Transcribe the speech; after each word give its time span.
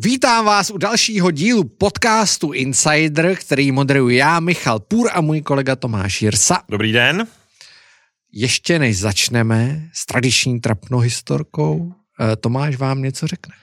Vítám 0.00 0.44
vás 0.44 0.70
u 0.70 0.78
dalšího 0.78 1.30
dílu 1.30 1.64
podcastu 1.64 2.52
Insider, 2.52 3.36
který 3.36 3.72
moderuji 3.72 4.16
já, 4.16 4.40
Michal 4.40 4.78
Půr 4.78 5.10
a 5.12 5.20
můj 5.20 5.42
kolega 5.42 5.76
Tomáš 5.76 6.22
Jirsa. 6.22 6.62
Dobrý 6.68 6.92
den. 6.92 7.26
Ještě 8.32 8.78
než 8.78 8.98
začneme 8.98 9.88
s 9.92 10.06
tradiční 10.06 10.60
trapnou 10.60 10.98
historkou, 10.98 11.92
eh, 12.20 12.36
Tomáš 12.36 12.76
vám 12.76 13.02
něco 13.02 13.26
řekne. 13.26 13.54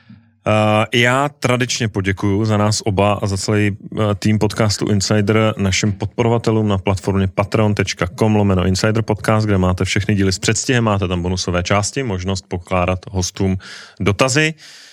Uh, 0.48 0.54
já 0.94 1.30
tradičně 1.30 1.88
poděkuji 1.88 2.46
za 2.46 2.58
nás 2.58 2.82
oba 2.86 3.14
a 3.14 3.28
za 3.28 3.38
celý 3.38 3.72
uh, 3.72 4.14
tým 4.14 4.40
podcastu 4.40 4.90
Insider 4.90 5.54
našim 5.58 5.92
podporovatelům 5.92 6.68
na 6.68 6.78
platformě 6.78 7.28
patreon.com 7.28 8.36
lomeno 8.36 8.66
Insider 8.66 9.02
Podcast, 9.02 9.46
kde 9.46 9.58
máte 9.58 9.86
všechny 9.86 10.16
díly 10.16 10.32
s 10.32 10.40
předstihem, 10.40 10.84
máte 10.84 11.08
tam 11.08 11.22
bonusové 11.22 11.64
části, 11.64 12.04
možnost 12.04 12.46
pokládat 12.48 13.00
hostům 13.12 13.58
dotazy 14.00 14.54
uh, 14.58 14.85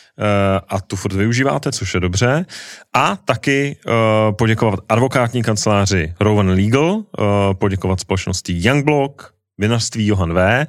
a 0.68 0.80
tu 0.80 0.96
furt 0.96 1.12
využíváte, 1.12 1.72
což 1.72 1.94
je 1.94 2.00
dobře. 2.00 2.46
A 2.92 3.16
taky 3.16 3.76
uh, 3.86 3.92
poděkovat 4.36 4.80
advokátní 4.88 5.42
kanceláři 5.42 6.14
Rowan 6.20 6.48
Legal, 6.48 6.90
uh, 6.90 7.04
poděkovat 7.52 8.00
společnosti 8.00 8.52
Youngblock, 8.56 9.22
vinařství 9.58 10.06
Johan 10.06 10.34
V., 10.34 10.66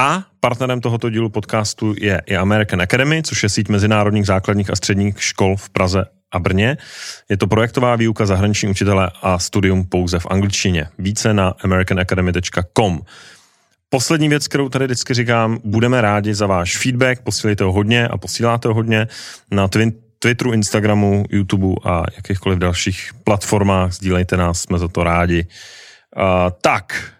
a 0.00 0.24
partnerem 0.40 0.80
tohoto 0.80 1.10
dílu 1.10 1.28
podcastu 1.28 1.94
je 2.00 2.22
i 2.26 2.36
American 2.36 2.82
Academy, 2.82 3.22
což 3.22 3.42
je 3.42 3.48
síť 3.48 3.68
mezinárodních 3.68 4.26
základních 4.26 4.70
a 4.70 4.76
středních 4.76 5.22
škol 5.22 5.56
v 5.56 5.70
Praze 5.70 6.04
a 6.32 6.38
Brně. 6.38 6.76
Je 7.28 7.36
to 7.36 7.46
projektová 7.46 7.96
výuka 7.96 8.26
zahraniční 8.26 8.68
učitele 8.68 9.10
a 9.22 9.38
studium 9.38 9.84
pouze 9.84 10.18
v 10.18 10.26
angličtině. 10.30 10.88
Více 10.98 11.34
na 11.34 11.54
americanacademy.com. 11.64 13.00
Poslední 13.90 14.28
věc, 14.28 14.48
kterou 14.48 14.68
tady 14.68 14.84
vždycky 14.84 15.14
říkám, 15.14 15.58
budeme 15.64 16.00
rádi 16.00 16.34
za 16.34 16.46
váš 16.46 16.78
feedback, 16.78 17.20
posílejte 17.22 17.64
ho 17.64 17.72
hodně 17.72 18.08
a 18.08 18.16
posíláte 18.18 18.68
ho 18.68 18.74
hodně 18.74 19.08
na 19.50 19.68
twin, 19.68 19.92
Twitteru, 20.18 20.52
Instagramu, 20.52 21.24
YouTube 21.30 21.80
a 21.84 22.02
jakýchkoliv 22.16 22.58
dalších 22.58 23.10
platformách. 23.24 23.92
Sdílejte 23.92 24.36
nás, 24.36 24.60
jsme 24.60 24.78
za 24.78 24.88
to 24.88 25.04
rádi. 25.04 25.46
Uh, 26.16 26.24
tak, 26.62 27.12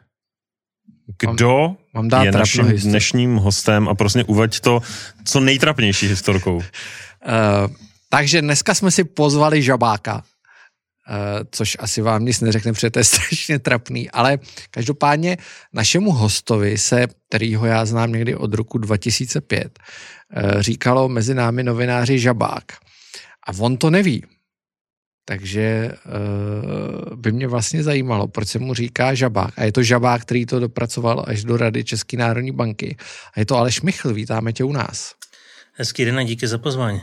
kdo 1.19 1.77
mám 1.94 2.08
dát 2.08 2.25
je 2.25 2.33
naším 2.33 2.66
dnešním 2.66 3.36
hostem 3.36 3.88
a 3.88 3.94
prostě 3.94 4.25
uveď 4.25 4.60
to 4.60 4.82
co 5.25 5.41
nejtrapnější 5.41 6.08
historkou. 6.08 6.56
Uh, 6.56 6.62
takže 8.08 8.42
dneska 8.42 8.75
jsme 8.75 8.91
si 8.91 9.05
pozvali 9.05 9.62
žabáka, 9.62 10.22
což 11.50 11.76
asi 11.80 12.02
vám 12.02 12.24
nic 12.24 12.40
neřekne, 12.40 12.72
protože 12.72 12.90
to 12.90 12.98
je 12.98 13.04
strašně 13.14 13.58
trapný, 13.58 14.10
ale 14.10 14.38
každopádně 14.70 15.36
našemu 15.72 16.12
hostovi 16.12 16.78
se, 16.78 17.06
kterýho 17.28 17.66
já 17.66 17.84
znám 17.84 18.12
někdy 18.12 18.34
od 18.34 18.54
roku 18.54 18.78
2005, 18.78 19.78
uh, 19.78 20.60
říkalo 20.60 21.08
mezi 21.08 21.34
námi 21.34 21.62
novináři 21.62 22.18
žabák. 22.18 22.64
A 23.48 23.52
on 23.58 23.76
to 23.76 23.90
neví. 23.90 24.24
Takže 25.24 25.92
uh, 26.06 27.16
by 27.16 27.32
mě 27.32 27.46
vlastně 27.46 27.82
zajímalo, 27.82 28.28
proč 28.28 28.48
se 28.48 28.58
mu 28.58 28.74
říká 28.74 29.14
žabák. 29.14 29.58
A 29.58 29.64
je 29.64 29.72
to 29.72 29.82
žabák, 29.82 30.22
který 30.22 30.46
to 30.46 30.60
dopracoval 30.60 31.24
až 31.26 31.44
do 31.44 31.56
Rady 31.56 31.84
České 31.84 32.16
národní 32.16 32.52
banky. 32.52 32.96
A 33.34 33.40
je 33.40 33.46
to 33.46 33.56
Aleš 33.56 33.80
Michl, 33.80 34.14
vítáme 34.14 34.52
tě 34.52 34.64
u 34.64 34.72
nás. 34.72 35.14
Hezký 35.72 36.04
den 36.04 36.18
a 36.18 36.22
díky 36.22 36.46
za 36.46 36.58
pozvání. 36.58 37.00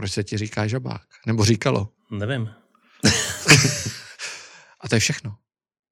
Proč 0.00 0.12
se 0.12 0.24
ti 0.24 0.38
říká 0.38 0.66
žabák? 0.66 1.06
Nebo 1.26 1.44
říkalo? 1.44 1.88
Nevím. 2.10 2.50
a 4.80 4.88
to 4.88 4.96
je 4.96 5.00
všechno. 5.00 5.36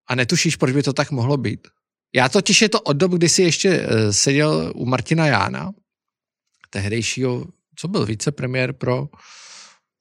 A 0.07 0.15
netušíš, 0.15 0.57
proč 0.57 0.73
by 0.73 0.83
to 0.83 0.93
tak 0.93 1.11
mohlo 1.11 1.37
být? 1.37 1.69
Já 2.15 2.29
totiž 2.29 2.63
je 2.63 2.69
to 2.69 2.81
od 2.81 2.93
doby, 2.93 3.17
kdy 3.17 3.29
jsi 3.29 3.43
ještě 3.43 3.81
uh, 3.81 4.11
seděl 4.11 4.73
u 4.75 4.87
Martina 4.87 5.27
Jána, 5.27 5.73
tehdejšího, 6.71 7.47
co 7.77 7.89
byl 7.89 8.07
vicepremiér 8.07 8.73
pro 8.73 9.09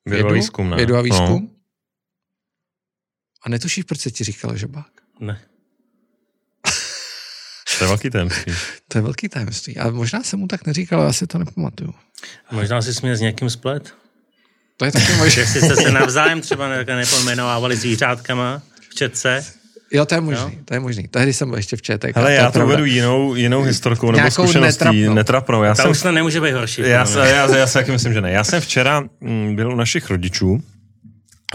vědu, 0.06 0.30
a 0.30 0.34
výzkum. 0.34 0.70
Ne? 0.70 0.78
Vědu 0.78 0.96
a 0.96 1.02
výzkum. 1.02 1.44
No. 1.44 1.50
A 3.42 3.50
netušíš, 3.50 3.84
proč 3.84 4.00
se 4.00 4.12
ti 4.12 4.24
říkalo 4.24 4.58
žabák? 4.58 4.92
Ne. 5.20 5.42
To 7.78 7.84
je 7.84 7.88
velký 7.88 8.10
tajemství. 8.10 8.54
to 8.88 8.98
je 8.98 9.02
velký 9.02 9.30
tajemství. 9.30 9.78
A 9.78 9.90
možná 9.90 10.24
se 10.24 10.38
mu 10.38 10.48
tak 10.48 10.66
neříkalo, 10.66 11.04
já 11.04 11.14
si 11.14 11.28
to 11.28 11.38
nepamatuju. 11.38 11.94
Možná 12.52 12.82
si 12.82 12.94
směl 12.94 13.16
s 13.16 13.22
někým 13.22 13.50
splet. 13.50 13.94
To 14.78 14.86
je 14.86 14.92
taky 14.92 15.14
možné. 15.14 15.42
Jestli 15.42 15.62
jste 15.62 15.76
se 15.76 15.92
navzájem 15.92 16.42
třeba 16.42 16.70
nepojmenovávali 16.86 17.76
zvířátkama 17.76 18.62
v 18.90 18.96
četce. 18.96 19.46
Jo, 19.92 20.06
to 20.06 20.16
je 20.16 20.22
možný, 20.22 20.56
no? 20.56 20.64
to 20.66 20.74
je 20.74 20.80
možný. 20.80 21.08
Tehdy 21.08 21.34
jsem 21.34 21.50
byl 21.50 21.58
ještě 21.58 21.78
v 21.78 21.82
ČTK. 21.82 22.18
Ale 22.18 22.34
já 22.34 22.52
to 22.52 22.68
vedu 22.68 22.86
jinou, 22.86 23.36
jinou 23.36 23.62
historkou 23.62 24.12
nebo 24.12 24.32
zkušeností. 24.32 24.84
Netrapnou. 24.86 25.14
netrapnou. 25.14 25.64
Já 25.64 25.76
jsem, 25.76 25.92
už 25.92 26.02
to 26.02 26.12
nemůže 26.12 26.42
být 26.42 26.52
horší. 26.52 26.82
Já, 26.82 27.06
se, 27.06 27.20
já, 27.20 27.26
já, 27.26 27.58
já 27.58 27.68
si 27.68 27.74
taky 27.74 27.92
myslím, 27.92 28.14
že 28.14 28.22
ne. 28.22 28.32
Já 28.32 28.44
jsem 28.44 28.62
včera 28.62 29.04
mm, 29.22 29.56
byl 29.56 29.72
u 29.72 29.76
našich 29.76 30.10
rodičů 30.10 30.64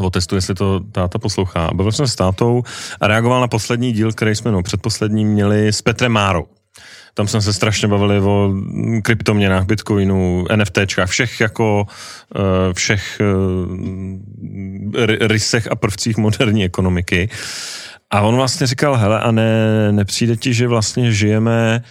o 0.00 0.10
testu, 0.10 0.34
jestli 0.34 0.54
to 0.54 0.80
táta 0.80 1.18
poslouchá. 1.18 1.70
Byl 1.74 1.92
jsem 1.92 2.06
s 2.06 2.14
tátou 2.14 2.62
a 3.00 3.06
reagoval 3.06 3.40
na 3.40 3.48
poslední 3.48 3.92
díl, 3.92 4.12
který 4.12 4.34
jsme 4.34 4.52
no, 4.52 4.62
předposlední 4.62 5.24
měli 5.24 5.68
s 5.68 5.82
Petrem 5.82 6.12
Márou. 6.12 6.46
Tam 7.14 7.28
jsme 7.28 7.40
se 7.40 7.52
strašně 7.52 7.88
bavili 7.88 8.20
o 8.20 8.54
kryptoměnách, 9.02 9.66
bitcoinu, 9.66 10.44
NFTčkách, 10.56 11.08
všech 11.08 11.40
jako 11.40 11.86
eh, 12.36 12.72
všech 12.72 13.20
eh, 15.00 15.26
rysech 15.28 15.68
a 15.70 15.76
prvcích 15.76 16.16
moderní 16.16 16.64
ekonomiky. 16.64 17.28
A 18.10 18.20
on 18.20 18.36
vlastně 18.36 18.66
říkal, 18.66 18.96
hele, 18.96 19.20
a 19.20 19.30
ne, 19.30 19.92
nepřijde 19.92 20.36
ti, 20.36 20.54
že 20.54 20.68
vlastně 20.68 21.12
žijeme 21.12 21.82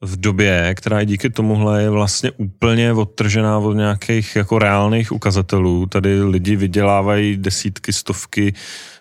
v 0.00 0.20
době, 0.20 0.74
která 0.76 1.00
je 1.00 1.06
díky 1.06 1.30
tomuhle 1.30 1.82
je 1.82 1.90
vlastně 1.90 2.30
úplně 2.30 2.92
odtržená 2.92 3.58
od 3.58 3.72
nějakých 3.72 4.36
jako 4.36 4.58
reálných 4.58 5.12
ukazatelů. 5.12 5.86
Tady 5.86 6.22
lidi 6.22 6.56
vydělávají 6.56 7.36
desítky, 7.36 7.92
stovky, 7.92 8.54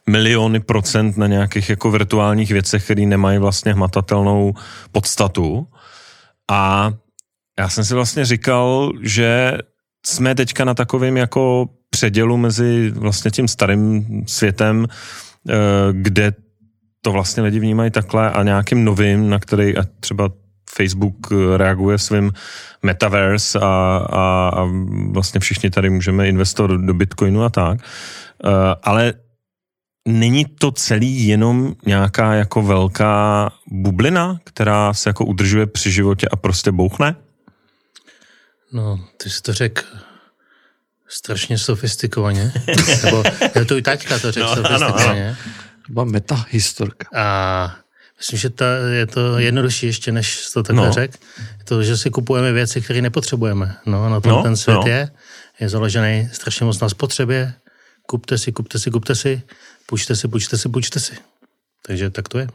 miliony 0.10 0.60
procent 0.60 1.18
na 1.18 1.28
nějakých 1.28 1.70
jako 1.70 1.92
virtuálních 1.92 2.52
věcech, 2.52 2.84
které 2.84 3.06
nemají 3.06 3.40
vlastně 3.40 3.74
hmatatelnou 3.74 4.54
podstatu. 4.92 5.68
A 6.52 6.94
já 7.60 7.70
jsem 7.70 7.86
si 7.86 7.94
vlastně 7.94 8.26
říkal, 8.26 8.92
že 9.02 9.58
jsme 10.06 10.36
teďka 10.36 10.66
na 10.66 10.74
takovém 10.74 11.18
jako 11.18 11.70
předělu 11.90 12.38
mezi 12.38 12.92
vlastně 12.96 13.32
tím 13.32 13.48
starým 13.48 14.06
světem, 14.28 14.88
eh, 15.50 15.54
kde 15.92 16.34
to 17.02 17.12
vlastně 17.12 17.44
lidi 17.44 17.60
vnímají 17.60 17.92
takhle 17.92 18.32
a 18.32 18.44
nějakým 18.44 18.86
novým, 18.86 19.30
na 19.30 19.40
který 19.40 19.78
a 19.78 19.84
třeba 20.00 20.30
Facebook 20.78 21.32
reaguje 21.58 21.98
svým 21.98 22.32
metaverse 22.84 23.60
a, 23.60 23.66
a, 24.10 24.52
a 24.56 24.68
vlastně 25.12 25.40
všichni 25.40 25.70
tady 25.70 25.90
můžeme 25.90 26.30
investovat 26.30 26.72
do 26.72 26.94
Bitcoinu 26.94 27.44
a 27.44 27.50
tak. 27.50 27.80
Uh, 28.44 28.52
ale 28.84 29.14
není 30.08 30.46
to 30.46 30.72
celý 30.72 31.28
jenom 31.28 31.76
nějaká 31.86 32.34
jako 32.34 32.62
velká 32.62 33.52
bublina, 33.68 34.40
která 34.44 34.94
se 34.94 35.10
jako 35.10 35.26
udržuje 35.26 35.66
při 35.66 35.92
životě 35.92 36.28
a 36.32 36.36
prostě 36.36 36.72
bouchne? 36.72 37.16
No, 38.72 39.00
ty 39.18 39.30
jsi 39.30 39.42
to 39.42 39.54
řekl 39.54 39.82
strašně 41.08 41.58
sofistikovaně. 41.58 42.54
Nebo 43.04 43.24
je 43.56 43.66
to 43.66 43.78
i 43.78 43.82
taťka 43.82 44.20
to 44.20 44.32
řekl 44.32 44.48
no, 44.48 44.56
sofistikovaně. 44.56 45.30
Ano, 45.30 45.38
ano. 45.46 45.54
To 45.88 45.94
byla 45.94 46.06
metahistorka. 46.06 47.08
A 47.16 47.76
myslím, 48.18 48.40
že 48.40 48.50
ta, 48.50 48.66
je 48.94 49.06
to 49.06 49.40
jednodušší 49.40 49.86
ještě, 49.86 50.12
než 50.12 50.50
to 50.54 50.64
takhle 50.64 50.88
no. 50.88 50.94
řek. 50.94 51.12
Je 51.58 51.64
to, 51.66 51.84
že 51.84 51.98
si 51.98 52.10
kupujeme 52.10 52.52
věci, 52.52 52.82
které 52.82 53.02
nepotřebujeme. 53.02 53.76
No, 53.86 54.10
na 54.10 54.20
tom 54.20 54.32
no, 54.32 54.44
ten 54.44 54.58
svět 54.58 54.76
no. 54.76 54.88
je. 54.88 55.10
Je 55.60 55.70
založený 55.70 56.30
strašně 56.34 56.66
moc 56.66 56.80
na 56.80 56.90
spotřebě. 56.90 57.54
Kupte 58.08 58.38
si, 58.38 58.52
kupte 58.52 58.80
si, 58.80 58.92
kupte 58.92 59.16
si. 59.16 59.42
Půjčte 59.86 60.16
si, 60.16 60.28
půjčte 60.28 60.58
si, 60.58 60.70
půjčte 60.70 61.00
si. 61.00 61.16
Takže 61.86 62.10
tak 62.10 62.30
to 62.30 62.40
je. 62.40 62.48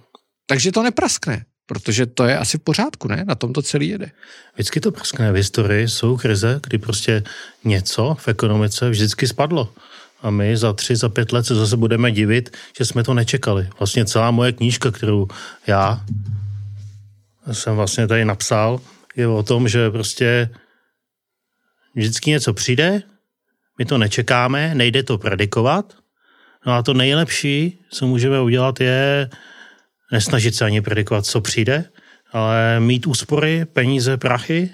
Takže 0.46 0.72
to 0.72 0.82
nepraskne, 0.82 1.44
protože 1.66 2.06
to 2.06 2.24
je 2.24 2.38
asi 2.38 2.58
v 2.58 2.60
pořádku, 2.60 3.08
ne? 3.08 3.24
Na 3.28 3.34
tom 3.34 3.52
to 3.52 3.62
celý 3.62 3.88
jede. 3.88 4.10
Vždycky 4.54 4.80
to 4.80 4.92
praskne. 4.92 5.32
V 5.32 5.34
historii 5.34 5.88
jsou 5.88 6.16
krize, 6.16 6.60
kdy 6.62 6.78
prostě 6.78 7.22
něco 7.64 8.16
v 8.20 8.28
ekonomice 8.28 8.90
vždycky 8.90 9.28
spadlo 9.28 9.74
a 10.22 10.30
my 10.30 10.56
za 10.56 10.72
tři, 10.72 10.96
za 10.96 11.08
pět 11.08 11.32
let 11.32 11.46
se 11.46 11.54
zase 11.54 11.76
budeme 11.76 12.12
divit, 12.12 12.56
že 12.78 12.84
jsme 12.84 13.02
to 13.02 13.14
nečekali. 13.14 13.68
Vlastně 13.78 14.04
celá 14.04 14.30
moje 14.30 14.52
knížka, 14.52 14.90
kterou 14.90 15.28
já 15.66 16.00
jsem 17.52 17.76
vlastně 17.76 18.06
tady 18.06 18.24
napsal, 18.24 18.80
je 19.16 19.28
o 19.28 19.42
tom, 19.42 19.68
že 19.68 19.90
prostě 19.90 20.50
vždycky 21.94 22.30
něco 22.30 22.54
přijde, 22.54 23.02
my 23.78 23.84
to 23.84 23.98
nečekáme, 23.98 24.74
nejde 24.74 25.02
to 25.02 25.18
predikovat, 25.18 25.94
no 26.66 26.72
a 26.72 26.82
to 26.82 26.94
nejlepší, 26.94 27.78
co 27.90 28.06
můžeme 28.06 28.40
udělat, 28.40 28.80
je 28.80 29.30
nesnažit 30.12 30.54
se 30.54 30.64
ani 30.64 30.80
predikovat, 30.80 31.26
co 31.26 31.40
přijde, 31.40 31.84
ale 32.32 32.80
mít 32.80 33.06
úspory, 33.06 33.64
peníze, 33.64 34.16
prachy 34.16 34.70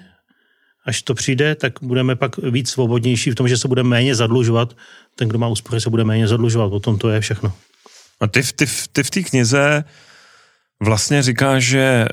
až 0.87 1.01
to 1.01 1.13
přijde, 1.13 1.55
tak 1.55 1.73
budeme 1.81 2.15
pak 2.15 2.37
víc 2.37 2.69
svobodnější 2.69 3.31
v 3.31 3.35
tom, 3.35 3.47
že 3.47 3.57
se 3.57 3.67
bude 3.67 3.83
méně 3.83 4.15
zadlužovat. 4.15 4.73
Ten, 5.15 5.27
kdo 5.27 5.39
má 5.39 5.47
úspory, 5.47 5.81
se 5.81 5.89
bude 5.89 6.03
méně 6.03 6.27
zadlužovat. 6.27 6.73
O 6.73 6.79
tom 6.79 6.97
to 6.97 7.09
je 7.09 7.21
všechno. 7.21 7.53
A 8.19 8.27
ty, 8.27 8.43
ty, 8.55 8.65
ty 8.91 9.03
v 9.03 9.09
té 9.09 9.21
knize 9.23 9.83
vlastně 10.83 11.21
říká, 11.23 11.59
že 11.59 12.07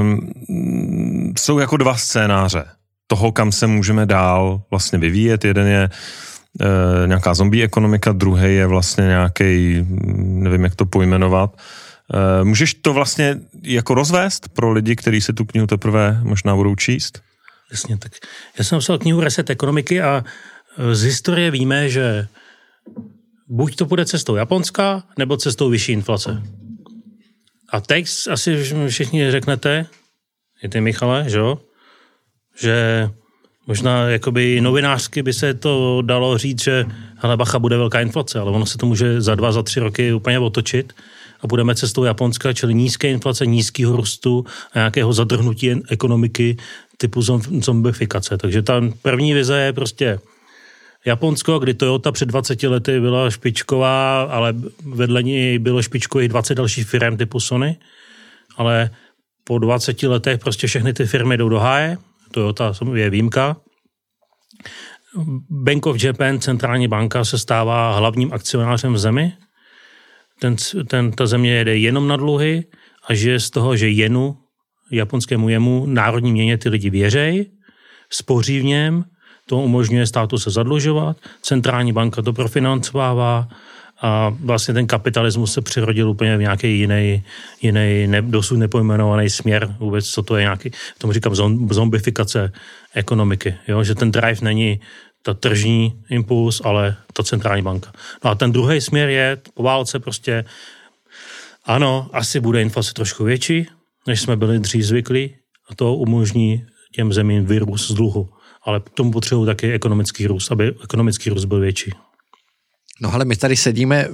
um, 0.00 0.32
jsou 1.38 1.58
jako 1.58 1.76
dva 1.76 1.96
scénáře 1.96 2.64
toho, 3.06 3.32
kam 3.32 3.52
se 3.52 3.66
můžeme 3.66 4.06
dál 4.06 4.62
vlastně 4.70 4.98
vyvíjet. 4.98 5.44
Jeden 5.44 5.66
je 5.66 5.90
uh, 5.90 7.08
nějaká 7.08 7.34
zombie 7.34 7.64
ekonomika, 7.64 8.12
druhý 8.12 8.54
je 8.54 8.66
vlastně 8.66 9.04
nějaký, 9.04 9.84
nevím, 10.16 10.64
jak 10.64 10.74
to 10.74 10.86
pojmenovat. 10.86 11.56
Uh, 12.14 12.44
můžeš 12.44 12.74
to 12.74 12.92
vlastně 12.92 13.36
jako 13.62 13.94
rozvést 13.94 14.48
pro 14.48 14.72
lidi, 14.72 14.96
kteří 14.96 15.20
se 15.20 15.32
tu 15.32 15.44
knihu 15.44 15.66
teprve 15.66 16.20
možná 16.22 16.56
budou 16.56 16.74
číst? 16.74 17.25
Jasně, 17.70 17.98
tak 17.98 18.12
já 18.58 18.64
jsem 18.64 18.76
napsal 18.76 18.98
knihu 18.98 19.20
Reset 19.20 19.50
ekonomiky 19.50 20.02
a 20.02 20.24
e, 20.78 20.94
z 20.94 21.02
historie 21.02 21.50
víme, 21.50 21.88
že 21.88 22.28
buď 23.48 23.76
to 23.76 23.84
bude 23.84 24.06
cestou 24.06 24.34
Japonska, 24.36 25.02
nebo 25.18 25.36
cestou 25.36 25.70
vyšší 25.70 25.92
inflace. 25.92 26.42
A 27.70 27.80
teď 27.80 28.08
asi 28.30 28.64
všichni 28.88 29.30
řeknete, 29.30 29.86
je 30.62 30.68
ty 30.68 30.80
Michale, 30.80 31.24
že 31.30 31.38
jo? 31.38 31.58
Že 32.58 33.08
možná 33.66 34.08
jakoby 34.08 34.60
novinářsky 34.60 35.22
by 35.22 35.32
se 35.32 35.54
to 35.54 36.02
dalo 36.02 36.38
říct, 36.38 36.62
že 36.62 36.84
hele, 37.16 37.36
bacha, 37.36 37.58
bude 37.58 37.76
velká 37.76 38.00
inflace, 38.00 38.38
ale 38.38 38.50
ono 38.50 38.66
se 38.66 38.78
to 38.78 38.86
může 38.86 39.20
za 39.20 39.34
dva, 39.34 39.52
za 39.52 39.62
tři 39.62 39.80
roky 39.80 40.12
úplně 40.12 40.38
otočit 40.38 40.92
a 41.40 41.46
budeme 41.46 41.74
cestou 41.74 42.04
Japonska, 42.04 42.52
čili 42.52 42.74
nízké 42.74 43.10
inflace, 43.10 43.46
nízkého 43.46 43.96
růstu 43.96 44.44
a 44.72 44.78
nějakého 44.78 45.12
zadrhnutí 45.12 45.72
ekonomiky 45.88 46.56
typu 46.96 47.22
zombifikace. 47.60 48.38
Takže 48.38 48.62
ta 48.62 48.82
první 49.02 49.34
vize 49.34 49.58
je 49.60 49.72
prostě 49.72 50.18
Japonsko, 51.04 51.58
kdy 51.58 51.74
Toyota 51.74 52.12
před 52.12 52.26
20 52.26 52.62
lety 52.62 53.00
byla 53.00 53.30
špičková, 53.30 54.22
ale 54.22 54.54
vedle 54.84 55.22
ní 55.22 55.58
bylo 55.58 55.82
špičkových 55.82 56.28
20 56.28 56.54
dalších 56.54 56.86
firm 56.86 57.16
typu 57.16 57.40
Sony, 57.40 57.76
ale 58.56 58.90
po 59.44 59.58
20 59.58 60.02
letech 60.02 60.40
prostě 60.40 60.66
všechny 60.66 60.92
ty 60.92 61.06
firmy 61.06 61.36
jdou 61.36 61.48
do 61.48 61.58
háje, 61.58 61.98
Toyota 62.30 62.72
je 62.94 63.10
výjimka. 63.10 63.56
Bank 65.50 65.86
of 65.86 66.04
Japan, 66.04 66.40
centrální 66.40 66.88
banka, 66.88 67.24
se 67.24 67.38
stává 67.38 67.96
hlavním 67.96 68.32
akcionářem 68.32 68.92
v 68.92 68.98
zemi. 68.98 69.32
Ten, 70.40 70.56
ten, 70.88 71.12
ta 71.12 71.26
země 71.26 71.52
jede 71.52 71.76
jenom 71.76 72.08
na 72.08 72.16
dluhy 72.16 72.64
a 73.08 73.14
žije 73.14 73.40
z 73.40 73.50
toho, 73.50 73.76
že 73.76 73.88
jenu, 73.88 74.36
japonskému 74.90 75.48
jemu, 75.48 75.86
národní 75.86 76.32
měně 76.32 76.58
ty 76.58 76.68
lidi 76.68 76.90
věřej, 76.90 77.50
spoří 78.10 78.60
v 78.60 78.64
něm, 78.64 79.04
to 79.46 79.58
umožňuje 79.58 80.06
státu 80.06 80.38
se 80.38 80.50
zadlužovat, 80.50 81.16
centrální 81.42 81.92
banka 81.92 82.22
to 82.22 82.32
profinancovává 82.32 83.48
a 84.00 84.36
vlastně 84.40 84.74
ten 84.74 84.86
kapitalismus 84.86 85.52
se 85.52 85.62
přirodil 85.62 86.10
úplně 86.10 86.36
v 86.36 86.40
nějaký 86.40 86.78
jiný, 86.78 87.24
jiný 87.62 88.06
ne, 88.06 88.22
dosud 88.22 88.56
nepojmenovaný 88.56 89.30
směr 89.30 89.76
vůbec, 89.78 90.10
co 90.10 90.22
to 90.22 90.36
je 90.36 90.42
nějaký, 90.42 90.70
tomu 90.98 91.12
říkám 91.12 91.34
zombifikace 91.70 92.52
ekonomiky, 92.94 93.54
jo? 93.68 93.84
že 93.84 93.94
ten 93.94 94.10
drive 94.10 94.38
není 94.42 94.80
ta 95.26 95.34
tržní 95.34 96.02
impuls, 96.10 96.60
ale 96.64 96.96
ta 97.12 97.22
centrální 97.22 97.62
banka. 97.62 97.92
No 98.24 98.30
a 98.30 98.34
ten 98.34 98.52
druhý 98.52 98.80
směr 98.80 99.08
je 99.08 99.38
po 99.54 99.62
válce 99.62 99.98
prostě, 99.98 100.44
ano, 101.64 102.10
asi 102.12 102.40
bude 102.40 102.62
inflace 102.62 102.92
trošku 102.92 103.24
větší, 103.24 103.66
než 104.06 104.20
jsme 104.20 104.36
byli 104.36 104.58
dřív 104.58 104.84
zvyklí 104.84 105.34
a 105.70 105.74
to 105.74 105.94
umožní 105.94 106.66
těm 106.94 107.12
zemím 107.12 107.46
vyrůst 107.46 107.90
z 107.90 107.94
dluhu 107.94 108.28
ale 108.66 108.80
k 108.80 108.90
tomu 108.90 109.10
potřebují 109.10 109.46
taky 109.46 109.72
ekonomický 109.72 110.26
růst, 110.26 110.52
aby 110.52 110.74
ekonomický 110.84 111.30
růst 111.30 111.44
byl 111.44 111.60
větší. 111.60 111.92
No 113.00 113.14
ale 113.14 113.24
my 113.24 113.36
tady 113.36 113.56
sedíme, 113.56 114.08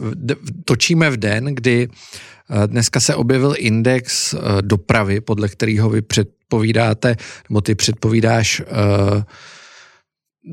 točíme 0.64 1.10
v 1.10 1.16
den, 1.16 1.44
kdy 1.44 1.88
eh, 1.88 2.66
dneska 2.66 3.00
se 3.00 3.14
objevil 3.14 3.54
index 3.58 4.34
eh, 4.34 4.38
dopravy, 4.60 5.20
podle 5.20 5.48
kterého 5.48 5.90
vy 5.90 6.02
předpovídáte, 6.02 7.16
nebo 7.50 7.60
ty 7.60 7.74
předpovídáš 7.74 8.60
uh, 8.60 9.22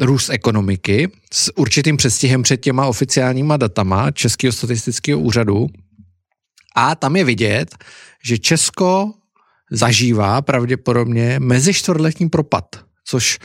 růst 0.02 0.30
ekonomiky 0.30 1.12
s 1.34 1.58
určitým 1.58 1.98
předstihem 1.98 2.44
před 2.44 2.58
těma 2.58 2.86
oficiálníma 2.86 3.58
datama 3.58 4.12
Českého 4.12 4.54
statistického 4.54 5.20
úřadu. 5.20 5.68
A 6.76 6.96
tam 6.96 7.16
je 7.16 7.24
vidět, 7.24 7.76
že 8.26 8.38
Česko 8.38 9.12
zažívá 9.72 10.42
pravděpodobně 10.42 11.40
mezi 11.40 11.74
čtvrtletní 11.74 12.30
propad, 12.30 12.66
což 13.06 13.40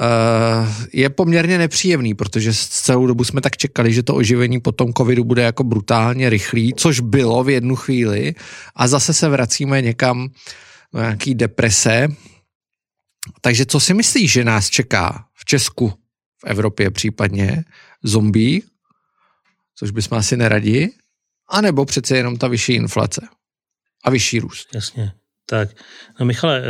Uh, 0.00 0.68
je 0.92 1.10
poměrně 1.10 1.58
nepříjemný, 1.58 2.14
protože 2.14 2.50
celou 2.54 3.06
dobu 3.06 3.24
jsme 3.24 3.40
tak 3.40 3.56
čekali, 3.56 3.92
že 3.92 4.02
to 4.02 4.14
oživení 4.14 4.60
po 4.60 4.72
tom 4.72 4.92
covidu 4.92 5.24
bude 5.24 5.42
jako 5.42 5.64
brutálně 5.64 6.30
rychlý, 6.30 6.74
což 6.76 7.00
bylo 7.00 7.44
v 7.44 7.50
jednu 7.50 7.76
chvíli 7.76 8.34
a 8.76 8.88
zase 8.88 9.14
se 9.14 9.28
vracíme 9.28 9.82
někam 9.82 10.28
do 10.92 11.00
nějaký 11.00 11.34
deprese. 11.34 12.08
Takže 13.40 13.66
co 13.66 13.80
si 13.80 13.94
myslíš, 13.94 14.32
že 14.32 14.44
nás 14.44 14.70
čeká 14.70 15.24
v 15.34 15.44
Česku, 15.44 15.88
v 16.38 16.44
Evropě 16.44 16.90
případně? 16.90 17.64
Zombie, 18.02 18.60
což 19.74 19.90
bychom 19.90 20.18
asi 20.18 20.36
neradi, 20.36 20.90
anebo 21.48 21.84
přece 21.84 22.16
jenom 22.16 22.36
ta 22.36 22.48
vyšší 22.48 22.72
inflace 22.72 23.28
a 24.04 24.10
vyšší 24.10 24.40
růst? 24.40 24.68
Jasně. 24.74 25.12
Tak, 25.46 25.68
no 26.20 26.26
Michale, 26.26 26.60
uh, 26.60 26.66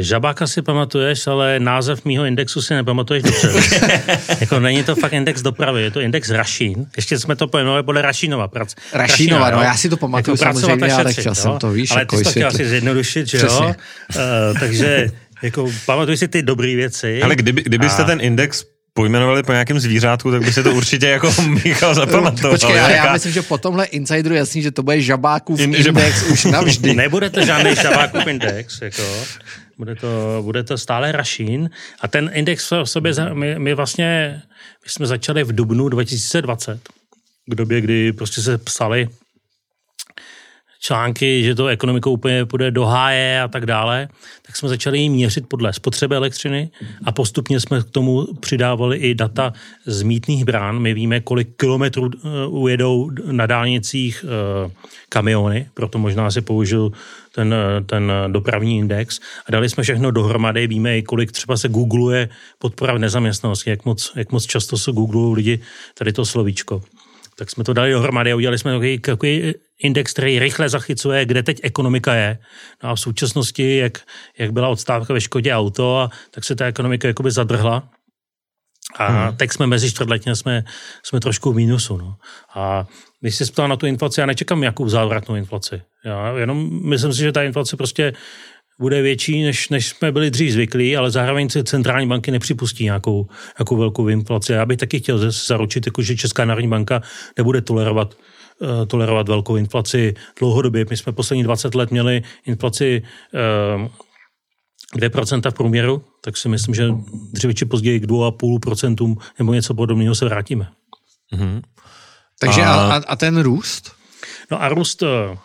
žabáka 0.00 0.46
si 0.46 0.62
pamatuješ, 0.62 1.26
ale 1.26 1.60
název 1.60 2.04
mýho 2.04 2.24
indexu 2.24 2.62
si 2.62 2.74
nepamatuješ 2.74 3.22
dobře. 3.22 4.02
jako 4.40 4.60
není 4.60 4.84
to 4.84 4.96
fakt 4.96 5.12
index 5.12 5.42
dopravy, 5.42 5.82
je 5.82 5.90
to 5.90 6.00
index 6.00 6.30
Rašín. 6.30 6.86
Ještě 6.96 7.18
jsme 7.18 7.36
to 7.36 7.48
pojmenovali 7.48 7.82
podle 7.82 8.02
Rašínova. 8.02 8.48
Prac, 8.48 8.74
Rašínova, 8.92 9.40
Rašína, 9.40 9.56
no 9.56 9.62
já 9.62 9.76
si 9.76 9.88
to 9.88 9.96
pamatuju 9.96 10.36
jako 10.40 10.44
samozřejmě, 10.44 10.92
ale 10.92 11.12
chtěl 11.12 11.34
jsem 11.34 11.58
to, 11.58 11.70
víš. 11.70 11.90
Ale 11.90 12.06
ty 12.06 12.22
to 12.22 12.30
chtěl 12.30 12.48
asi 12.48 12.68
zjednodušit, 12.68 13.26
že 13.26 13.38
jo? 13.38 13.60
Uh, 13.60 14.58
takže 14.60 15.10
jako 15.42 15.72
pamatuj 15.86 16.16
si 16.16 16.28
ty 16.28 16.42
dobré 16.42 16.76
věci. 16.76 17.22
Ale 17.22 17.36
kdyby, 17.36 17.62
kdybyste 17.62 18.02
a... 18.02 18.06
ten 18.06 18.20
index 18.20 18.64
pojmenovali 18.98 19.42
po 19.42 19.52
nějakém 19.52 19.80
zvířátku, 19.80 20.30
tak 20.30 20.42
by 20.42 20.52
se 20.52 20.62
to 20.62 20.74
určitě 20.74 21.08
jako 21.08 21.34
Michal 21.64 21.94
zapamatoval. 21.94 22.52
Počkej, 22.52 22.80
ale 22.80 22.92
já 22.92 23.12
myslím, 23.12 23.32
že 23.32 23.42
po 23.42 23.58
tomhle 23.58 23.84
insideru 23.84 24.34
jasný, 24.34 24.62
že 24.62 24.70
to 24.70 24.82
bude 24.82 25.00
žabákův 25.00 25.60
In, 25.60 25.74
index 25.74 26.22
už 26.32 26.44
navždy. 26.44 26.94
Nebude 26.94 27.30
to 27.30 27.44
žádný 27.44 27.74
žabákův 27.74 28.26
index, 28.26 28.80
jako. 28.82 29.02
Bude 29.78 29.94
to, 29.94 30.42
bude 30.42 30.64
to 30.64 30.78
stále 30.78 31.12
Rašín. 31.12 31.70
A 32.00 32.08
ten 32.08 32.30
index 32.34 32.70
v 32.70 32.84
sobě, 32.84 33.12
my, 33.32 33.58
my 33.58 33.74
vlastně, 33.74 34.40
my 34.84 34.90
jsme 34.90 35.06
začali 35.06 35.44
v 35.44 35.54
dubnu 35.54 35.88
2020, 35.88 36.80
k 37.46 37.54
době, 37.54 37.80
kdy 37.80 38.12
prostě 38.12 38.42
se 38.42 38.58
psali 38.58 39.08
články, 40.80 41.42
že 41.44 41.54
to 41.54 41.66
ekonomikou 41.66 42.10
úplně 42.10 42.44
půjde 42.44 42.70
do 42.70 42.84
háje 42.84 43.42
a 43.42 43.48
tak 43.48 43.66
dále, 43.66 44.08
tak 44.46 44.56
jsme 44.56 44.68
začali 44.68 44.98
jim 44.98 45.12
měřit 45.12 45.48
podle 45.48 45.72
spotřeby 45.72 46.16
elektřiny 46.16 46.70
a 47.04 47.12
postupně 47.12 47.60
jsme 47.60 47.80
k 47.80 47.90
tomu 47.90 48.26
přidávali 48.40 48.96
i 48.96 49.14
data 49.14 49.52
z 49.86 50.02
mítných 50.02 50.44
brán. 50.44 50.78
My 50.78 50.94
víme, 50.94 51.20
kolik 51.20 51.56
kilometrů 51.56 52.10
eh, 52.14 52.46
ujedou 52.46 53.10
na 53.30 53.46
dálnicích 53.46 54.24
eh, 54.24 54.70
kamiony, 55.08 55.70
proto 55.74 55.98
možná 55.98 56.30
si 56.30 56.40
použil 56.40 56.92
ten, 57.34 57.54
eh, 57.54 57.84
ten 57.84 58.12
dopravní 58.28 58.78
index 58.78 59.20
a 59.46 59.52
dali 59.52 59.68
jsme 59.68 59.82
všechno 59.82 60.10
dohromady, 60.10 60.66
víme 60.66 60.98
i 60.98 61.02
kolik 61.02 61.32
třeba 61.32 61.56
se 61.56 61.68
googluje 61.68 62.28
podpora 62.58 62.94
v 62.94 62.98
nezaměstnanosti, 62.98 63.70
jak 63.70 63.84
moc, 63.84 64.12
jak 64.16 64.32
moc 64.32 64.46
často 64.46 64.78
se 64.78 64.92
googlují 64.92 65.36
lidi 65.36 65.60
tady 65.94 66.12
to 66.12 66.24
slovíčko 66.24 66.82
tak 67.38 67.50
jsme 67.50 67.64
to 67.64 67.72
dali 67.72 67.92
dohromady 67.92 68.32
a 68.32 68.36
udělali 68.36 68.58
jsme 68.58 68.72
takový, 68.72 68.98
takový 68.98 69.54
index, 69.82 70.12
který 70.12 70.38
rychle 70.38 70.68
zachycuje, 70.68 71.24
kde 71.24 71.42
teď 71.42 71.60
ekonomika 71.62 72.14
je. 72.14 72.38
No 72.82 72.90
a 72.90 72.94
v 72.94 73.00
současnosti, 73.00 73.76
jak, 73.76 73.98
jak 74.38 74.52
byla 74.52 74.68
odstávka 74.68 75.14
ve 75.14 75.20
Škodě 75.20 75.54
auto, 75.54 75.98
a, 75.98 76.10
tak 76.30 76.44
se 76.44 76.56
ta 76.56 76.66
ekonomika 76.66 77.08
jakoby 77.08 77.30
zadrhla. 77.30 77.88
A 78.96 79.06
hmm. 79.06 79.36
teď 79.36 79.52
jsme 79.52 79.66
mezi 79.66 79.90
čtvrtletně, 79.90 80.36
jsme, 80.36 80.64
jsme 81.02 81.20
trošku 81.20 81.52
v 81.52 81.56
mínusu. 81.56 81.96
No. 81.96 82.16
A 82.54 82.86
když 83.20 83.36
se 83.36 83.52
ptal 83.52 83.68
na 83.68 83.76
tu 83.76 83.86
inflaci, 83.86 84.20
já 84.20 84.26
nečekám 84.26 84.60
nějakou 84.60 84.88
závratnou 84.88 85.34
inflaci. 85.34 85.82
Já 86.04 86.38
jenom 86.38 86.88
myslím 86.88 87.12
si, 87.12 87.18
že 87.18 87.32
ta 87.32 87.42
inflace 87.42 87.76
prostě 87.76 88.12
bude 88.78 89.02
větší, 89.02 89.42
než, 89.42 89.68
než 89.68 89.86
jsme 89.88 90.12
byli 90.12 90.30
dřív 90.30 90.52
zvyklí, 90.52 90.96
ale 90.96 91.10
zároveň 91.10 91.48
se 91.48 91.64
centrální 91.64 92.08
banky 92.08 92.30
nepřipustí 92.30 92.84
nějakou, 92.84 93.26
nějakou 93.58 93.76
velkou 93.76 94.08
inflaci. 94.08 94.52
Já 94.52 94.66
bych 94.66 94.78
taky 94.78 94.98
chtěl 94.98 95.30
zaručit, 95.30 95.86
jako, 95.86 96.02
že 96.02 96.16
Česká 96.16 96.44
národní 96.44 96.68
banka 96.68 97.02
nebude 97.36 97.60
tolerovat 97.60 98.14
uh, 98.60 98.86
tolerovat 98.86 99.28
velkou 99.28 99.56
inflaci 99.56 100.14
dlouhodobě. 100.38 100.86
My 100.90 100.96
jsme 100.96 101.12
poslední 101.12 101.42
20 101.42 101.74
let 101.74 101.90
měli 101.90 102.22
inflaci 102.46 103.02
uh, 103.76 103.88
eh, 104.96 105.08
2% 105.08 105.50
v 105.50 105.54
průměru, 105.54 106.04
tak 106.24 106.36
si 106.36 106.48
myslím, 106.48 106.74
že 106.74 106.88
dříve 107.32 107.54
či 107.54 107.64
později 107.64 108.00
k 108.00 108.06
2,5% 108.06 109.16
nebo 109.38 109.54
něco 109.54 109.74
podobného 109.74 110.14
se 110.14 110.24
vrátíme. 110.24 110.68
Mm-hmm. 111.34 111.62
Takže 112.40 112.62
a, 112.62 112.74
a, 112.74 112.96
a 112.96 113.16
ten 113.16 113.40
růst? 113.40 113.92
No 114.50 114.62
a 114.62 114.68
růst, 114.68 115.02
eh, 115.02 115.38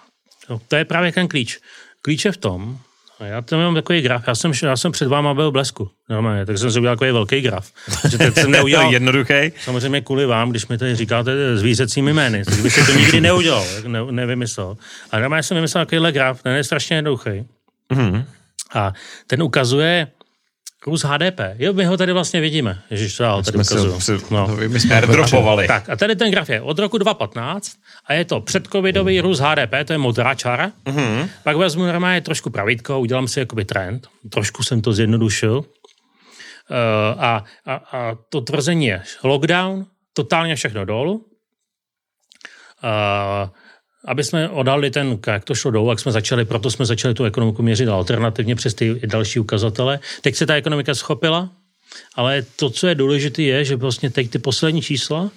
no, 0.49 0.61
to 0.67 0.75
je 0.75 0.85
právě 0.85 1.11
ten 1.11 1.27
klíč. 1.27 1.59
Klíč 2.01 2.25
je 2.25 2.31
v 2.31 2.37
tom, 2.37 2.79
já 3.27 3.41
tam 3.41 3.59
mám 3.59 3.73
takový 3.73 4.01
graf, 4.01 4.23
já 4.27 4.35
jsem, 4.35 4.51
já 4.63 4.77
jsem 4.77 4.91
před 4.91 5.07
váma 5.07 5.33
byl 5.33 5.49
v 5.49 5.53
blesku, 5.53 5.89
normálně, 6.09 6.45
tak 6.45 6.57
jsem 6.57 6.71
si 6.71 6.79
udělal 6.79 6.95
takový 6.95 7.11
velký 7.11 7.41
graf. 7.41 7.71
Že 8.09 8.17
teď 8.17 8.33
jsem 8.33 8.51
neudělal, 8.57 8.93
Jednoduchý. 8.93 9.51
samozřejmě 9.63 10.01
kvůli 10.01 10.25
vám, 10.25 10.49
když 10.49 10.67
mi 10.67 10.77
tady 10.77 10.95
říkáte 10.95 11.57
zvířecími 11.57 12.13
jmény, 12.13 12.45
tak 12.45 12.59
bych 12.59 12.73
si 12.73 12.85
to 12.85 12.99
nikdy 12.99 13.21
neudělal, 13.21 13.65
ne, 13.87 13.99
nevymyslel. 14.11 14.77
A 15.11 15.19
normálně 15.19 15.43
jsem 15.43 15.55
vymyslel 15.55 15.85
takovýhle 15.85 16.11
graf, 16.11 16.43
ten 16.43 16.55
je 16.55 16.63
strašně 16.63 16.95
jednoduchý. 16.95 17.45
Mhm. 17.89 18.25
A 18.73 18.93
ten 19.27 19.43
ukazuje 19.43 20.07
růst 20.87 21.03
HDP. 21.03 21.39
Jo, 21.57 21.73
my 21.73 21.85
ho 21.85 21.97
tady 21.97 22.13
vlastně 22.13 22.41
vidíme. 22.41 22.81
Ježiš, 22.89 23.19
já 23.19 23.31
ho 23.33 23.43
tady 23.43 23.55
ukazuju. 23.57 23.97
při- 23.99 24.17
No. 24.31 24.47
My 24.67 24.79
jsme 24.79 24.95
airdropovali. 24.95 25.67
Tak 25.67 25.89
a 25.89 25.95
tady 25.95 26.15
ten 26.15 26.31
graf 26.31 26.49
je 26.49 26.61
od 26.61 26.79
roku 26.79 26.97
2015 26.97 27.71
a 28.05 28.13
je 28.13 28.25
to 28.25 28.41
předcovidový 28.41 29.21
růst 29.21 29.39
HDP, 29.39 29.83
to 29.85 29.93
je 29.93 29.97
modrá 29.97 30.35
čára. 30.35 30.71
Mm-hmm. 30.85 31.29
Pak 31.43 31.57
vezmu 31.57 31.85
normálně 31.85 32.21
trošku 32.21 32.49
pravítko, 32.49 32.99
udělám 32.99 33.27
si 33.27 33.39
jakoby 33.39 33.65
trend, 33.65 34.07
trošku 34.29 34.63
jsem 34.63 34.81
to 34.81 34.93
zjednodušil. 34.93 35.57
Uh, 35.57 37.23
a, 37.23 37.43
a, 37.65 37.73
a 37.75 38.15
to 38.29 38.41
tvrzení 38.41 38.85
je 38.85 39.01
lockdown, 39.23 39.85
totálně 40.13 40.55
všechno 40.55 40.85
dolů. 40.85 41.25
Uh, 42.83 43.49
aby 44.05 44.23
jsme 44.23 44.49
odhalili 44.49 44.91
ten, 44.91 45.19
jak 45.27 45.43
to 45.43 45.55
šlo 45.55 45.71
dolů, 45.71 45.89
jak 45.89 45.99
jsme 45.99 46.11
začali, 46.11 46.45
proto 46.45 46.71
jsme 46.71 46.85
začali 46.85 47.13
tu 47.13 47.23
ekonomiku 47.23 47.63
měřit 47.63 47.87
alternativně 47.87 48.55
přes 48.55 48.73
ty 48.73 49.01
další 49.05 49.39
ukazatele. 49.39 49.99
Teď 50.21 50.35
se 50.35 50.45
ta 50.45 50.55
ekonomika 50.55 50.95
schopila, 50.95 51.49
ale 52.15 52.45
to, 52.55 52.69
co 52.69 52.87
je 52.87 52.95
důležité, 52.95 53.41
je, 53.41 53.65
že 53.65 53.75
vlastně 53.75 54.09
teď 54.09 54.29
ty 54.29 54.39
poslední 54.39 54.81
čísla 54.81 55.31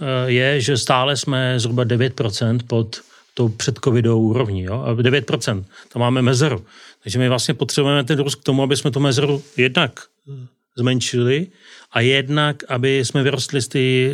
eh, 0.00 0.30
je, 0.30 0.60
že 0.60 0.76
stále 0.76 1.16
jsme 1.16 1.60
zhruba 1.60 1.84
9% 1.84 2.58
pod 2.66 3.00
tou 3.34 3.48
předcovidovou 3.48 4.20
úrovní. 4.20 4.62
Jo? 4.62 4.82
A 4.82 4.94
9%, 4.94 5.64
to 5.92 5.98
máme 5.98 6.22
mezeru. 6.22 6.64
Takže 7.02 7.18
my 7.18 7.28
vlastně 7.28 7.54
potřebujeme 7.54 8.04
ten 8.04 8.18
růst 8.18 8.34
k 8.34 8.44
tomu, 8.44 8.62
aby 8.62 8.76
jsme 8.76 8.90
tu 8.90 9.00
mezeru 9.00 9.42
jednak 9.56 10.00
zmenšili 10.76 11.46
a 11.92 12.00
jednak, 12.00 12.62
aby 12.68 13.04
jsme 13.04 13.22
vyrostli 13.22 13.60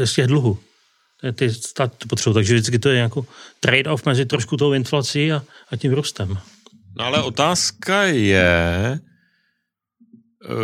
z 0.05 0.13
těch 0.15 0.27
dluhů. 0.27 0.59
Je 1.23 1.33
Ty 1.33 1.51
státy 1.51 2.09
potřebují. 2.09 2.35
Takže 2.35 2.55
vždycky 2.55 2.79
to 2.79 2.89
je 2.89 2.99
jako 2.99 3.27
trade-off 3.61 4.07
mezi 4.07 4.27
trošku 4.27 4.57
tou 4.57 4.73
inflací 4.73 5.33
a, 5.33 5.43
a 5.71 5.77
tím 5.77 5.93
růstem. 5.93 6.39
No 6.99 7.05
ale 7.05 7.23
otázka 7.23 8.03
je, 8.03 9.01
eh, 10.45 10.59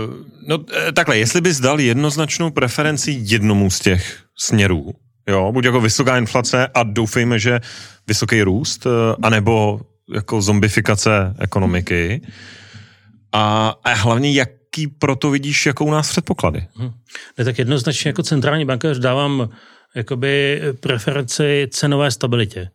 no 0.49 0.64
eh, 0.88 0.92
takhle, 0.92 1.18
jestli 1.18 1.40
bys 1.40 1.61
dal 1.61 1.80
jednoznačnou 1.80 2.50
preferenci 2.50 3.18
jednomu 3.21 3.71
z 3.71 3.80
těch 3.80 4.23
směrů, 4.38 4.92
jo, 5.28 5.52
buď 5.52 5.64
jako 5.64 5.80
vysoká 5.80 6.18
inflace 6.18 6.66
a 6.66 6.82
doufejme, 6.82 7.38
že 7.38 7.61
vysoký 8.06 8.42
růst, 8.42 8.87
eh, 8.87 9.16
anebo 9.23 9.80
jako 10.14 10.42
zombifikace 10.42 11.35
ekonomiky 11.38 12.23
a, 13.32 13.75
a 13.85 13.94
hlavně 13.94 14.32
jaký 14.32 14.87
proto 14.87 15.30
vidíš, 15.30 15.66
jako 15.66 15.85
u 15.85 15.90
nás 15.90 16.11
předpoklady? 16.11 16.66
Ne, 17.38 17.44
tak 17.44 17.59
jednoznačně 17.59 18.09
jako 18.09 18.23
centrální 18.23 18.64
bankéř 18.64 18.99
dávám 18.99 19.49
jakoby 19.94 20.62
preferenci 20.80 21.68
cenové 21.70 22.11
stabilitě. 22.11 22.70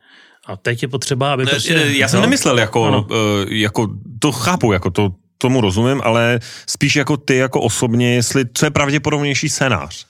A 0.45 0.55
teď 0.57 0.81
je 0.81 0.87
potřeba, 0.87 1.33
aby 1.33 1.45
prostě... 1.45 1.73
Já 1.73 2.07
jsem 2.07 2.17
no, 2.17 2.21
nemyslel 2.21 2.59
jako, 2.59 2.85
ano. 2.85 3.07
eh, 3.11 3.15
jako, 3.49 3.87
to 4.19 4.31
chápu, 4.31 4.73
jako 4.73 4.89
to, 4.89 5.11
tomu 5.37 5.61
rozumím, 5.61 6.01
ale 6.03 6.39
spíš 6.67 6.95
jako 6.95 7.17
ty 7.17 7.37
jako 7.37 7.61
osobně, 7.61 8.15
jestli, 8.15 8.45
co 8.53 8.65
je 8.65 8.71
pravděpodobnější 8.71 9.49
scénář? 9.49 10.05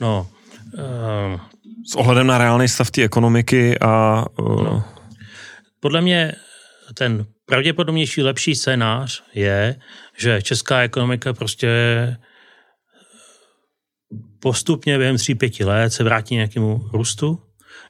No, 0.00 0.28
uh, 0.74 1.40
S 1.90 1.94
ohledem 1.94 2.26
na 2.26 2.38
reálný 2.38 2.68
stav 2.68 2.90
té 2.90 3.02
ekonomiky 3.02 3.78
a... 3.78 4.24
Uh, 4.38 4.62
no. 4.62 4.84
podle 5.80 6.00
mě 6.00 6.32
ten 6.94 7.26
pravděpodobnější 7.46 8.22
lepší 8.22 8.54
scénář 8.54 9.22
je, 9.34 9.76
že 10.16 10.42
česká 10.42 10.80
ekonomika 10.80 11.32
prostě 11.32 11.68
postupně 14.40 14.98
během 14.98 15.16
3-5 15.16 15.66
let 15.66 15.92
se 15.92 16.04
vrátí 16.04 16.34
nějakému 16.34 16.80
růstu. 16.92 17.38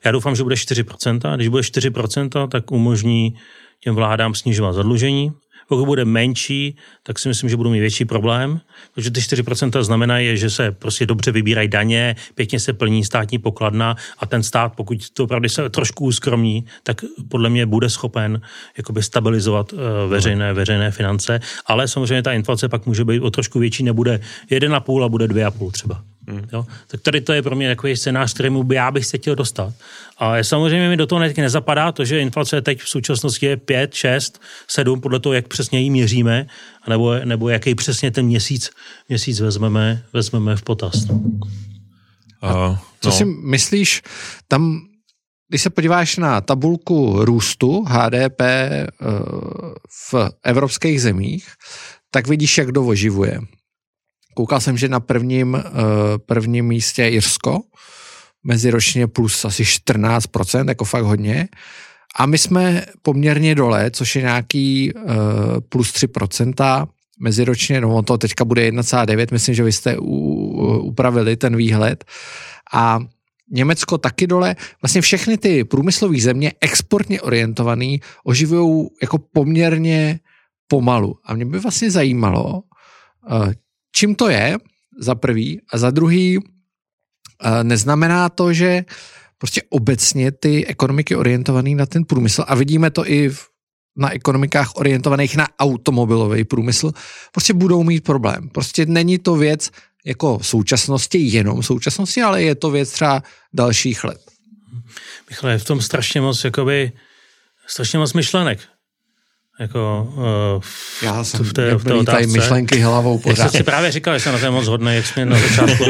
Já 0.04 0.12
doufám, 0.12 0.37
že 0.37 0.42
bude 0.42 0.54
4%. 0.54 1.37
Když 1.37 1.48
bude 1.48 1.62
4%, 1.62 2.48
tak 2.48 2.70
umožní 2.70 3.34
těm 3.80 3.94
vládám 3.94 4.34
snižovat 4.34 4.72
zadlužení. 4.72 5.32
Pokud 5.68 5.84
bude 5.84 6.04
menší, 6.04 6.76
tak 7.02 7.18
si 7.18 7.28
myslím, 7.28 7.50
že 7.50 7.56
budou 7.56 7.70
mít 7.70 7.80
větší 7.80 8.04
problém, 8.04 8.60
protože 8.94 9.10
ty 9.10 9.20
4% 9.20 9.82
znamenají, 9.82 10.37
že 10.37 10.50
se 10.50 10.72
prostě 10.72 11.06
dobře 11.06 11.32
vybírají 11.32 11.68
daně, 11.68 12.16
pěkně 12.34 12.60
se 12.60 12.72
plní 12.72 13.04
státní 13.04 13.38
pokladna 13.38 13.96
a 14.18 14.26
ten 14.26 14.42
stát, 14.42 14.72
pokud 14.76 15.10
to 15.10 15.25
opravdu 15.25 15.48
se 15.48 15.70
trošku 15.70 16.04
uskromní, 16.04 16.64
tak 16.82 17.04
podle 17.28 17.50
mě 17.50 17.66
bude 17.66 17.90
schopen 17.90 18.40
jakoby 18.76 19.02
stabilizovat 19.02 19.72
uh, 19.72 19.78
veřejné, 20.08 20.52
veřejné 20.52 20.90
finance, 20.90 21.40
ale 21.66 21.88
samozřejmě 21.88 22.22
ta 22.22 22.32
inflace 22.32 22.68
pak 22.68 22.87
může 22.87 23.04
být 23.04 23.20
o 23.20 23.30
trošku 23.30 23.58
větší, 23.58 23.82
nebude 23.82 24.20
1,5 24.50 25.04
a 25.04 25.08
bude 25.08 25.26
2,5 25.26 25.70
třeba. 25.70 26.04
Jo? 26.52 26.66
Tak 26.87 27.00
tady 27.00 27.20
to 27.20 27.32
je 27.32 27.42
pro 27.42 27.56
mě 27.56 27.68
takový 27.68 27.97
scénář, 27.97 28.35
kterému 28.35 28.62
by 28.62 28.75
já 28.75 28.90
bych 28.90 29.06
se 29.06 29.18
chtěl 29.18 29.35
dostat. 29.35 29.75
A 30.18 30.42
samozřejmě 30.42 30.88
mi 30.88 30.97
do 30.97 31.06
toho 31.06 31.20
teď 31.20 31.37
nezapadá 31.37 31.92
to, 31.92 32.04
že 32.04 32.20
inflace 32.20 32.62
teď 32.62 32.80
v 32.80 32.88
současnosti 32.88 33.47
je 33.47 33.56
5, 33.56 33.94
6, 33.94 34.40
7, 34.68 35.00
podle 35.00 35.20
toho, 35.20 35.32
jak 35.32 35.49
přesně 35.49 35.80
ji 35.80 35.90
měříme, 35.90 36.47
nebo, 36.88 37.14
nebo 37.25 37.49
jaký 37.49 37.75
přesně 37.75 38.11
ten 38.11 38.26
měsíc, 38.26 38.70
měsíc 39.08 39.40
vezmeme, 39.40 40.04
vezmeme 40.12 40.56
v 40.56 40.62
potaz. 40.62 40.94
uh, 41.11 42.76
Co 43.00 43.11
si 43.11 43.25
myslíš, 43.25 44.02
tam, 44.49 44.80
když 45.49 45.62
se 45.62 45.70
podíváš 45.70 46.16
na 46.16 46.40
tabulku 46.40 47.25
růstu 47.25 47.85
HDP 47.88 48.40
eh, 48.40 48.87
v 50.12 50.14
evropských 50.44 51.02
zemích, 51.02 51.49
tak 52.11 52.28
vidíš, 52.28 52.58
jak 52.58 52.68
kdo 52.68 52.87
oživuje. 52.87 53.40
Koukal 54.38 54.61
jsem, 54.61 54.76
že 54.76 54.88
na 54.88 55.00
prvním, 55.00 55.57
eh, 55.57 55.62
prvním 56.26 56.66
místě 56.66 57.02
je 57.02 57.11
Irsko, 57.11 57.61
meziročně 58.45 59.07
plus 59.07 59.45
asi 59.45 59.64
14%, 59.64 60.68
jako 60.68 60.85
fakt 60.85 61.04
hodně. 61.04 61.49
A 62.16 62.26
my 62.26 62.38
jsme 62.38 62.83
poměrně 63.02 63.54
dole, 63.54 63.90
což 63.90 64.16
je 64.16 64.23
nějaký 64.23 64.92
eh, 64.97 65.02
plus 65.68 65.92
3%, 65.92 66.88
meziročně, 67.21 67.80
no 67.80 68.02
to 68.02 68.18
teďka 68.18 68.45
bude 68.45 68.71
1,9, 68.71 69.26
myslím, 69.33 69.54
že 69.54 69.64
vy 69.64 69.73
jste 69.73 69.99
u- 69.99 70.78
upravili 70.83 71.37
ten 71.37 71.57
výhled. 71.57 72.04
A 72.73 73.00
Německo 73.50 73.99
taky 73.99 74.26
dole. 74.26 74.57
Vlastně 74.83 75.00
všechny 75.00 75.38
ty 75.38 75.64
průmyslové 75.64 76.21
země, 76.21 76.52
exportně 76.61 77.21
orientovaný, 77.21 78.00
oživují 78.25 78.88
jako 79.02 79.18
poměrně 79.18 80.21
pomalu. 80.68 81.18
A 81.25 81.35
mě 81.35 81.45
by 81.45 81.59
vlastně 81.59 81.90
zajímalo, 81.90 82.62
eh, 83.30 83.54
čím 83.92 84.14
to 84.14 84.28
je, 84.28 84.57
za 84.99 85.14
prvý, 85.14 85.61
a 85.73 85.78
za 85.78 85.90
druhý, 85.90 86.38
eh, 86.38 87.64
neznamená 87.64 88.28
to, 88.28 88.52
že 88.52 88.85
prostě 89.38 89.62
obecně 89.68 90.33
ty 90.33 90.66
ekonomiky 90.66 91.16
orientované 91.16 91.71
na 91.71 91.87
ten 91.87 92.04
průmysl, 92.04 92.45
a 92.47 92.54
vidíme 92.54 92.90
to 92.90 93.07
i 93.07 93.28
v, 93.28 93.47
na 93.97 94.14
ekonomikách 94.14 94.76
orientovaných 94.76 95.37
na 95.37 95.47
automobilový 95.59 96.45
průmysl, 96.45 96.92
prostě 97.33 97.54
budou 97.54 97.83
mít 97.83 98.04
problém. 98.04 98.49
Prostě 98.49 98.87
není 98.87 99.18
to 99.18 99.37
věc 99.37 99.71
jako 100.04 100.38
současnosti, 100.42 101.18
jenom 101.18 101.62
současnosti, 101.62 102.23
ale 102.23 102.42
je 102.42 102.54
to 102.54 102.71
věc 102.71 102.90
třeba 102.90 103.23
dalších 103.52 104.04
let. 104.04 104.21
Michale, 105.30 105.52
je 105.52 105.59
v 105.59 105.64
tom 105.64 105.80
strašně 105.80 106.21
moc, 106.21 106.45
jakoby, 106.45 106.92
strašně 107.66 107.99
moc 107.99 108.12
myšlenek. 108.12 108.59
Jako, 109.58 110.12
uh, 110.16 110.22
v, 110.60 111.02
Já 111.02 111.24
jsem 111.24 111.44
v 111.44 111.52
té, 111.52 111.74
v 111.74 111.84
té 111.84 111.88
tady 111.88 111.98
otázce. 112.00 112.26
myšlenky 112.26 112.80
hlavou 112.80 113.18
pořád. 113.18 113.50
jsem 113.50 113.58
si 113.58 113.64
právě 113.64 113.90
říkal, 113.92 114.18
že 114.18 114.20
jsem 114.24 114.32
na 114.32 114.38
to 114.38 114.52
moc 114.52 114.66
hodný, 114.66 114.94
jak 114.94 115.06
jsi 115.06 115.12
mě 115.16 115.26
na 115.26 115.38
začátku 115.38 115.84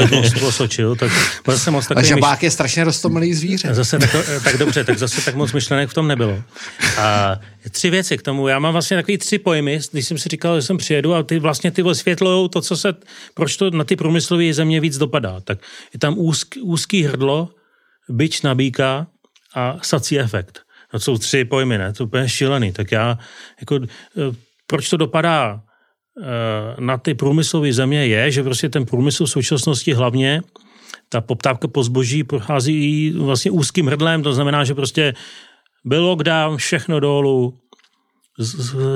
osočil, 0.46 0.96
tak 0.96 1.12
byl 1.44 1.58
jsem 1.58 1.72
moc 1.72 1.84
A 1.84 1.88
takový 1.88 2.02
myš... 2.02 2.08
žabák 2.08 2.42
je 2.42 2.50
strašně 2.50 2.84
rostomilý 2.84 3.34
zvíře. 3.34 3.74
Zase 3.74 3.98
tak, 3.98 4.10
tak 4.44 4.58
dobře, 4.58 4.84
tak 4.84 4.98
zase 4.98 5.24
tak 5.24 5.34
moc 5.34 5.52
myšlenek 5.52 5.90
v 5.90 5.94
tom 5.94 6.08
nebylo. 6.08 6.42
A 6.98 7.36
tři 7.70 7.90
věci 7.90 8.18
k 8.18 8.22
tomu. 8.22 8.48
Já 8.48 8.58
mám 8.58 8.72
vlastně 8.72 8.96
takový 8.96 9.18
tři 9.18 9.38
pojmy, 9.38 9.80
když 9.92 10.06
jsem 10.06 10.18
si 10.18 10.28
říkal, 10.28 10.60
že 10.60 10.66
jsem 10.66 10.76
přijedu 10.76 11.14
a 11.14 11.22
ty 11.22 11.38
vlastně 11.38 11.70
ty 11.70 11.82
osvětlují 11.82 12.48
to, 12.48 12.60
co 12.60 12.76
se, 12.76 12.94
proč 13.34 13.56
to 13.56 13.70
na 13.70 13.84
ty 13.84 13.96
průmyslové 13.96 14.54
země 14.54 14.80
víc 14.80 14.98
dopadá. 14.98 15.40
Tak 15.40 15.58
je 15.94 15.98
tam 15.98 16.14
úzk, 16.18 16.54
úzký 16.62 17.02
hrdlo, 17.02 17.48
byč 18.08 18.42
na 18.42 18.54
býka 18.54 19.06
a 19.54 19.76
sací 19.82 20.20
efekt. 20.20 20.60
No, 20.92 20.98
to 20.98 21.04
jsou 21.04 21.18
tři 21.18 21.44
pojmy, 21.44 21.78
ne? 21.78 21.92
To 21.92 22.02
je 22.02 22.06
úplně 22.06 22.28
šílený. 22.28 22.72
Tak 22.72 22.92
já, 22.92 23.18
jako, 23.60 23.78
eh, 23.84 24.36
proč 24.66 24.90
to 24.90 24.96
dopadá 24.96 25.60
eh, 26.20 26.80
na 26.80 26.98
ty 26.98 27.14
průmyslové 27.14 27.72
země 27.72 28.06
je, 28.06 28.30
že 28.30 28.42
prostě 28.42 28.68
ten 28.68 28.86
průmysl 28.86 29.26
v 29.26 29.30
současnosti 29.30 29.94
hlavně 29.94 30.42
ta 31.08 31.20
poptávka 31.20 31.68
po 31.68 31.82
zboží 31.82 32.24
prochází 32.24 33.10
vlastně 33.10 33.50
úzkým 33.50 33.86
hrdlem, 33.86 34.22
to 34.22 34.32
znamená, 34.32 34.64
že 34.64 34.74
prostě 34.74 35.14
byl 35.84 36.06
lockdown, 36.06 36.56
všechno 36.56 37.00
dolů, 37.00 37.58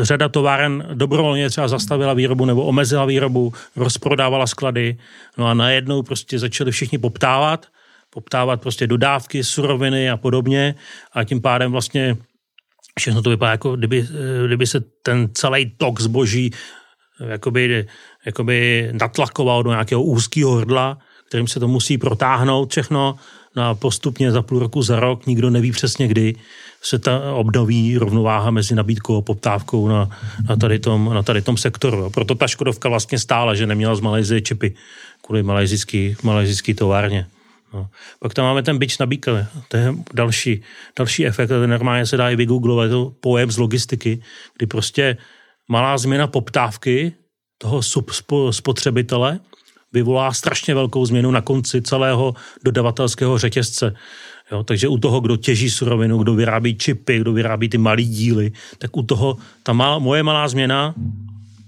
řada 0.02 0.28
továren 0.28 0.88
dobrovolně 0.94 1.50
třeba 1.50 1.68
zastavila 1.68 2.14
výrobu 2.14 2.44
nebo 2.44 2.64
omezila 2.64 3.04
výrobu, 3.04 3.52
rozprodávala 3.76 4.46
sklady, 4.46 4.96
no 5.38 5.46
a 5.46 5.54
najednou 5.54 6.02
prostě 6.02 6.38
začali 6.38 6.72
všichni 6.72 6.98
poptávat, 6.98 7.66
poptávat 8.14 8.60
prostě 8.60 8.86
dodávky, 8.86 9.44
suroviny 9.44 10.10
a 10.10 10.16
podobně 10.16 10.74
a 11.12 11.24
tím 11.24 11.40
pádem 11.40 11.72
vlastně 11.72 12.16
všechno 12.98 13.22
to 13.22 13.30
vypadá 13.30 13.50
jako, 13.50 13.76
kdyby, 13.76 14.06
kdyby 14.46 14.66
se 14.66 14.80
ten 15.02 15.28
celý 15.34 15.72
tok 15.76 16.00
zboží 16.00 16.50
jakoby, 17.28 17.86
jakoby 18.26 18.88
natlakoval 18.92 19.62
do 19.62 19.70
nějakého 19.70 20.02
úzkého 20.02 20.52
hrdla, 20.52 20.98
kterým 21.28 21.48
se 21.48 21.60
to 21.60 21.68
musí 21.68 21.98
protáhnout 21.98 22.70
všechno 22.70 23.16
no 23.56 23.68
a 23.68 23.74
postupně 23.74 24.32
za 24.32 24.42
půl 24.42 24.58
roku, 24.58 24.82
za 24.82 25.00
rok, 25.00 25.26
nikdo 25.26 25.50
neví 25.50 25.72
přesně 25.72 26.08
kdy, 26.08 26.34
se 26.82 26.98
ta 26.98 27.32
obnoví 27.34 27.98
rovnováha 27.98 28.50
mezi 28.50 28.74
nabídkou 28.74 29.16
a 29.16 29.20
poptávkou 29.20 29.88
na, 29.88 30.10
na, 30.48 30.56
tady, 30.56 30.78
tom, 30.78 31.10
na 31.14 31.22
tady 31.22 31.42
tom 31.42 31.56
sektoru. 31.56 32.10
Proto 32.10 32.34
ta 32.34 32.48
Škodovka 32.48 32.88
vlastně 32.88 33.18
stála, 33.18 33.54
že 33.54 33.66
neměla 33.66 33.94
z 33.94 34.00
Malajzie 34.00 34.40
čipy 34.40 34.74
kvůli 35.22 35.42
malajzijský, 35.42 36.16
malajzijský 36.22 36.74
továrně. 36.74 37.26
No. 37.74 37.88
Pak 38.20 38.34
tam 38.34 38.44
máme 38.44 38.62
ten 38.62 38.78
bič 38.78 38.98
na 38.98 39.06
bíkele. 39.06 39.46
To 39.68 39.76
je 39.76 39.94
další, 40.14 40.62
další 40.98 41.26
efekt. 41.26 41.48
To 41.48 41.66
normálně 41.66 42.06
se 42.06 42.16
dá 42.16 42.30
i 42.30 42.36
vygooglovat. 42.36 42.90
To 42.90 43.12
pojem 43.20 43.50
z 43.50 43.58
logistiky, 43.58 44.22
kdy 44.56 44.66
prostě 44.66 45.16
malá 45.68 45.98
změna 45.98 46.26
poptávky 46.26 47.12
toho 47.58 47.80
spotřebitele 48.52 49.40
vyvolá 49.92 50.32
strašně 50.32 50.74
velkou 50.74 51.06
změnu 51.06 51.30
na 51.30 51.40
konci 51.40 51.82
celého 51.82 52.34
dodavatelského 52.64 53.38
řetězce. 53.38 53.94
Jo, 54.52 54.62
takže 54.62 54.88
u 54.88 54.98
toho, 54.98 55.20
kdo 55.20 55.36
těží 55.36 55.70
surovinu, 55.70 56.18
kdo 56.18 56.34
vyrábí 56.34 56.78
čipy, 56.78 57.18
kdo 57.18 57.32
vyrábí 57.32 57.68
ty 57.68 57.78
malé 57.78 58.02
díly, 58.02 58.52
tak 58.78 58.96
u 58.96 59.02
toho 59.02 59.36
ta 59.62 59.72
mal, 59.72 60.00
moje 60.00 60.22
malá 60.22 60.48
změna, 60.48 60.94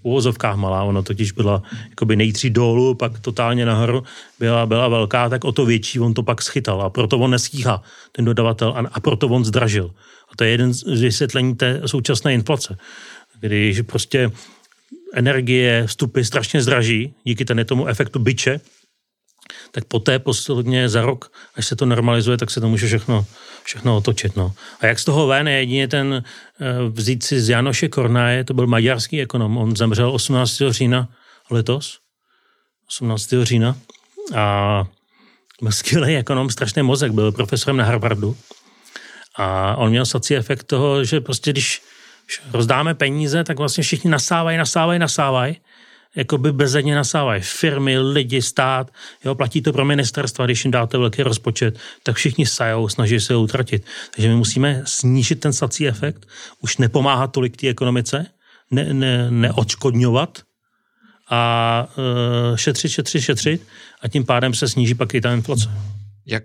uvozovkách 0.07 0.57
malá, 0.57 0.83
ona 0.83 1.03
totiž 1.03 1.33
byla 1.33 1.63
jakoby 1.91 2.17
nejdřív 2.17 2.53
dolů, 2.53 2.95
pak 2.95 3.21
totálně 3.21 3.67
nahoru, 3.67 4.03
byla, 4.39 4.67
byla 4.67 4.89
velká, 4.89 5.29
tak 5.29 5.45
o 5.45 5.53
to 5.53 5.67
větší 5.67 6.01
on 6.01 6.15
to 6.15 6.23
pak 6.23 6.43
schytal 6.43 6.83
a 6.83 6.91
proto 6.91 7.19
on 7.19 7.31
nestíhá, 7.31 7.83
ten 8.13 8.25
dodavatel, 8.25 8.69
a, 8.77 8.89
a 8.93 9.01
proto 9.01 9.29
on 9.29 9.45
zdražil. 9.45 9.91
A 10.33 10.37
to 10.37 10.45
je 10.45 10.51
jeden 10.51 10.73
z 10.73 11.01
vysvětlení 11.01 11.55
té 11.55 11.83
současné 11.87 12.35
inflace, 12.35 12.79
když 13.41 13.81
prostě 13.81 14.31
energie, 15.15 15.87
vstupy 15.87 16.23
strašně 16.23 16.63
zdraží 16.63 17.15
díky 17.25 17.45
tomu 17.45 17.87
efektu 17.87 18.19
byče, 18.19 18.61
tak 19.71 19.85
poté 19.85 20.19
posledně 20.19 20.89
za 20.89 21.03
rok, 21.03 21.33
až 21.57 21.67
se 21.67 21.77
to 21.77 21.87
normalizuje, 21.87 22.37
tak 22.37 22.51
se 22.51 22.61
to 22.61 22.69
může 22.69 22.87
všechno, 22.87 23.27
všechno 23.65 23.97
otočit. 23.97 24.37
No. 24.37 24.53
A 24.81 24.87
jak 24.87 24.99
z 24.99 25.05
toho 25.05 25.27
ven 25.27 25.49
je 25.49 25.59
jedině 25.59 25.89
ten 25.89 26.25
eh, 26.25 26.65
vzít 26.89 27.23
si 27.23 27.41
z 27.41 27.49
Janoše 27.49 27.89
Kornáje, 27.89 28.45
to 28.45 28.55
byl 28.55 28.67
maďarský 28.67 29.21
ekonom, 29.21 29.57
on 29.57 29.77
zemřel 29.77 30.11
18. 30.11 30.63
října 30.69 31.09
letos, 31.51 31.99
18. 32.89 33.35
října 33.43 33.77
a 34.35 34.85
byl 35.63 35.73
skvělý 35.73 36.17
ekonom, 36.17 36.51
strašný 36.51 36.83
mozek, 36.83 37.13
byl 37.13 37.33
profesorem 37.33 37.77
na 37.77 37.85
Harvardu 37.85 38.37
a 39.37 39.77
on 39.77 39.91
měl 39.91 40.07
sací 40.07 40.37
efekt 40.37 40.65
toho, 40.65 41.05
že 41.05 41.21
prostě 41.21 41.53
když 41.53 41.83
rozdáme 42.53 42.95
peníze, 42.95 43.45
tak 43.45 43.59
vlastně 43.59 43.85
všichni 43.85 44.11
nasávají, 44.11 44.59
nasávají, 44.59 44.99
nasávají 44.99 45.57
jakoby 46.17 46.53
bezedně 46.53 46.95
nasávají 46.95 47.43
firmy, 47.43 47.99
lidi, 47.99 48.43
stát, 48.43 48.91
jo, 49.25 49.35
platí 49.35 49.63
to 49.63 49.73
pro 49.73 49.85
ministerstva, 49.85 50.47
když 50.47 50.65
jim 50.65 50.73
dáte 50.73 50.99
velký 50.99 51.23
rozpočet, 51.23 51.79
tak 52.03 52.17
všichni 52.17 52.47
sajou, 52.47 52.89
snaží 52.89 53.21
se 53.21 53.35
ho 53.35 53.43
utratit. 53.43 53.85
Takže 54.15 54.29
my 54.29 54.35
musíme 54.35 54.83
snížit 54.85 55.41
ten 55.41 55.53
sací 55.53 55.89
efekt, 55.89 56.27
už 56.61 56.77
nepomáhat 56.77 57.33
tolik 57.33 57.57
té 57.57 57.69
ekonomice, 57.69 58.27
ne, 58.71 58.95
ne, 58.95 59.31
neodškodňovat 59.31 60.43
a 61.31 61.87
uh, 62.51 62.57
šetřit, 62.57 62.91
šetřit, 62.91 63.21
šetřit 63.21 63.67
a 64.03 64.09
tím 64.09 64.25
pádem 64.25 64.55
se 64.55 64.69
sníží 64.69 64.95
pak 64.95 65.15
i 65.15 65.21
ta 65.21 65.33
inflace. 65.33 65.71
Jak 66.27 66.45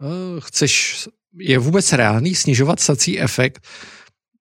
uh, 0.00 0.40
chceš, 0.40 1.04
je 1.38 1.58
vůbec 1.58 1.92
reálný 1.92 2.34
snižovat 2.34 2.80
sací 2.80 3.20
efekt, 3.20 3.66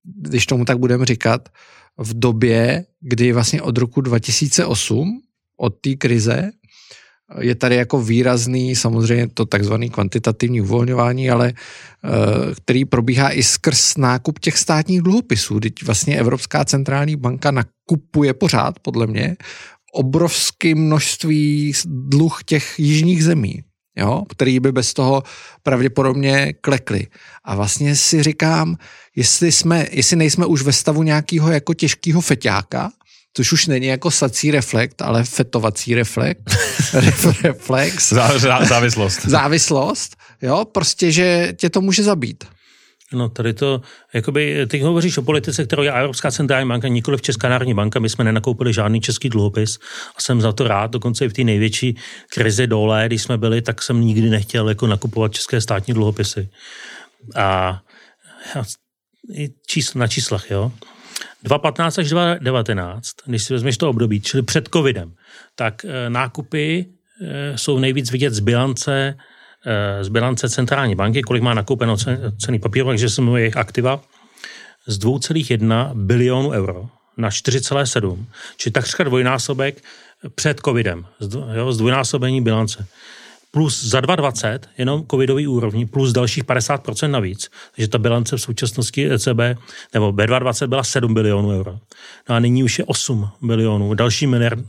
když 0.03 0.45
tomu 0.45 0.65
tak 0.65 0.77
budeme 0.77 1.05
říkat, 1.05 1.49
v 1.97 2.19
době, 2.19 2.85
kdy 3.01 3.33
vlastně 3.33 3.61
od 3.61 3.77
roku 3.77 4.01
2008, 4.01 5.21
od 5.57 5.69
té 5.81 5.95
krize, 5.95 6.51
je 7.39 7.55
tady 7.55 7.75
jako 7.75 8.01
výrazný 8.01 8.75
samozřejmě 8.75 9.27
to 9.27 9.45
takzvaný 9.45 9.89
kvantitativní 9.89 10.61
uvolňování, 10.61 11.29
ale 11.29 11.53
eh, 11.53 12.09
který 12.55 12.85
probíhá 12.85 13.31
i 13.31 13.43
skrz 13.43 13.97
nákup 13.97 14.39
těch 14.39 14.57
státních 14.57 15.01
dluhopisů. 15.01 15.59
Teď 15.59 15.83
vlastně 15.83 16.19
Evropská 16.19 16.65
centrální 16.65 17.15
banka 17.15 17.51
nakupuje 17.51 18.33
pořád, 18.33 18.79
podle 18.79 19.07
mě, 19.07 19.35
obrovské 19.93 20.75
množství 20.75 21.73
dluh 21.85 22.43
těch 22.43 22.73
jižních 22.77 23.23
zemí, 23.23 23.63
jo, 23.97 24.23
který 24.29 24.59
by 24.59 24.71
bez 24.71 24.93
toho 24.93 25.23
pravděpodobně 25.63 26.53
klekly. 26.61 27.07
A 27.43 27.55
vlastně 27.55 27.95
si 27.95 28.23
říkám, 28.23 28.77
jestli, 29.15 29.51
jsme, 29.51 29.87
jestli 29.91 30.15
nejsme 30.15 30.45
už 30.45 30.61
ve 30.61 30.73
stavu 30.73 31.03
nějakého 31.03 31.51
jako 31.51 31.73
těžkého 31.73 32.21
feťáka, 32.21 32.91
což 33.33 33.51
už 33.51 33.67
není 33.67 33.87
jako 33.87 34.11
sací 34.11 34.51
reflekt, 34.51 35.01
ale 35.01 35.23
fetovací 35.23 35.95
reflekt. 35.95 36.55
reflex. 37.43 38.09
Zá, 38.09 38.39
zá, 38.39 38.65
závislost. 38.65 39.25
závislost, 39.25 40.15
jo, 40.41 40.65
prostě, 40.71 41.11
že 41.11 41.53
tě 41.57 41.69
to 41.69 41.81
může 41.81 42.03
zabít. 42.03 42.43
No 43.13 43.29
tady 43.29 43.53
to, 43.53 43.81
jakoby, 44.13 44.67
ty 44.67 44.79
hovoříš 44.79 45.17
o 45.17 45.21
politice, 45.21 45.65
kterou 45.65 45.83
je 45.83 45.91
Evropská 45.91 46.31
centrální 46.31 46.69
banka, 46.69 46.87
nikoli 46.87 47.17
v 47.17 47.21
Česká 47.21 47.49
národní 47.49 47.73
banka, 47.73 47.99
my 47.99 48.09
jsme 48.09 48.23
nenakoupili 48.23 48.73
žádný 48.73 49.01
český 49.01 49.29
dluhopis 49.29 49.79
a 50.17 50.21
jsem 50.21 50.41
za 50.41 50.51
to 50.51 50.67
rád, 50.67 50.91
dokonce 50.91 51.25
i 51.25 51.29
v 51.29 51.33
té 51.33 51.43
největší 51.43 51.97
krizi 52.33 52.67
dole, 52.67 53.03
když 53.07 53.21
jsme 53.21 53.37
byli, 53.37 53.61
tak 53.61 53.81
jsem 53.81 54.01
nikdy 54.01 54.29
nechtěl 54.29 54.69
jako 54.69 54.87
nakupovat 54.87 55.33
české 55.33 55.61
státní 55.61 55.93
dluhopisy. 55.93 56.49
A 57.35 57.79
čísl, 59.67 59.99
na 59.99 60.07
číslech, 60.07 60.51
jo. 60.51 60.71
2015 61.43 61.97
až 61.97 62.09
2019, 62.09 63.11
když 63.25 63.43
si 63.43 63.53
vezmeš 63.53 63.77
to 63.77 63.89
období, 63.89 64.21
čili 64.21 64.43
před 64.43 64.69
covidem, 64.73 65.13
tak 65.55 65.85
e, 65.85 66.09
nákupy 66.09 66.85
e, 67.21 67.57
jsou 67.57 67.79
nejvíc 67.79 68.11
vidět 68.11 68.33
z 68.33 68.39
bilance, 68.39 69.17
e, 69.65 70.03
z 70.03 70.09
bilance 70.09 70.49
centrální 70.49 70.95
banky, 70.95 71.21
kolik 71.21 71.43
má 71.43 71.53
nakoupeno 71.53 71.97
cený 72.41 72.59
papír, 72.59 72.85
takže 72.85 73.09
se 73.09 73.21
jmenuje 73.21 73.41
jejich 73.41 73.57
aktiva, 73.57 74.03
z 74.87 74.99
2,1 74.99 75.91
bilionu 75.93 76.49
euro 76.49 76.89
na 77.17 77.29
4,7, 77.29 78.25
čili 78.57 78.73
takřka 78.73 79.03
dvojnásobek 79.03 79.83
před 80.35 80.59
covidem, 80.59 81.05
jo, 81.55 81.73
zdvojnásobení 81.73 82.41
bilance 82.41 82.87
plus 83.53 83.83
za 83.83 84.01
2020 84.01 84.69
jenom 84.77 85.05
covidový 85.11 85.47
úrovni, 85.47 85.85
plus 85.85 86.13
dalších 86.13 86.43
50% 86.43 87.07
navíc. 87.07 87.51
Takže 87.75 87.87
ta 87.87 87.97
bilance 87.97 88.37
v 88.37 88.41
současnosti 88.41 89.11
ECB, 89.11 89.39
nebo 89.93 90.11
B2020 90.11 90.67
byla 90.67 90.83
7 90.83 91.13
bilionů 91.13 91.49
euro. 91.49 91.79
No 92.29 92.35
a 92.35 92.39
nyní 92.39 92.63
už 92.63 92.79
je 92.79 92.85
8 92.85 93.29
bilionů. 93.41 93.93
Další 93.93 94.27
miliard, 94.27 94.59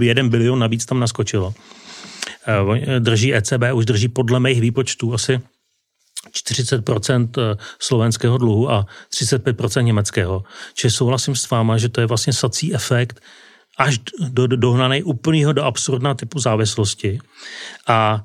1 0.00 0.28
bilion 0.28 0.58
navíc 0.58 0.86
tam 0.86 1.00
naskočilo. 1.00 1.54
Eh, 2.46 3.00
drží 3.00 3.34
ECB, 3.34 3.72
už 3.74 3.84
drží 3.84 4.08
podle 4.08 4.40
mých 4.40 4.60
výpočtů 4.60 5.14
asi 5.14 5.40
40% 6.32 7.28
eh, 7.38 7.56
slovenského 7.78 8.38
dluhu 8.38 8.70
a 8.70 8.86
35% 9.10 9.82
německého. 9.82 10.44
Čili 10.74 10.90
souhlasím 10.90 11.36
s 11.36 11.50
váma, 11.50 11.78
že 11.78 11.88
to 11.88 12.00
je 12.00 12.06
vlastně 12.06 12.32
sací 12.32 12.74
efekt 12.74 13.20
až 13.76 13.98
do, 14.28 14.46
do, 14.46 14.56
dohnaný 14.56 15.02
úplného 15.02 15.52
do 15.52 15.64
absurdná 15.64 16.14
typu 16.14 16.38
závislosti. 16.38 17.18
A 17.86 18.24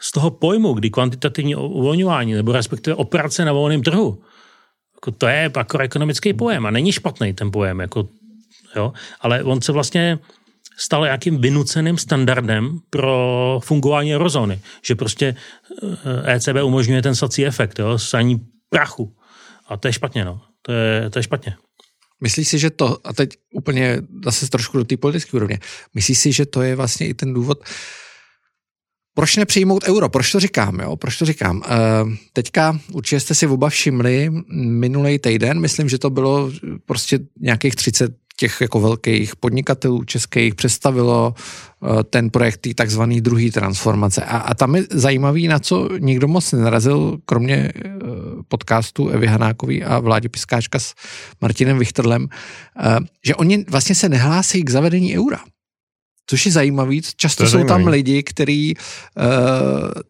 z 0.00 0.12
toho 0.12 0.30
pojmu, 0.30 0.72
kdy 0.72 0.90
kvantitativní 0.90 1.56
uvolňování 1.56 2.34
nebo 2.34 2.52
respektive 2.52 2.94
operace 2.94 3.44
na 3.44 3.52
volném 3.52 3.82
trhu, 3.82 4.22
jako 4.94 5.10
to 5.10 5.26
je 5.26 5.50
ekonomický 5.80 6.32
pojem 6.32 6.66
a 6.66 6.70
není 6.70 6.92
špatný 6.92 7.32
ten 7.32 7.50
pojem, 7.50 7.80
jako, 7.80 8.08
jo, 8.76 8.92
ale 9.20 9.42
on 9.42 9.60
se 9.60 9.72
vlastně 9.72 10.18
stal 10.76 11.04
nějakým 11.04 11.40
vynuceným 11.40 11.98
standardem 11.98 12.78
pro 12.90 13.60
fungování 13.64 14.14
eurozóny, 14.14 14.60
že 14.84 14.94
prostě 14.94 15.36
ECB 16.24 16.56
eh, 16.56 16.58
e 16.58 16.62
umožňuje 16.62 17.02
ten 17.02 17.14
sací 17.14 17.46
efekt, 17.46 17.78
jo, 17.78 17.98
saní 17.98 18.40
prachu. 18.70 19.16
A 19.68 19.76
to 19.76 19.88
je 19.88 19.92
špatně, 19.92 20.24
no. 20.24 20.40
To 20.62 20.72
je, 20.72 21.10
to 21.10 21.18
je 21.18 21.22
špatně. 21.22 21.56
Myslíš 22.20 22.48
si, 22.48 22.58
že 22.58 22.70
to, 22.70 22.98
a 23.04 23.12
teď 23.12 23.30
úplně 23.52 24.02
zase 24.24 24.50
trošku 24.50 24.78
do 24.78 24.84
té 24.84 24.96
politické 24.96 25.36
úrovně, 25.36 25.58
myslíš 25.94 26.18
si, 26.18 26.32
že 26.32 26.46
to 26.46 26.62
je 26.62 26.76
vlastně 26.76 27.08
i 27.08 27.14
ten 27.14 27.34
důvod, 27.34 27.64
proč 29.14 29.36
nepřijmout 29.36 29.84
euro? 29.84 30.08
Proč 30.08 30.32
to 30.32 30.40
říkám? 30.40 30.80
Jo? 30.80 30.96
Proč 30.96 31.18
to 31.18 31.24
říkám? 31.24 31.62
E, 31.66 31.68
teďka 32.32 32.80
určitě 32.92 33.20
jste 33.20 33.34
si 33.34 33.46
oba 33.46 33.68
všimli 33.68 34.30
minulý 34.54 35.18
týden, 35.18 35.60
myslím, 35.60 35.88
že 35.88 35.98
to 35.98 36.10
bylo 36.10 36.50
prostě 36.86 37.18
nějakých 37.40 37.76
30 37.76 38.25
těch 38.36 38.60
jako 38.60 38.80
velkých 38.80 39.36
podnikatelů 39.36 40.04
českých 40.04 40.54
představilo 40.54 41.34
eh, 41.36 42.04
ten 42.04 42.30
projekt 42.30 42.56
tý 42.56 42.74
takzvaný 42.74 43.20
druhý 43.20 43.50
transformace. 43.50 44.24
A, 44.24 44.36
a 44.36 44.54
tam 44.54 44.76
je 44.76 44.84
zajímavý, 44.90 45.48
na 45.48 45.58
co 45.58 45.88
nikdo 45.98 46.28
moc 46.28 46.52
nenarazil, 46.52 47.18
kromě 47.24 47.72
eh, 47.76 47.90
podcastu 48.48 49.08
Evy 49.08 49.26
Hanákový 49.26 49.84
a 49.84 49.98
Vládě 49.98 50.28
Piskáčka 50.28 50.78
s 50.78 50.94
Martinem 51.40 51.78
Vichterlem, 51.78 52.28
eh, 52.80 52.96
že 53.24 53.34
oni 53.34 53.64
vlastně 53.68 53.94
se 53.94 54.08
nehlásí 54.08 54.62
k 54.62 54.70
zavedení 54.70 55.18
eura. 55.18 55.40
Což 56.26 56.46
je 56.46 56.52
zajímavý, 56.52 57.02
často 57.16 57.42
je 57.42 57.48
jsou 57.48 57.52
zajímavý. 57.52 57.84
tam 57.84 57.90
lidi, 57.92 58.22
kteří 58.22 58.76
uh, 58.76 59.24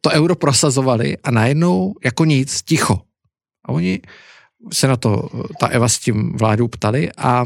to 0.01 0.11
euro 0.11 0.35
prosazovali 0.35 1.17
a 1.25 1.31
najednou 1.31 1.95
jako 2.05 2.25
nic, 2.25 2.63
ticho. 2.63 3.01
A 3.65 3.69
oni 3.69 4.01
se 4.73 4.89
na 4.89 4.97
to 4.97 5.29
ta 5.61 5.67
Eva 5.67 5.89
s 5.89 5.99
tím 5.99 6.33
vládou 6.37 6.69
ptali 6.69 7.11
a 7.17 7.45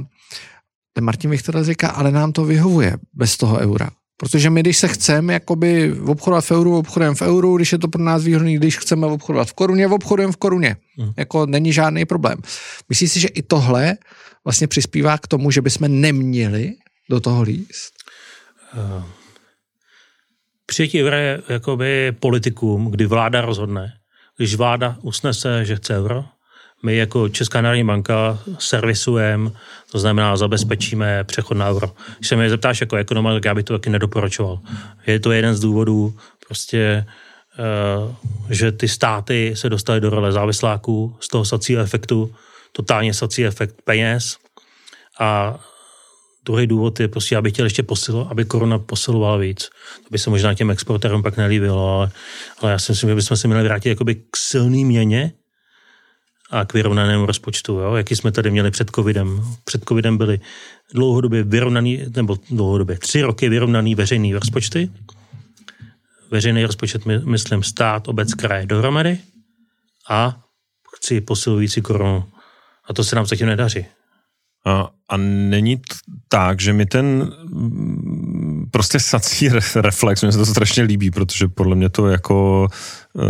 ten 1.00 1.04
Martin 1.04 1.30
Vichtor 1.30 1.64
říká, 1.64 1.88
ale 1.88 2.12
nám 2.12 2.32
to 2.32 2.44
vyhovuje 2.44 2.96
bez 3.14 3.36
toho 3.36 3.58
eura. 3.58 3.90
Protože 4.16 4.50
my, 4.50 4.60
když 4.60 4.78
se 4.78 4.88
chceme 4.88 5.32
jakoby 5.32 5.92
obchodovat 5.92 6.44
v 6.44 6.50
euru, 6.50 6.78
obchodujeme 6.78 7.14
v 7.14 7.22
euru, 7.22 7.56
když 7.56 7.72
je 7.72 7.78
to 7.78 7.88
pro 7.88 8.02
nás 8.02 8.24
výhodný, 8.24 8.56
když 8.56 8.78
chceme 8.78 9.06
obchodovat 9.06 9.48
v 9.48 9.52
koruně, 9.52 9.88
obchodujeme 9.88 10.32
v 10.32 10.36
koruně. 10.36 10.76
Hmm. 10.98 11.12
Jako 11.16 11.46
není 11.46 11.72
žádný 11.72 12.04
problém. 12.04 12.38
Myslíš 12.88 13.12
si, 13.12 13.20
že 13.20 13.28
i 13.28 13.42
tohle 13.42 13.96
vlastně 14.44 14.66
přispívá 14.66 15.18
k 15.18 15.26
tomu, 15.26 15.50
že 15.50 15.62
bychom 15.62 16.00
neměli 16.00 16.72
do 17.10 17.20
toho 17.20 17.42
líst? 17.42 17.92
Uh, 18.76 19.04
přijetí 20.66 21.02
eura 21.02 21.16
je 21.16 21.42
jakoby 21.48 22.12
politikum, 22.12 22.90
kdy 22.90 23.06
vláda 23.06 23.40
rozhodne. 23.40 23.92
Když 24.36 24.54
vláda 24.54 24.96
usnese, 25.02 25.64
že 25.64 25.76
chce 25.76 25.96
euro, 25.96 26.24
my 26.82 26.96
jako 26.96 27.28
Česká 27.28 27.60
národní 27.60 27.84
banka 27.84 28.38
servisujeme, 28.58 29.50
to 29.92 29.98
znamená 29.98 30.36
zabezpečíme 30.36 31.24
přechod 31.24 31.54
na 31.54 31.70
euro. 31.70 31.92
Když 32.18 32.28
se 32.28 32.36
mě 32.36 32.50
zeptáš 32.50 32.80
jako 32.80 32.96
ekonoma, 32.96 33.32
tak 33.32 33.44
já 33.44 33.54
bych 33.54 33.64
to 33.64 33.78
taky 33.78 33.90
nedoporučoval. 33.90 34.58
Je 35.06 35.20
to 35.20 35.32
jeden 35.32 35.54
z 35.54 35.60
důvodů, 35.60 36.14
prostě, 36.46 37.06
uh, 38.06 38.14
že 38.50 38.72
ty 38.72 38.88
státy 38.88 39.52
se 39.56 39.68
dostaly 39.68 40.00
do 40.00 40.10
role 40.10 40.32
závisláků 40.32 41.16
z 41.20 41.28
toho 41.28 41.44
sacího 41.44 41.82
efektu, 41.82 42.34
totálně 42.72 43.14
sací 43.14 43.46
efekt 43.46 43.74
peněz 43.84 44.36
a 45.20 45.60
druhý 46.44 46.66
důvod 46.66 47.00
je 47.00 47.08
prostě, 47.08 47.36
aby 47.36 47.50
chtěl 47.50 47.66
ještě 47.66 47.82
posilo, 47.82 48.30
aby 48.30 48.44
koruna 48.44 48.78
posilovala 48.78 49.36
víc. 49.36 49.64
To 50.04 50.08
by 50.10 50.18
se 50.18 50.30
možná 50.30 50.54
těm 50.54 50.70
exportérům 50.70 51.22
pak 51.22 51.36
nelíbilo, 51.36 51.96
ale, 51.96 52.10
ale 52.60 52.72
já 52.72 52.78
si 52.78 52.92
myslím, 52.92 53.10
že 53.10 53.14
bychom 53.14 53.36
se 53.36 53.48
měli 53.48 53.64
vrátit 53.64 53.88
jakoby 53.88 54.14
k 54.14 54.36
silný 54.36 54.84
měně, 54.84 55.32
a 56.50 56.64
k 56.64 56.74
vyrovnanému 56.74 57.26
rozpočtu, 57.26 57.78
jo? 57.78 57.94
jaký 57.94 58.16
jsme 58.16 58.32
tady 58.32 58.50
měli 58.50 58.70
před 58.70 58.90
covidem. 58.90 59.44
Před 59.64 59.84
covidem 59.84 60.18
byly 60.18 60.40
dlouhodobě 60.94 61.42
vyrovnaný, 61.42 62.04
nebo 62.16 62.36
dlouhodobě 62.50 62.98
tři 62.98 63.22
roky 63.22 63.48
vyrovnaný 63.48 63.94
veřejný 63.94 64.34
rozpočty. 64.34 64.90
Veřejný 66.30 66.64
rozpočet, 66.64 67.06
myslím, 67.06 67.62
stát, 67.62 68.08
obec, 68.08 68.34
kraje 68.34 68.66
dohromady 68.66 69.18
a 70.10 70.40
chci 70.96 71.20
posilující 71.20 71.82
korunu. 71.82 72.24
A 72.88 72.94
to 72.94 73.04
se 73.04 73.16
nám 73.16 73.26
zatím 73.26 73.46
nedaří. 73.46 73.86
A, 74.66 74.90
a 75.08 75.16
není 75.16 75.76
t- 75.76 75.82
tak, 76.28 76.60
že 76.60 76.72
mi 76.72 76.86
ten 76.86 77.32
prostě 78.70 79.00
sací 79.00 79.48
reflex, 79.76 80.22
mně 80.22 80.32
se 80.32 80.38
to 80.38 80.46
strašně 80.46 80.82
líbí, 80.82 81.10
protože 81.10 81.48
podle 81.48 81.76
mě 81.76 81.88
to 81.88 82.08
jako 82.08 82.68
uh, 83.12 83.22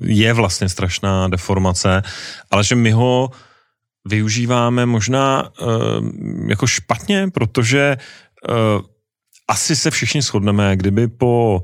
je 0.00 0.32
vlastně 0.32 0.68
strašná 0.68 1.28
deformace, 1.28 2.02
ale 2.50 2.64
že 2.64 2.74
my 2.74 2.90
ho 2.90 3.30
využíváme 4.08 4.86
možná 4.86 5.50
uh, 5.60 5.68
jako 6.48 6.66
špatně, 6.66 7.28
protože 7.34 7.96
uh, 8.48 8.54
asi 9.48 9.76
se 9.76 9.90
všichni 9.90 10.22
shodneme, 10.22 10.76
kdyby 10.76 11.08
po 11.08 11.62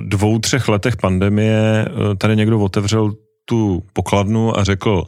dvou, 0.00 0.38
třech 0.38 0.68
letech 0.68 0.96
pandemie 0.96 1.86
tady 2.18 2.36
někdo 2.36 2.60
otevřel 2.60 3.12
tu 3.44 3.82
pokladnu 3.92 4.58
a 4.58 4.64
řekl, 4.64 5.04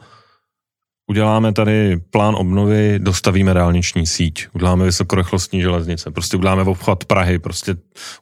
uděláme 1.11 1.53
tady 1.53 2.01
plán 2.11 2.35
obnovy, 2.39 2.99
dostavíme 2.99 3.55
dálniční 3.55 4.07
síť, 4.07 4.47
uděláme 4.53 4.85
vysokorychlostní 4.85 5.61
železnice, 5.61 6.11
prostě 6.11 6.37
uděláme 6.37 6.63
obchvat 6.63 7.05
Prahy, 7.05 7.39
prostě 7.39 7.75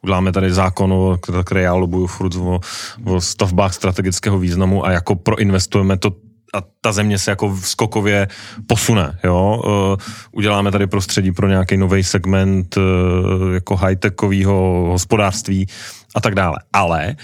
uděláme 0.02 0.32
tady 0.32 0.52
zákon, 0.52 1.18
který 1.44 1.62
já 1.62 1.74
lobuju 1.74 2.06
furt 2.06 2.34
o, 2.34 2.60
o 3.04 3.20
stavbách 3.20 3.74
strategického 3.74 4.38
významu 4.38 4.86
a 4.86 4.90
jako 4.90 5.14
proinvestujeme 5.14 5.96
to 5.96 6.10
a 6.54 6.62
ta 6.80 6.92
země 6.92 7.18
se 7.18 7.30
jako 7.30 7.56
skokově 7.62 8.28
posune, 8.66 9.18
jo. 9.24 9.62
Uh, 9.66 9.96
uděláme 10.32 10.70
tady 10.70 10.86
prostředí 10.86 11.32
pro 11.32 11.48
nějaký 11.48 11.76
nový 11.76 12.04
segment 12.04 12.76
uh, 12.76 12.82
jako 13.54 13.76
high-techového 13.76 14.88
hospodářství 14.90 15.66
a 16.14 16.20
tak 16.20 16.34
dále. 16.34 16.56
Ale 16.72 17.16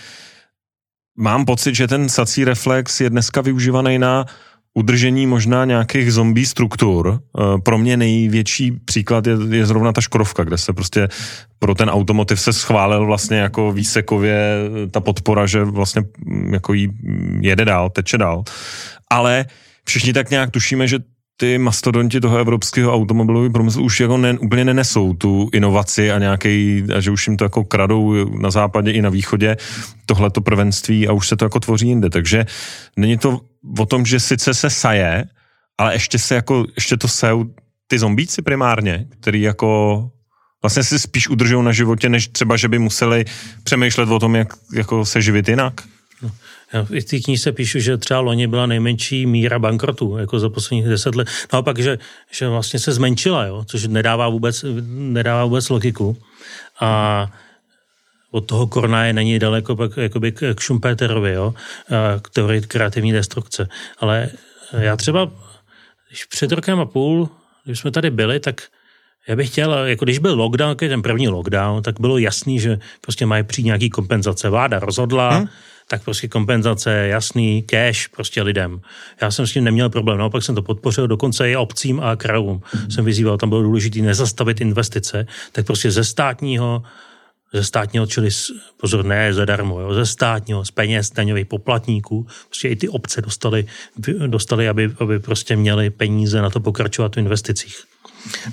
mám 1.18 1.44
pocit, 1.44 1.74
že 1.74 1.88
ten 1.88 2.08
sací 2.08 2.44
reflex 2.44 3.00
je 3.00 3.10
dneska 3.10 3.40
využívaný 3.40 3.98
na 3.98 4.26
udržení 4.74 5.26
možná 5.26 5.64
nějakých 5.64 6.12
zombie 6.12 6.46
struktur. 6.46 7.20
Eh, 7.38 7.58
pro 7.58 7.78
mě 7.78 7.96
největší 7.96 8.72
příklad 8.72 9.26
je, 9.26 9.36
je 9.50 9.66
zrovna 9.66 9.92
ta 9.92 10.00
Škodovka, 10.00 10.44
kde 10.44 10.58
se 10.58 10.72
prostě 10.72 11.08
pro 11.58 11.74
ten 11.74 11.90
automotiv 11.90 12.40
se 12.40 12.52
schválil 12.52 13.06
vlastně 13.06 13.36
jako 13.36 13.72
výsekově 13.72 14.36
eh, 14.36 14.90
ta 14.90 15.00
podpora, 15.00 15.46
že 15.46 15.64
vlastně 15.64 16.02
mm, 16.26 16.54
jako 16.54 16.72
jí 16.72 16.90
jede 17.40 17.64
dál, 17.64 17.90
teče 17.90 18.18
dál. 18.18 18.44
Ale 19.10 19.46
všichni 19.84 20.12
tak 20.12 20.30
nějak 20.30 20.50
tušíme, 20.50 20.88
že 20.88 20.98
ty 21.36 21.58
mastodonti 21.58 22.20
toho 22.20 22.38
evropského 22.38 22.94
automobilového 22.94 23.52
průmyslu 23.52 23.82
už 23.82 24.00
jako 24.00 24.16
ne, 24.16 24.38
úplně 24.38 24.64
nenesou 24.64 25.14
tu 25.14 25.50
inovaci 25.52 26.12
a 26.12 26.18
nějaký, 26.18 26.84
a 26.96 27.00
že 27.00 27.10
už 27.10 27.26
jim 27.26 27.36
to 27.36 27.44
jako 27.44 27.64
kradou 27.64 28.28
na 28.38 28.50
západě 28.50 28.90
i 28.90 29.02
na 29.02 29.10
východě 29.10 29.56
tohleto 30.06 30.40
prvenství 30.40 31.08
a 31.08 31.12
už 31.12 31.28
se 31.28 31.36
to 31.36 31.44
jako 31.44 31.60
tvoří 31.60 31.88
jinde. 31.88 32.10
Takže 32.10 32.46
není 32.96 33.18
to 33.18 33.40
o 33.78 33.86
tom, 33.86 34.06
že 34.06 34.20
sice 34.20 34.54
se 34.54 34.70
saje, 34.70 35.24
ale 35.78 35.94
ještě 35.94 36.18
se 36.18 36.34
jako, 36.34 36.66
ještě 36.76 36.96
to 36.96 37.08
sajou 37.08 37.44
ty 37.86 37.98
zombíci 37.98 38.42
primárně, 38.42 39.06
který 39.20 39.42
jako 39.42 40.10
vlastně 40.62 40.84
si 40.84 40.98
spíš 40.98 41.28
udržují 41.28 41.64
na 41.64 41.72
životě, 41.72 42.08
než 42.08 42.28
třeba, 42.28 42.56
že 42.56 42.68
by 42.68 42.78
museli 42.78 43.24
přemýšlet 43.64 44.08
o 44.08 44.18
tom, 44.18 44.36
jak 44.36 44.48
jako 44.74 45.04
se 45.04 45.22
živit 45.22 45.48
jinak. 45.48 45.80
Já 46.72 46.82
v 46.82 47.04
té 47.04 47.18
knize 47.18 47.52
píšu, 47.52 47.78
že 47.78 47.96
třeba 47.96 48.20
loni 48.20 48.46
byla 48.46 48.66
nejmenší 48.66 49.26
míra 49.26 49.58
bankrotů, 49.58 50.16
jako 50.16 50.38
za 50.38 50.48
posledních 50.48 50.88
deset 50.88 51.14
let. 51.14 51.28
Naopak, 51.52 51.78
že, 51.78 51.98
že 52.30 52.48
vlastně 52.48 52.80
se 52.80 52.92
zmenšila, 52.92 53.44
jo, 53.44 53.64
což 53.68 53.86
nedává 53.86 54.28
vůbec, 54.28 54.64
nedává 54.88 55.44
vůbec 55.44 55.68
logiku. 55.68 56.16
A 56.80 57.26
od 58.30 58.40
toho 58.40 58.66
korna 58.66 59.04
je 59.06 59.12
není 59.12 59.38
daleko 59.38 59.76
pak 59.76 59.96
jakoby 59.96 60.32
k 60.32 60.60
Schumpeterovi, 60.60 61.32
jo, 61.32 61.54
k 62.22 62.30
teorii 62.30 62.60
kreativní 62.60 63.12
destrukce. 63.12 63.68
Ale 63.98 64.28
já 64.78 64.96
třeba, 64.96 65.30
když 66.08 66.24
před 66.24 66.52
rokem 66.52 66.80
a 66.80 66.86
půl, 66.86 67.28
když 67.64 67.78
jsme 67.78 67.90
tady 67.90 68.10
byli, 68.10 68.40
tak 68.40 68.62
já 69.28 69.36
bych 69.36 69.48
chtěl, 69.48 69.72
jako 69.72 70.04
když 70.04 70.18
byl 70.18 70.34
lockdown, 70.34 70.76
ten 70.76 71.02
první 71.02 71.28
lockdown, 71.28 71.82
tak 71.82 72.00
bylo 72.00 72.18
jasný, 72.18 72.60
že 72.60 72.78
prostě 73.00 73.26
mají 73.26 73.42
přijít 73.42 73.64
nějaký 73.64 73.90
kompenzace. 73.90 74.48
Vláda 74.48 74.78
rozhodla, 74.78 75.36
hmm 75.36 75.48
tak 75.88 76.04
prostě 76.04 76.28
kompenzace, 76.28 76.90
jasný, 76.90 77.62
cash 77.62 78.08
prostě 78.08 78.42
lidem. 78.42 78.80
Já 79.22 79.30
jsem 79.30 79.46
s 79.46 79.52
tím 79.52 79.64
neměl 79.64 79.90
problém, 79.90 80.18
naopak 80.18 80.42
jsem 80.42 80.54
to 80.54 80.62
podpořil, 80.62 81.08
dokonce 81.08 81.50
i 81.50 81.56
obcím 81.56 82.00
a 82.00 82.16
krajům 82.16 82.62
jsem 82.88 83.04
vyzýval, 83.04 83.38
tam 83.38 83.48
bylo 83.48 83.62
důležité 83.62 83.98
nezastavit 83.98 84.60
investice, 84.60 85.26
tak 85.52 85.66
prostě 85.66 85.90
ze 85.90 86.04
státního 86.04 86.82
ze 87.54 87.64
státního, 87.64 88.06
čili 88.06 88.28
pozor, 88.76 89.04
ne 89.04 89.34
zadarmo, 89.34 89.80
jo, 89.80 89.94
ze 89.94 90.06
státního, 90.06 90.64
z 90.64 90.70
peněz 90.70 91.10
daňových 91.10 91.46
poplatníků, 91.46 92.26
prostě 92.46 92.68
i 92.68 92.76
ty 92.76 92.88
obce 92.88 93.22
dostali, 93.22 93.66
dostali 94.26 94.68
aby, 94.68 94.90
aby 94.98 95.18
prostě 95.18 95.56
měli 95.56 95.90
peníze 95.90 96.42
na 96.42 96.50
to 96.50 96.60
pokračovat 96.60 97.16
v 97.16 97.18
investicích. 97.18 97.76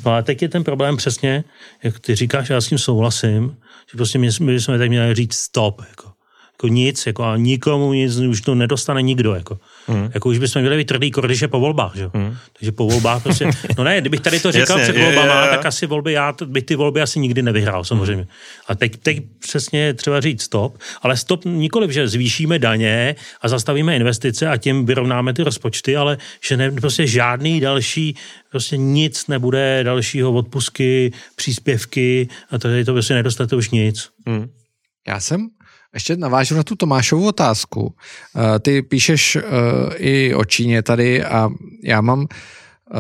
No 0.06 0.14
a 0.14 0.22
teď 0.22 0.42
je 0.42 0.50
ten 0.50 0.64
problém 0.64 0.98
přesně, 0.98 1.44
jak 1.84 2.00
ty 2.00 2.16
říkáš, 2.16 2.50
já 2.50 2.62
s 2.62 2.68
tím 2.68 2.78
souhlasím, 2.78 3.58
že 3.92 3.98
prostě 3.98 4.20
my, 4.20 4.30
my 4.42 4.62
jsme 4.62 4.78
tak 4.78 4.90
měli 4.90 5.16
říct 5.16 5.36
stop, 5.36 5.82
jako 5.90 6.11
jako 6.62 6.68
nic, 6.68 7.08
jako 7.08 7.24
a 7.24 7.38
nikomu 7.38 7.94
nic, 7.94 8.18
už 8.18 8.42
to 8.42 8.56
nedostane 8.56 9.02
nikdo, 9.02 9.36
jako. 9.36 9.60
Mm. 9.88 10.12
Jako 10.14 10.30
už 10.30 10.38
bychom 10.38 10.62
měli 10.62 10.78
být 10.78 10.88
tvrdý 10.88 11.12
když 11.26 11.42
je 11.42 11.48
po 11.48 11.60
volbách, 11.60 11.96
že? 11.96 12.10
Mm. 12.14 12.38
Takže 12.60 12.72
po 12.72 12.88
volbách 12.88 13.24
prostě, 13.24 13.50
no 13.78 13.84
ne, 13.84 14.02
kdybych 14.02 14.20
tady 14.20 14.40
to 14.40 14.52
říkal 14.52 14.80
Jasně, 14.80 14.94
před 14.94 15.04
volbama, 15.04 15.34
je, 15.34 15.42
je, 15.42 15.46
je. 15.46 15.58
tak 15.58 15.66
asi 15.66 15.86
volby, 15.86 16.12
já 16.14 16.34
bych 16.46 16.64
ty 16.64 16.76
volby 16.76 17.02
asi 17.02 17.20
nikdy 17.20 17.42
nevyhrál, 17.42 17.84
samozřejmě. 17.84 18.24
Mm. 18.24 18.30
A 18.68 18.76
teď, 18.76 18.98
teď 18.98 19.24
přesně 19.40 19.94
třeba 19.94 20.22
říct 20.22 20.42
stop, 20.42 20.78
ale 21.02 21.18
stop 21.18 21.46
nikoliv, 21.46 21.92
že 21.92 22.08
zvýšíme 22.08 22.60
daně 22.60 23.16
a 23.42 23.48
zastavíme 23.48 23.96
investice 23.96 24.48
a 24.48 24.58
tím 24.58 24.86
vyrovnáme 24.86 25.34
ty 25.34 25.44
rozpočty, 25.44 25.98
ale 25.98 26.18
že 26.48 26.58
ne, 26.58 26.72
prostě 26.72 27.08
žádný 27.08 27.60
další, 27.60 28.16
prostě 28.52 28.78
nic 28.78 29.28
nebude 29.28 29.84
dalšího 29.84 30.32
odpusky, 30.32 31.12
příspěvky 31.36 32.30
a 32.52 32.58
tady 32.58 32.86
to 32.86 32.94
prostě 32.94 33.14
nedostate 33.14 33.56
už 33.56 33.70
nic. 33.70 34.10
Mm. 34.26 34.50
Já 35.08 35.20
jsem 35.20 35.50
ještě 35.94 36.18
navážu 36.18 36.56
na 36.56 36.64
tu 36.64 36.76
Tomášovu 36.76 37.28
otázku. 37.28 37.96
Eh, 38.36 38.60
ty 38.60 38.82
píšeš 38.82 39.36
eh, 39.36 39.42
i 39.96 40.36
o 40.36 40.46
Číně 40.46 40.84
tady 40.84 41.24
a 41.24 41.50
já 41.84 42.02
mám 42.02 42.28
eh, 42.94 42.98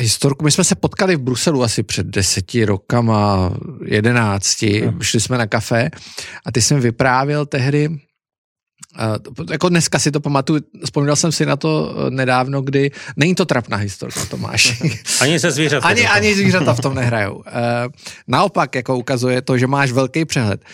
historku. 0.00 0.44
My 0.44 0.50
jsme 0.50 0.64
se 0.64 0.74
potkali 0.74 1.16
v 1.16 1.20
Bruselu 1.20 1.62
asi 1.62 1.82
před 1.82 2.06
deseti 2.06 2.64
rokama, 2.64 3.52
jedenácti. 3.84 4.80
Hmm. 4.80 5.02
Šli 5.02 5.20
jsme 5.20 5.38
na 5.38 5.46
kafe 5.46 5.90
a 6.46 6.52
ty 6.52 6.62
jsem 6.62 6.80
vyprávěl 6.80 7.46
tehdy 7.46 7.88
Uh, 9.38 9.50
jako 9.50 9.68
dneska 9.68 9.98
si 9.98 10.10
to 10.10 10.20
pamatuju, 10.20 10.60
vzpomněl 10.84 11.16
jsem 11.16 11.32
si 11.32 11.46
na 11.46 11.56
to 11.56 11.94
uh, 11.96 12.10
nedávno, 12.10 12.62
kdy 12.62 12.90
není 13.16 13.34
to 13.34 13.44
trapná 13.44 13.76
historka, 13.76 14.24
Tomáš. 14.24 14.82
ani 15.20 15.40
se 15.40 15.50
zvířata. 15.50 15.86
Ani, 15.86 16.06
ani 16.06 16.34
zvířata 16.34 16.74
v 16.74 16.80
tom 16.80 16.94
nehrajou. 16.94 17.34
Uh, 17.34 17.42
naopak, 18.28 18.74
jako 18.74 18.96
ukazuje 18.96 19.42
to, 19.42 19.58
že 19.58 19.66
máš 19.66 19.92
velký 19.92 20.24
přehled. 20.24 20.64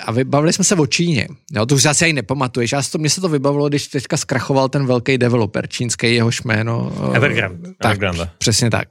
A 0.00 0.12
vybavili 0.12 0.52
jsme 0.52 0.64
se 0.64 0.74
o 0.74 0.86
Číně. 0.86 1.28
Jo, 1.52 1.66
to 1.66 1.74
už 1.74 1.84
asi 1.84 2.04
ani 2.04 2.12
nepamatuješ. 2.12 2.72
Já 2.72 2.82
to, 2.92 2.98
mně 2.98 3.10
se 3.10 3.20
to 3.20 3.28
vybavilo, 3.28 3.68
když 3.68 3.86
teďka 3.86 4.16
zkrachoval 4.16 4.68
ten 4.68 4.86
velký 4.86 5.18
developer 5.18 5.66
čínský, 5.68 6.14
jeho 6.14 6.30
jméno. 6.44 6.92
Uh, 7.08 7.16
Evergrande. 7.16 7.72
Tak, 7.78 7.90
Evergrande. 7.90 8.30
přesně 8.38 8.70
tak. 8.70 8.88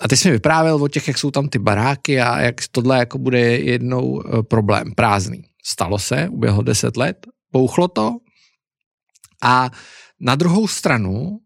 A 0.00 0.08
ty 0.08 0.16
jsi 0.16 0.28
mi 0.28 0.32
vyprávěl 0.32 0.74
o 0.74 0.88
těch, 0.88 1.08
jak 1.08 1.18
jsou 1.18 1.30
tam 1.30 1.48
ty 1.48 1.58
baráky 1.58 2.20
a 2.20 2.40
jak 2.40 2.54
tohle 2.70 2.98
jako 2.98 3.18
bude 3.18 3.40
jednou 3.40 4.22
problém, 4.48 4.92
prázdný. 4.94 5.44
Stalo 5.64 5.98
se, 5.98 6.28
uběhlo 6.28 6.62
deset 6.62 6.96
let, 6.96 7.16
Pouchlo 7.50 7.88
to 7.88 8.16
a 9.42 9.70
na 10.20 10.34
druhou 10.34 10.68
stranu 10.68 11.40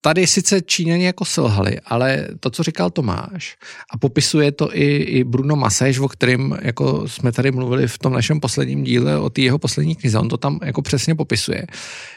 tady 0.00 0.26
sice 0.26 0.60
Číňani 0.60 1.04
jako 1.04 1.24
selhali, 1.24 1.80
ale 1.80 2.28
to, 2.40 2.50
co 2.50 2.62
říkal 2.62 2.90
Tomáš, 2.90 3.56
a 3.90 3.98
popisuje 3.98 4.52
to 4.52 4.76
i, 4.76 4.96
i 4.96 5.24
Bruno 5.24 5.56
Maseš, 5.56 5.98
o 5.98 6.08
kterém 6.08 6.58
jako 6.62 7.08
jsme 7.08 7.32
tady 7.32 7.52
mluvili 7.52 7.88
v 7.88 7.98
tom 7.98 8.12
našem 8.12 8.40
posledním 8.40 8.84
díle 8.84 9.18
o 9.18 9.30
té 9.30 9.40
jeho 9.40 9.58
poslední 9.58 9.96
knize, 9.96 10.18
on 10.18 10.28
to 10.28 10.36
tam 10.36 10.58
jako 10.64 10.82
přesně 10.82 11.14
popisuje, 11.14 11.66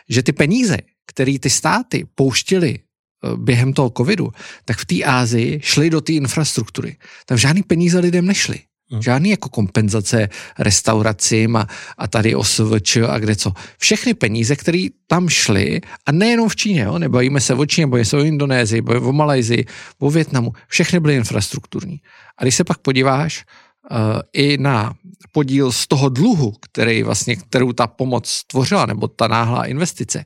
že 0.09 0.23
ty 0.23 0.31
peníze, 0.31 0.77
které 1.05 1.39
ty 1.39 1.49
státy 1.49 2.07
pouštily 2.15 2.79
eh, 2.79 3.37
během 3.37 3.73
toho 3.73 3.91
covidu, 3.97 4.31
tak 4.65 4.77
v 4.77 4.85
té 4.85 5.03
Ázii 5.03 5.59
šly 5.63 5.89
do 5.89 6.01
té 6.01 6.13
infrastruktury. 6.13 6.97
Tam 7.25 7.37
žádný 7.37 7.63
peníze 7.63 7.99
lidem 7.99 8.25
nešly. 8.25 8.59
Hmm. 8.91 9.01
Žádný 9.01 9.29
jako 9.29 9.49
kompenzace 9.49 10.29
restauracím 10.59 11.55
a, 11.55 11.67
a 11.97 12.07
tady 12.07 12.35
OSVČ 12.35 12.97
a 12.97 13.19
kde 13.19 13.35
co. 13.35 13.53
Všechny 13.77 14.13
peníze, 14.13 14.55
které 14.55 14.87
tam 15.07 15.29
šly, 15.29 15.81
a 16.05 16.11
nejenom 16.11 16.49
v 16.49 16.55
Číně, 16.55 16.81
jo, 16.81 16.99
nebojíme 16.99 17.41
se 17.41 17.53
o 17.53 17.65
Číně, 17.65 17.87
bojíme 17.87 18.05
se 18.05 18.17
o 18.17 18.23
Indonésii, 18.23 18.81
bojíme 18.81 19.07
o 19.07 19.11
Malajzii, 19.11 19.65
o 19.99 20.09
Větnamu, 20.09 20.53
všechny 20.67 20.99
byly 20.99 21.15
infrastrukturní. 21.15 21.97
A 22.37 22.43
když 22.43 22.55
se 22.55 22.63
pak 22.63 22.77
podíváš 22.77 23.45
uh, 23.91 23.97
i 24.33 24.57
na 24.57 24.93
podíl 25.31 25.71
z 25.71 25.87
toho 25.87 26.09
dluhu, 26.09 26.53
který 26.61 27.03
vlastně, 27.03 27.35
kterou 27.35 27.73
ta 27.73 27.87
pomoc 27.87 28.41
tvořila, 28.47 28.85
nebo 28.85 29.07
ta 29.07 29.27
náhlá 29.27 29.65
investice, 29.65 30.25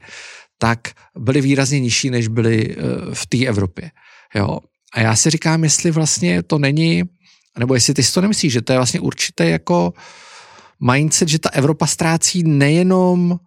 tak 0.58 0.80
byly 1.18 1.42
výrazně 1.42 1.80
nižší, 1.80 2.10
než 2.10 2.28
byly 2.28 2.76
uh, 2.76 2.84
v 3.14 3.26
té 3.26 3.46
Evropě. 3.46 3.92
Jo. 4.36 4.60
A 4.94 5.02
já 5.02 5.16
si 5.16 5.30
říkám, 5.30 5.64
jestli 5.64 5.92
vlastně 5.92 6.44
to 6.44 6.60
není 6.60 7.04
nebo 7.60 7.74
jestli 7.74 7.94
ty 7.94 8.04
si 8.04 8.14
to 8.14 8.22
nemyslíš, 8.22 8.54
že 8.54 8.62
to 8.62 8.74
je 8.74 8.80
vlastně 8.80 9.00
určité 9.00 9.50
jako 9.50 9.94
mindset, 10.80 11.28
že 11.28 11.40
ta 11.40 11.50
Evropa 11.50 11.88
ztrácí 11.88 12.44
nejenom 12.44 13.32
uh, 13.32 13.38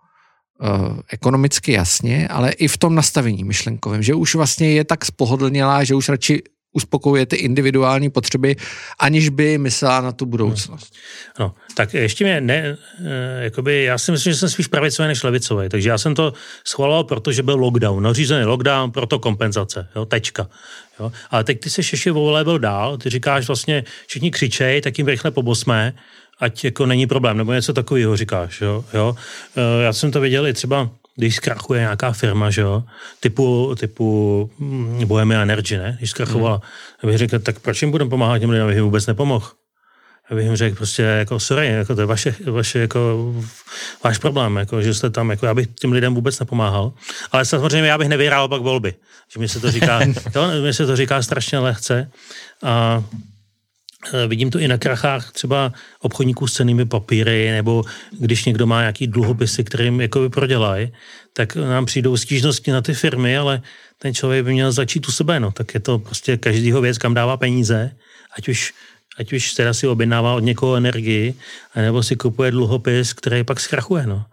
ekonomicky 1.09 1.73
jasně, 1.73 2.29
ale 2.29 2.53
i 2.53 2.69
v 2.69 2.79
tom 2.79 2.95
nastavení 2.95 3.45
myšlenkovém, 3.45 4.03
že 4.03 4.15
už 4.15 4.35
vlastně 4.35 4.73
je 4.73 4.85
tak 4.85 5.05
spohodlnělá, 5.05 5.85
že 5.85 5.95
už 5.95 6.09
radši 6.09 6.43
uspokojuje 6.73 7.27
ty 7.27 7.37
individuální 7.37 8.11
potřeby, 8.11 8.57
aniž 8.99 9.29
by 9.29 9.59
myslela 9.59 10.01
na 10.01 10.13
tu 10.13 10.27
budoucnost. 10.27 10.95
No, 11.39 11.55
tak 11.75 11.95
ještě 11.95 12.25
mě 12.25 12.41
ne, 12.41 12.77
eh, 13.05 13.45
jakoby, 13.45 13.83
já 13.83 13.99
si 13.99 14.13
myslím, 14.13 14.33
že 14.33 14.39
jsem 14.39 14.49
spíš 14.49 14.67
pravicový 14.67 15.09
než 15.09 15.23
levicový, 15.23 15.69
takže 15.69 15.89
já 15.89 15.99
jsem 15.99 16.15
to 16.15 16.33
schvaloval, 16.67 17.05
protože 17.05 17.43
byl 17.43 17.55
lockdown, 17.55 18.03
nařízený 18.03 18.45
lockdown, 18.45 18.91
proto 18.91 19.19
kompenzace, 19.19 19.89
jo, 19.97 20.05
tečka. 20.05 20.49
Jo. 21.01 21.13
Ale 21.31 21.45
teď 21.45 21.61
ty 21.61 21.71
se 21.71 21.81
ještě 21.81 22.13
level 22.13 22.59
dál, 22.59 22.97
ty 22.97 23.11
říkáš 23.11 23.47
vlastně, 23.47 23.85
všichni 24.07 24.31
křičej, 24.31 24.81
tak 24.81 24.99
jim 24.99 25.07
rychle 25.09 25.31
pobosme, 25.31 25.95
ať 26.41 26.65
jako 26.65 26.87
není 26.87 27.07
problém, 27.07 27.37
nebo 27.37 27.53
něco 27.53 27.73
takového 27.73 28.17
říkáš, 28.17 28.61
jo, 28.61 28.85
jo. 28.95 29.17
Eh, 29.57 29.83
já 29.83 29.93
jsem 29.93 30.11
to 30.11 30.21
viděl 30.21 30.47
i 30.47 30.53
třeba 30.53 30.91
když 31.21 31.37
zkrachuje 31.37 31.81
nějaká 31.81 32.13
firma, 32.13 32.51
že 32.51 32.61
jo, 32.61 32.85
typu, 33.21 33.75
typu 33.79 34.51
hm, 34.59 35.07
Bohemia 35.07 35.43
Energy, 35.43 35.77
ne? 35.77 35.97
Když 35.99 36.11
zkrachovala, 36.11 36.63
mm. 37.03 37.11
bych 37.11 37.19
řekl, 37.19 37.39
tak 37.39 37.59
proč 37.59 37.83
jim 37.83 37.91
budeme 37.91 38.11
pomáhat 38.11 38.39
těm 38.39 38.51
lidem, 38.51 38.65
abych 38.65 38.77
jim 38.77 38.85
vůbec 38.85 39.07
nepomohl? 39.07 39.47
Já 40.31 40.37
bych 40.37 40.45
jim 40.45 40.57
řekl 40.57 40.77
prostě 40.77 41.03
jako 41.03 41.41
sorry, 41.41 41.69
jako 41.69 41.95
to 41.95 42.01
je 42.01 42.07
vaše, 42.07 42.35
vaše 42.45 42.79
jako, 42.79 43.35
váš 44.05 44.19
problém, 44.19 44.57
jako, 44.57 44.83
že 44.83 44.95
jste 44.95 45.11
tam, 45.11 45.31
jako 45.31 45.47
já 45.47 45.55
bych 45.55 45.67
těm 45.67 45.93
lidem 45.93 46.15
vůbec 46.15 46.39
nepomáhal. 46.39 46.93
Ale 47.33 47.45
samozřejmě 47.45 47.89
já 47.89 47.99
bych 47.99 48.09
nevyhrál 48.09 48.49
pak 48.49 48.63
volby. 48.63 48.95
Že 49.33 49.41
mi 49.41 49.49
se 49.49 49.61
to 49.61 49.71
říká, 49.71 50.01
to, 50.33 50.49
mi 50.63 50.75
se 50.75 50.87
to 50.87 50.97
říká 50.97 51.23
strašně 51.23 51.59
lehce. 51.59 52.11
A 52.63 53.05
vidím 54.27 54.51
to 54.51 54.59
i 54.59 54.69
na 54.69 54.79
krachách 54.79 55.33
třeba 55.33 55.73
obchodníků 56.01 56.47
s 56.47 56.53
cenými 56.53 56.87
papíry, 56.87 57.51
nebo 57.51 57.85
když 58.11 58.45
někdo 58.45 58.67
má 58.67 58.81
nějaký 58.81 59.07
dluhopisy, 59.07 59.65
kterým 59.65 60.01
jako 60.01 60.31
prodělají, 60.31 60.93
tak 61.33 61.57
nám 61.57 61.87
přijdou 61.87 62.17
stížnosti 62.17 62.71
na 62.71 62.83
ty 62.83 62.95
firmy, 62.95 63.37
ale 63.37 63.63
ten 63.99 64.15
člověk 64.15 64.45
by 64.45 64.53
měl 64.53 64.73
začít 64.73 65.09
u 65.09 65.13
sebe. 65.13 65.41
No. 65.41 65.53
Tak 65.53 65.75
je 65.75 65.81
to 65.81 65.99
prostě 65.99 66.37
každýho 66.37 66.81
věc, 66.81 66.99
kam 66.99 67.15
dává 67.15 67.37
peníze, 67.37 67.97
ať 68.39 68.49
už, 68.49 68.75
ať 69.19 69.33
už 69.33 69.53
teda 69.53 69.75
si 69.75 69.87
objednává 69.87 70.35
od 70.35 70.41
někoho 70.41 70.75
energii, 70.77 71.35
nebo 71.77 72.03
si 72.03 72.17
kupuje 72.17 72.51
dluhopis, 72.51 73.13
který 73.13 73.45
pak 73.45 73.61
zkrachuje. 73.61 74.07
No. 74.07 74.25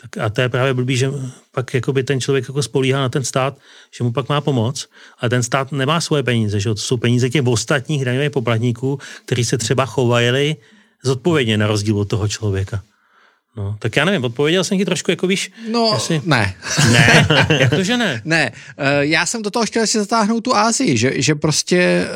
Tak 0.00 0.18
a 0.18 0.28
to 0.28 0.40
je 0.40 0.48
právě 0.48 0.74
blbý, 0.74 0.96
že 0.96 1.10
pak 1.50 1.74
jakoby 1.74 2.02
ten 2.02 2.20
člověk 2.20 2.44
jako 2.48 2.62
spolíhá 2.62 3.00
na 3.00 3.08
ten 3.08 3.24
stát, 3.24 3.58
že 3.98 4.04
mu 4.04 4.12
pak 4.12 4.28
má 4.28 4.40
pomoc, 4.40 4.88
ale 5.18 5.30
ten 5.30 5.42
stát 5.42 5.72
nemá 5.72 6.00
svoje 6.00 6.22
peníze, 6.22 6.60
že 6.60 6.68
to 6.68 6.76
jsou 6.76 6.96
peníze 6.96 7.30
těch 7.30 7.46
ostatních 7.46 8.04
daňových 8.04 8.30
poplatníků, 8.30 8.98
kteří 9.24 9.44
se 9.44 9.58
třeba 9.58 9.86
chovali 9.86 10.56
zodpovědně 11.04 11.58
na 11.58 11.66
rozdíl 11.66 11.98
od 11.98 12.08
toho 12.08 12.28
člověka. 12.28 12.82
No, 13.56 13.76
tak 13.78 13.96
já 13.96 14.04
nevím, 14.04 14.24
odpověděl 14.24 14.64
jsem 14.64 14.78
ti 14.78 14.84
trošku 14.84 15.10
jako 15.10 15.26
víš. 15.26 15.52
No, 15.70 15.90
jestli... 15.94 16.20
ne. 16.24 16.54
Ne? 16.92 17.26
Jak 17.60 17.70
to, 17.70 17.82
že 17.82 17.96
ne? 17.96 18.22
Ne, 18.24 18.52
uh, 18.52 18.86
já 19.00 19.26
jsem 19.26 19.42
do 19.42 19.50
toho 19.50 19.66
chtěl 19.66 19.86
si 19.86 19.98
zatáhnout 19.98 20.44
tu 20.44 20.56
Ázii, 20.56 20.96
že, 20.96 21.12
že 21.22 21.34
prostě 21.34 22.06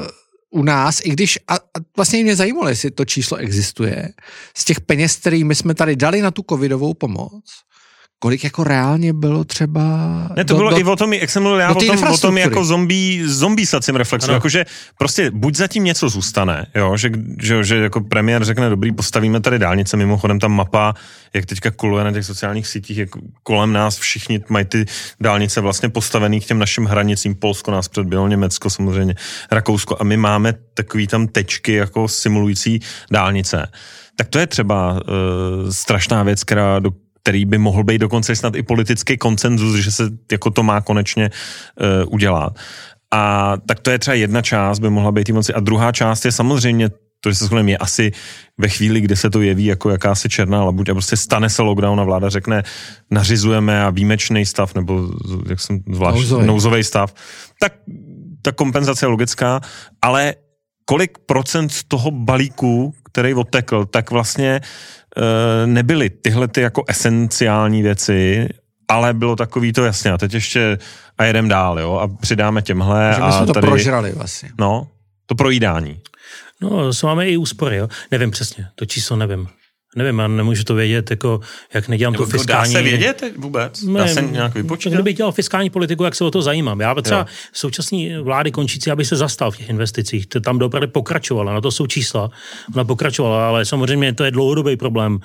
uh, 0.00 0.06
u 0.54 0.62
nás, 0.62 1.00
i 1.04 1.10
když, 1.10 1.38
a, 1.48 1.54
a 1.54 1.58
vlastně 1.96 2.22
mě 2.22 2.36
zajímalo, 2.36 2.68
jestli 2.68 2.90
to 2.90 3.04
číslo 3.04 3.36
existuje, 3.36 4.08
z 4.56 4.64
těch 4.64 4.80
peněz, 4.80 5.16
kterými 5.16 5.54
jsme 5.54 5.74
tady 5.74 5.96
dali 5.96 6.22
na 6.22 6.30
tu 6.30 6.44
covidovou 6.50 6.94
pomoc, 6.94 7.44
kolik 8.24 8.44
jako 8.44 8.64
reálně 8.64 9.12
bylo 9.12 9.44
třeba... 9.44 9.82
Ne, 10.36 10.44
to 10.44 10.54
do, 10.54 10.58
bylo 10.58 10.70
do, 10.70 10.78
i 10.78 10.84
o 10.84 10.96
tom, 10.96 11.12
jak 11.12 11.30
jsem 11.30 11.42
mluvil 11.42 11.60
já, 11.60 11.70
o 11.70 11.74
tom, 11.74 12.04
o 12.12 12.18
tom 12.18 12.38
jako 12.38 12.64
zombie, 12.64 13.28
zombie 13.28 13.66
sacím 13.66 13.96
reflexu, 13.96 14.32
jakože 14.32 14.64
prostě 14.98 15.30
buď 15.30 15.56
zatím 15.56 15.84
něco 15.84 16.08
zůstane, 16.08 16.66
jo, 16.74 16.96
že, 16.96 17.10
že, 17.42 17.64
že 17.64 17.76
jako 17.76 18.00
premiér 18.00 18.44
řekne, 18.44 18.68
dobrý, 18.68 18.92
postavíme 18.92 19.40
tady 19.40 19.58
dálnice, 19.58 19.96
mimochodem 19.96 20.40
tam 20.40 20.52
mapa, 20.52 20.94
jak 21.34 21.46
teďka 21.46 21.70
kuluje 21.70 22.04
na 22.04 22.12
těch 22.12 22.24
sociálních 22.24 22.66
sítích, 22.66 22.98
jak 22.98 23.08
kolem 23.42 23.72
nás 23.72 23.98
všichni 23.98 24.40
mají 24.48 24.64
ty 24.64 24.84
dálnice 25.20 25.60
vlastně 25.60 25.88
postavený 25.88 26.40
k 26.40 26.46
těm 26.46 26.58
našim 26.58 26.84
hranicím, 26.84 27.34
Polsko 27.34 27.70
nás 27.70 27.88
předbylo, 27.88 28.28
Německo 28.28 28.70
samozřejmě, 28.70 29.14
Rakousko. 29.50 29.96
A 30.00 30.04
my 30.04 30.16
máme 30.16 30.54
takový 30.74 31.06
tam 31.06 31.26
tečky 31.26 31.72
jako 31.72 32.08
simulující 32.08 32.80
dálnice. 33.10 33.68
Tak 34.16 34.28
to 34.28 34.38
je 34.38 34.46
třeba 34.46 34.92
uh, 34.92 35.70
strašná 35.70 36.22
věc, 36.22 36.44
která 36.44 36.78
do, 36.78 36.90
který 37.24 37.44
by 37.44 37.58
mohl 37.58 37.84
být 37.84 37.98
dokonce 37.98 38.36
snad 38.36 38.56
i 38.56 38.62
politický 38.62 39.16
koncenzus, 39.16 39.76
že 39.76 39.92
se 39.92 40.04
jako 40.32 40.50
to 40.50 40.62
má 40.62 40.80
konečně 40.80 41.30
uh, 41.30 42.12
udělat. 42.12 42.52
A 43.10 43.52
tak 43.66 43.80
to 43.80 43.90
je 43.90 43.98
třeba 43.98 44.14
jedna 44.14 44.42
část, 44.42 44.78
by 44.78 44.90
mohla 44.90 45.12
být 45.12 45.30
moci. 45.30 45.54
A 45.54 45.60
druhá 45.60 45.92
část 45.92 46.24
je 46.24 46.32
samozřejmě 46.32 46.90
to, 47.20 47.30
že 47.30 47.36
se 47.36 47.44
shodneme, 47.44 47.70
je 47.70 47.78
asi 47.78 48.12
ve 48.58 48.68
chvíli, 48.68 49.00
kdy 49.00 49.16
se 49.16 49.30
to 49.30 49.40
jeví 49.40 49.64
jako 49.64 49.90
jakási 49.90 50.28
černá 50.28 50.64
labuť 50.64 50.88
a 50.88 50.94
prostě 50.94 51.16
stane 51.16 51.50
se 51.50 51.62
lockdown 51.62 52.00
a 52.00 52.04
vláda 52.04 52.28
řekne, 52.28 52.62
nařizujeme 53.10 53.84
a 53.84 53.90
výjimečný 53.90 54.46
stav, 54.46 54.74
nebo 54.74 55.08
jak 55.48 55.60
jsem 55.60 55.80
zvlášť, 55.92 56.16
nouzový. 56.16 56.46
nouzový 56.46 56.84
stav, 56.84 57.14
tak 57.60 57.72
ta 58.42 58.52
kompenzace 58.52 59.06
je 59.06 59.10
logická, 59.10 59.60
ale 60.02 60.34
kolik 60.84 61.18
procent 61.18 61.72
toho 61.88 62.10
balíku, 62.10 62.92
který 63.04 63.34
odtekl, 63.34 63.86
tak 63.86 64.10
vlastně 64.10 64.60
nebyly 65.66 66.10
tyhle 66.10 66.48
ty 66.48 66.60
jako 66.60 66.84
esenciální 66.88 67.82
věci, 67.82 68.48
ale 68.88 69.14
bylo 69.14 69.36
takový 69.36 69.72
to 69.72 69.84
jasně 69.84 70.12
a 70.12 70.18
teď 70.18 70.34
ještě 70.34 70.78
a 71.18 71.24
jedem 71.24 71.48
dál, 71.48 71.80
jo, 71.80 71.94
a 71.94 72.08
přidáme 72.08 72.62
těmhle. 72.62 73.12
Že 73.16 73.22
my 73.22 73.32
jsme 73.32 73.46
to 73.46 73.52
tady, 73.52 73.66
prožrali 73.66 74.12
vlastně. 74.12 74.50
No, 74.58 74.88
to 75.26 75.34
projídání. 75.34 76.00
No, 76.60 76.90
máme 77.04 77.28
i 77.28 77.36
úspory, 77.36 77.76
jo. 77.76 77.88
Nevím 78.10 78.30
přesně, 78.30 78.66
to 78.74 78.86
číslo 78.86 79.16
nevím. 79.16 79.48
Nevím, 79.96 80.18
já 80.18 80.28
nemůžu 80.28 80.64
to 80.64 80.74
vědět, 80.74 81.10
jako, 81.10 81.40
jak 81.74 81.88
nedělám 81.88 82.12
Nebo 82.12 82.24
tu 82.24 82.30
fiskální... 82.30 82.74
Dá 82.74 82.80
se 82.80 82.82
vědět 82.82 83.24
vůbec? 83.36 83.84
Dá 83.84 84.06
se 84.06 84.22
nějak 84.22 84.54
vypočítat? 84.54 84.94
Kdyby 84.94 85.12
dělal 85.12 85.32
fiskální 85.32 85.70
politiku, 85.70 86.04
jak 86.04 86.14
se 86.14 86.24
o 86.24 86.30
to 86.30 86.42
zajímám. 86.42 86.80
Já 86.80 86.94
třeba 86.94 87.18
jo. 87.18 87.26
současní 87.52 88.16
vlády 88.22 88.50
končící, 88.50 88.90
aby 88.90 89.04
se 89.04 89.16
zastal 89.16 89.50
v 89.50 89.56
těch 89.56 89.68
investicích. 89.68 90.26
To 90.26 90.40
tam 90.40 90.58
dopravy 90.58 90.86
pokračovala, 90.86 91.54
na 91.54 91.60
to 91.60 91.70
jsou 91.70 91.86
čísla. 91.86 92.30
Ona 92.74 92.84
pokračovala, 92.84 93.48
ale 93.48 93.64
samozřejmě 93.64 94.12
to 94.12 94.24
je 94.24 94.30
dlouhodobý 94.30 94.76
problém. 94.76 95.18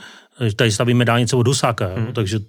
Tady 0.56 0.72
stavíme 0.72 1.06
dálnice 1.06 1.36
od 1.36 1.48
Husáka, 1.48 1.92
hmm. 1.96 2.14
takže 2.14 2.40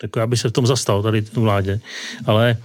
tak 0.00 0.10
já 0.16 0.26
bych 0.26 0.40
se 0.40 0.48
v 0.48 0.52
tom 0.52 0.66
zastal 0.66 1.02
tady 1.02 1.20
v 1.20 1.36
vládě. 1.36 1.80
Ale 2.26 2.56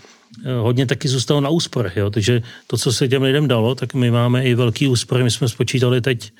eh, 0.45 0.53
hodně 0.53 0.86
taky 0.86 1.08
zůstalo 1.08 1.41
na 1.41 1.49
úsporech, 1.49 1.97
jo? 1.97 2.10
takže 2.10 2.41
to, 2.67 2.77
co 2.77 2.93
se 2.93 3.08
těm 3.08 3.21
lidem 3.21 3.47
dalo, 3.47 3.75
tak 3.75 3.93
my 3.93 4.12
máme 4.12 4.43
i 4.43 4.55
velký 4.55 4.88
úspory. 4.88 5.23
My 5.23 5.31
jsme 5.31 5.49
spočítali 5.49 6.01
teď, 6.01 6.31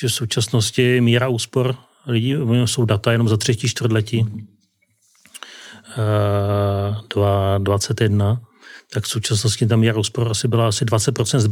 že 0.00 0.08
v 0.08 0.12
současnosti 0.12 1.00
míra 1.00 1.28
úspor 1.28 1.76
lidí, 2.10 2.34
jsou 2.64 2.84
data 2.84 3.12
jenom 3.12 3.28
za 3.28 3.36
třetí 3.36 3.68
čtvrtletí, 3.68 4.26
2021, 7.08 8.40
tak 8.92 9.04
v 9.04 9.08
současnosti 9.08 9.66
tam 9.66 9.84
je 9.84 9.92
rozpor 9.92 10.28
asi 10.30 10.48
byla 10.48 10.68
asi 10.68 10.84
20% 10.84 11.38
z 11.38 11.48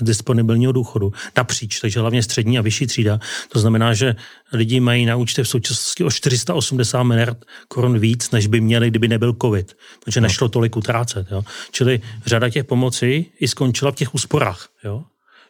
disponibilního 0.00 0.72
důchodu 0.72 1.12
napříč, 1.36 1.80
takže 1.80 2.00
hlavně 2.00 2.22
střední 2.22 2.58
a 2.58 2.62
vyšší 2.62 2.86
třída. 2.86 3.20
To 3.48 3.58
znamená, 3.58 3.94
že 3.94 4.16
lidi 4.52 4.80
mají 4.80 5.06
na 5.06 5.16
účtě 5.16 5.42
v 5.42 5.48
současnosti 5.48 6.04
o 6.04 6.10
480 6.10 7.02
miliard 7.02 7.44
korun 7.68 7.98
víc, 7.98 8.30
než 8.30 8.46
by 8.46 8.60
měli, 8.60 8.90
kdyby 8.90 9.08
nebyl 9.08 9.36
covid, 9.42 9.76
protože 10.04 10.20
no. 10.20 10.26
nešlo 10.26 10.48
tolik 10.48 10.76
utrácet. 10.76 11.26
Jo. 11.30 11.42
Čili 11.70 12.00
řada 12.26 12.50
těch 12.50 12.64
pomocí 12.64 13.26
i 13.40 13.48
skončila 13.48 13.92
v 13.92 13.94
těch 13.94 14.14
úsporách, 14.14 14.68
jo. 14.84 15.04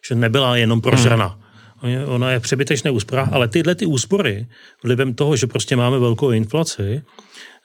že 0.07 0.15
nebyla 0.15 0.57
jenom 0.57 0.81
prožrana. 0.81 1.27
Hmm. 1.27 1.40
Ona 2.05 2.31
je 2.31 2.39
přebytečné 2.39 2.91
úspora, 2.91 3.29
ale 3.31 3.47
tyhle 3.47 3.75
ty 3.75 3.85
úspory, 3.85 4.47
vlivem 4.83 5.13
toho, 5.13 5.35
že 5.35 5.47
prostě 5.47 5.75
máme 5.75 5.99
velkou 5.99 6.31
inflaci, 6.31 7.01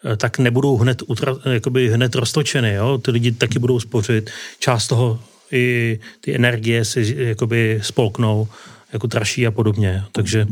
Eh, 0.05 0.17
tak 0.17 0.39
nebudou 0.39 0.77
hned, 0.77 1.03
utra, 1.07 1.37
jakoby 1.53 1.89
hned 1.89 2.15
roztočeny. 2.15 2.75
Jo? 2.75 2.99
Ty 2.99 3.11
lidi 3.11 3.33
taky 3.33 3.59
budou 3.59 3.81
spořit. 3.81 4.31
Část 4.59 4.89
toho 4.89 5.21
i 5.53 5.99
ty 6.21 6.35
energie 6.35 6.85
si 6.85 7.15
jakoby 7.19 7.81
spolknou 7.83 8.49
jako 8.93 9.07
dražší 9.07 9.47
a 9.47 9.51
podobně. 9.51 10.05
Takže, 10.13 10.47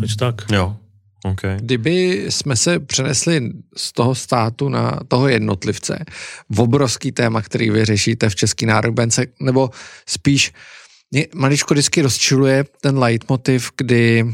takže 0.00 0.16
tak. 0.16 0.44
Jo. 0.52 0.76
Okay. 1.24 1.56
Kdyby 1.60 2.26
jsme 2.28 2.56
se 2.56 2.80
přenesli 2.80 3.50
z 3.76 3.92
toho 3.92 4.14
státu 4.14 4.68
na 4.68 5.00
toho 5.08 5.28
jednotlivce, 5.28 6.04
v 6.50 6.60
obrovský 6.60 7.12
téma, 7.12 7.42
který 7.42 7.70
vy 7.70 7.84
řešíte 7.84 8.28
v 8.28 8.34
Český 8.34 8.66
národbence, 8.66 9.26
nebo 9.40 9.70
spíš 10.06 10.52
mě 11.12 11.26
maličko 11.34 11.74
vždycky 11.74 12.02
rozčiluje 12.02 12.64
ten 12.80 12.98
leitmotiv, 12.98 13.70
kdy 13.76 14.24
uh, 14.24 14.32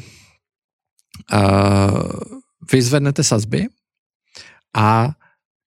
vy 2.72 2.82
zvednete 2.82 3.24
sazby 3.24 3.66
a 4.76 5.10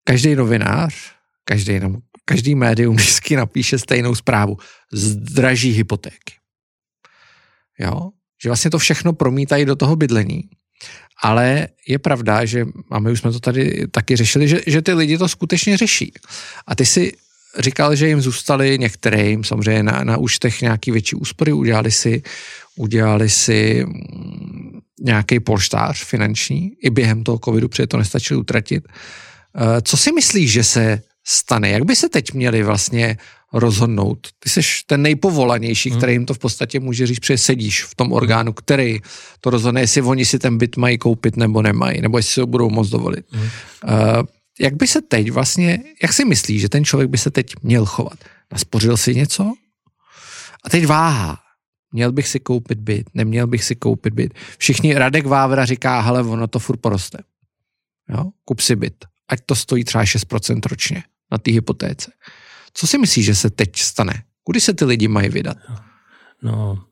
každý 0.04 0.36
novinář, 0.36 0.95
každý, 1.43 1.80
každý 2.26 2.56
médium 2.56 2.95
vždycky 3.00 3.36
napíše 3.36 3.80
stejnou 3.80 4.15
zprávu. 4.15 4.58
Zdraží 4.91 5.71
hypotéky. 5.71 6.34
Jo? 7.80 8.10
Že 8.43 8.50
vlastně 8.50 8.71
to 8.71 8.80
všechno 8.80 9.13
promítají 9.13 9.65
do 9.65 9.76
toho 9.76 9.95
bydlení. 9.95 10.43
Ale 11.24 11.67
je 11.88 12.00
pravda, 12.00 12.45
že, 12.45 12.65
a 12.91 13.00
my 13.00 13.12
už 13.12 13.19
jsme 13.19 13.32
to 13.32 13.39
tady 13.39 13.88
taky 13.88 14.15
řešili, 14.15 14.47
že, 14.47 14.62
že 14.67 14.82
ty 14.82 14.93
lidi 14.93 15.17
to 15.17 15.30
skutečně 15.30 15.78
řeší. 15.78 16.13
A 16.67 16.76
ty 16.76 16.86
si 16.86 17.13
říkal, 17.60 17.96
že 17.96 18.08
jim 18.08 18.22
zůstali 18.22 18.80
některým 18.80 19.44
samozřejmě 19.44 19.84
na, 19.84 20.04
na 20.04 20.18
účtech 20.18 20.62
nějaký 20.62 20.92
větší 20.92 21.16
úspory, 21.16 21.54
udělali 21.54 21.92
si, 21.92 22.24
udělali 22.76 23.30
si 23.30 23.86
nějaký 25.02 25.40
polštář 25.40 26.04
finanční 26.04 26.72
i 26.84 26.90
během 26.90 27.24
toho 27.24 27.40
covidu, 27.46 27.70
protože 27.70 27.88
to 27.88 27.98
nestačilo 27.98 28.40
utratit. 28.40 28.84
Eh, 29.56 29.82
co 29.82 29.98
si 29.98 30.12
myslíš, 30.12 30.52
že 30.52 30.64
se 30.64 31.02
stane? 31.28 31.70
Jak 31.70 31.86
by 31.86 31.96
se 31.96 32.10
teď 32.10 32.34
měli 32.34 32.64
vlastně 32.64 33.18
rozhodnout? 33.54 34.28
Ty 34.40 34.50
jsi 34.50 34.62
ten 34.86 35.02
nejpovolanější, 35.02 35.90
hmm. 35.90 35.98
který 35.98 36.14
jim 36.14 36.26
to 36.26 36.34
v 36.34 36.40
podstatě 36.40 36.80
může 36.80 37.08
říct, 37.08 37.20
protože 37.20 37.38
sedíš 37.38 37.84
v 37.84 37.96
tom 37.96 38.12
orgánu, 38.12 38.54
který 38.54 39.00
to 39.40 39.50
rozhodne, 39.50 39.82
jestli 39.82 40.02
oni 40.02 40.26
si 40.26 40.40
ten 40.40 40.58
byt 40.58 40.78
mají 40.78 40.98
koupit 40.98 41.38
nebo 41.38 41.62
nemají, 41.62 42.02
nebo 42.02 42.18
jestli 42.18 42.34
si 42.34 42.40
ho 42.40 42.48
budou 42.48 42.70
moc 42.70 42.90
dovolit. 42.90 43.26
Hmm. 43.32 43.44
Uh, 43.44 44.24
jak 44.60 44.76
by 44.76 44.88
se 44.88 45.02
teď 45.02 45.32
vlastně, 45.32 45.80
jak 46.02 46.14
si 46.14 46.26
myslíš, 46.26 46.62
že 46.62 46.70
ten 46.70 46.86
člověk 46.86 47.10
by 47.10 47.18
se 47.18 47.32
teď 47.32 47.54
měl 47.64 47.86
chovat? 47.86 48.20
Naspořil 48.52 48.98
si 48.98 49.16
něco? 49.16 49.54
A 50.64 50.70
teď 50.70 50.86
váha 50.86 51.40
měl 51.92 52.12
bych 52.12 52.28
si 52.28 52.40
koupit 52.40 52.80
byt, 52.80 53.10
neměl 53.14 53.48
bych 53.48 53.64
si 53.64 53.76
koupit 53.76 54.14
byt. 54.14 54.34
Všichni, 54.58 54.94
Radek 54.94 55.26
Vávra 55.26 55.66
říká, 55.66 56.02
hele, 56.02 56.24
ono 56.24 56.48
to 56.48 56.60
furt 56.60 56.78
poroste. 56.78 57.18
Jo? 58.10 58.32
Kup 58.46 58.60
si 58.60 58.76
byt, 58.76 59.06
ať 59.28 59.40
to 59.46 59.56
stojí 59.56 59.84
třeba 59.84 60.04
6% 60.04 60.60
ročně 60.70 61.04
na 61.32 61.38
té 61.38 61.52
hypotéce. 61.52 62.12
Co 62.74 62.88
si 62.88 62.98
myslíš, 62.98 63.26
že 63.26 63.36
se 63.36 63.50
teď 63.50 63.76
stane? 63.76 64.24
Kudy 64.44 64.62
se 64.62 64.74
ty 64.74 64.86
lidi 64.86 65.08
mají 65.08 65.30
vydat? 65.30 65.58
No, 66.42 66.84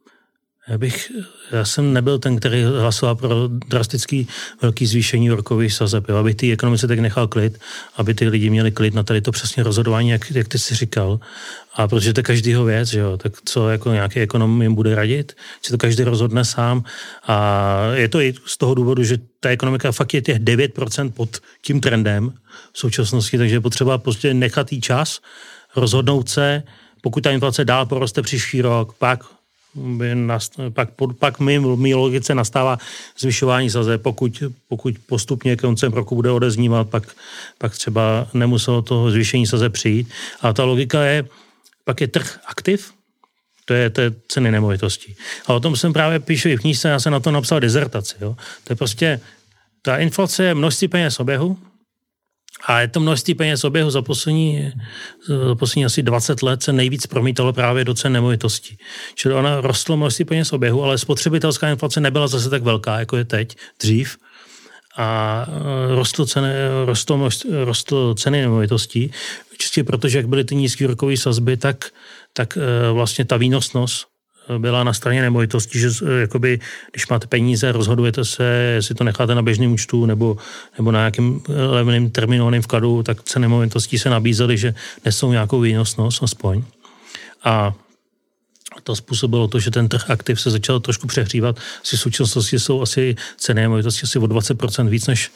já 0.69 0.77
bych, 0.77 1.11
já 1.51 1.65
jsem 1.65 1.93
nebyl 1.93 2.19
ten, 2.19 2.35
který 2.37 2.63
hlasoval 2.63 3.15
pro 3.15 3.47
drastický 3.47 4.27
velký 4.61 4.85
zvýšení 4.85 5.29
rokových 5.29 5.73
sazeb, 5.73 6.09
jo, 6.09 6.15
aby 6.15 6.35
ty 6.35 6.53
ekonomice 6.53 6.87
tak 6.87 6.99
nechal 6.99 7.27
klid, 7.27 7.59
aby 7.95 8.13
ty 8.13 8.27
lidi 8.27 8.49
měli 8.49 8.71
klid 8.71 8.93
na 8.93 9.03
tady 9.03 9.21
to 9.21 9.31
přesně 9.31 9.63
rozhodování, 9.63 10.09
jak, 10.09 10.31
jak 10.31 10.47
ty 10.47 10.59
jsi 10.59 10.75
říkal. 10.75 11.19
A 11.73 11.87
protože 11.87 12.13
to 12.13 12.19
je 12.19 12.23
každýho 12.23 12.65
věc, 12.65 12.93
jo, 12.93 13.17
tak 13.17 13.33
co 13.45 13.69
jako 13.69 13.91
nějaký 13.91 14.19
ekonom 14.19 14.61
jim 14.61 14.75
bude 14.75 14.95
radit, 14.95 15.35
že 15.65 15.71
to 15.71 15.77
každý 15.77 16.03
rozhodne 16.03 16.45
sám. 16.45 16.83
A 17.27 17.77
je 17.93 18.09
to 18.09 18.21
i 18.21 18.33
z 18.45 18.57
toho 18.57 18.73
důvodu, 18.73 19.03
že 19.03 19.17
ta 19.39 19.49
ekonomika 19.49 19.91
fakt 19.91 20.13
je 20.13 20.21
těch 20.21 20.39
9% 20.39 21.11
pod 21.11 21.37
tím 21.61 21.81
trendem 21.81 22.33
v 22.73 22.79
současnosti, 22.79 23.37
takže 23.37 23.55
je 23.55 23.61
potřeba 23.61 23.97
prostě 23.97 24.33
nechat 24.33 24.71
jí 24.71 24.81
čas, 24.81 25.19
rozhodnout 25.75 26.29
se, 26.29 26.63
pokud 27.01 27.23
ta 27.23 27.31
inflace 27.31 27.65
dál 27.65 27.85
poroste 27.85 28.21
příští 28.21 28.61
rok, 28.61 28.93
pak 28.93 29.38
by 29.75 30.15
nast, 30.15 30.59
pak, 30.69 30.89
pak 31.19 31.39
mi, 31.39 31.59
mý 31.59 31.95
logice 31.95 32.35
nastává 32.35 32.77
zvyšování 33.19 33.69
saze, 33.69 33.97
pokud, 33.97 34.43
pokud 34.67 34.95
postupně 35.05 35.55
koncem 35.55 35.93
roku 35.93 36.15
bude 36.15 36.31
odeznívat, 36.31 36.89
pak, 36.89 37.03
pak 37.57 37.77
třeba 37.77 38.27
nemuselo 38.33 38.81
toho 38.81 39.11
zvýšení 39.11 39.47
saze 39.47 39.69
přijít. 39.69 40.09
A 40.41 40.53
ta 40.53 40.63
logika 40.63 41.03
je, 41.03 41.25
pak 41.85 42.01
je 42.01 42.07
trh 42.07 42.39
aktiv, 42.45 42.93
to 43.65 43.73
je, 43.73 43.89
to 43.89 44.01
je 44.01 44.11
ceny 44.27 44.51
nemovitostí. 44.51 45.15
A 45.45 45.53
o 45.53 45.59
tom 45.59 45.75
jsem 45.75 45.93
právě 45.93 46.19
píšu 46.19 46.49
i 46.49 46.57
v 46.57 46.59
knížce, 46.59 46.89
já 46.89 46.99
jsem 46.99 47.13
na 47.13 47.19
to 47.19 47.31
napsal 47.31 47.59
dezertaci. 47.59 48.15
Jo. 48.21 48.35
To 48.63 48.73
je 48.73 48.75
prostě, 48.75 49.19
ta 49.81 49.97
inflace 49.97 50.43
je 50.43 50.55
množství 50.55 50.87
peněz 50.87 51.19
oběhu, 51.19 51.57
a 52.65 52.81
je 52.81 52.87
to 52.87 52.99
množství 52.99 53.33
peněz 53.33 53.63
oběhu 53.63 53.89
za 53.89 54.01
poslední, 54.01 54.71
za 55.47 55.55
poslední 55.55 55.85
asi 55.85 56.03
20 56.03 56.43
let 56.43 56.63
se 56.63 56.73
nejvíc 56.73 57.07
promítalo 57.07 57.53
právě 57.53 57.85
do 57.85 57.93
cen 57.93 58.13
nemovitostí. 58.13 58.77
Čili 59.15 59.33
ona 59.33 59.61
rostlo 59.61 59.97
množství 59.97 60.25
peněz 60.25 60.53
oběhu, 60.53 60.83
ale 60.83 60.97
spotřebitelská 60.97 61.69
inflace 61.69 62.01
nebyla 62.01 62.27
zase 62.27 62.49
tak 62.49 62.63
velká, 62.63 62.99
jako 62.99 63.17
je 63.17 63.25
teď, 63.25 63.57
dřív. 63.81 64.17
A 64.97 65.45
e, 65.47 65.95
rostlo 65.95 66.25
ceny, 66.25 66.47
rostlo, 66.85 67.29
rostlo 67.65 68.15
ceny 68.15 68.41
nemovitostí, 68.41 69.11
čistě 69.57 69.83
protože, 69.83 70.17
jak 70.17 70.27
byly 70.27 70.43
ty 70.43 70.55
nízké 70.55 70.87
rokové 70.87 71.17
sazby, 71.17 71.57
tak, 71.57 71.85
tak 72.33 72.57
e, 72.57 72.91
vlastně 72.91 73.25
ta 73.25 73.37
výnosnost 73.37 74.08
byla 74.57 74.83
na 74.83 74.93
straně 74.93 75.21
nemovitosti, 75.21 75.79
že 75.79 75.89
eh, 76.05 76.19
jakoby, 76.21 76.59
když 76.91 77.07
máte 77.07 77.27
peníze, 77.27 77.71
rozhodujete 77.71 78.25
se, 78.25 78.43
jestli 78.75 78.95
to 78.95 79.03
necháte 79.03 79.35
na 79.35 79.41
běžném 79.41 79.73
účtu 79.73 80.05
nebo, 80.05 80.37
nebo 80.77 80.91
na 80.91 80.99
nějakém 80.99 81.41
eh, 81.49 81.65
levném 81.65 82.09
terminovaném 82.09 82.61
vkladu, 82.61 83.03
tak 83.03 83.23
ceny 83.23 83.41
nemovitostí 83.41 83.99
se 83.99 84.09
nabízely, 84.09 84.57
že 84.57 84.73
nesou 85.05 85.31
nějakou 85.31 85.59
výnosnost 85.59 86.23
aspoň. 86.23 86.63
A 87.43 87.73
to 88.83 88.95
způsobilo 88.95 89.47
to, 89.47 89.59
že 89.59 89.71
ten 89.71 89.89
trh 89.89 90.09
aktiv 90.09 90.41
se 90.41 90.51
začal 90.51 90.79
trošku 90.79 91.07
přehřívat. 91.07 91.59
Si 91.83 91.97
v 91.97 91.99
současnosti 91.99 92.59
jsou 92.59 92.81
asi 92.81 93.15
ceny 93.37 93.61
nemovitosti 93.61 94.03
asi 94.03 94.19
o 94.19 94.21
20% 94.21 94.89
víc, 94.89 95.07
než, 95.07 95.31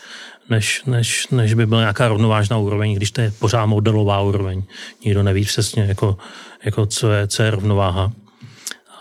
než, 0.49 0.84
než, 0.86 1.28
než 1.32 1.54
by 1.54 1.65
byla 1.65 1.82
nějaká 1.82 2.08
rovnovážná 2.08 2.58
úroveň, 2.58 2.95
když 2.95 3.12
to 3.12 3.21
je 3.21 3.34
pořád 3.39 3.65
modelová 3.65 4.21
úroveň. 4.21 4.63
Nikdo 5.06 5.23
neví 5.23 5.45
přesně, 5.45 5.84
jako, 5.84 6.17
jako 6.65 6.86
co, 6.86 7.12
je, 7.12 7.28
co 7.28 7.43
je 7.43 7.52
rovnováha 7.52 8.12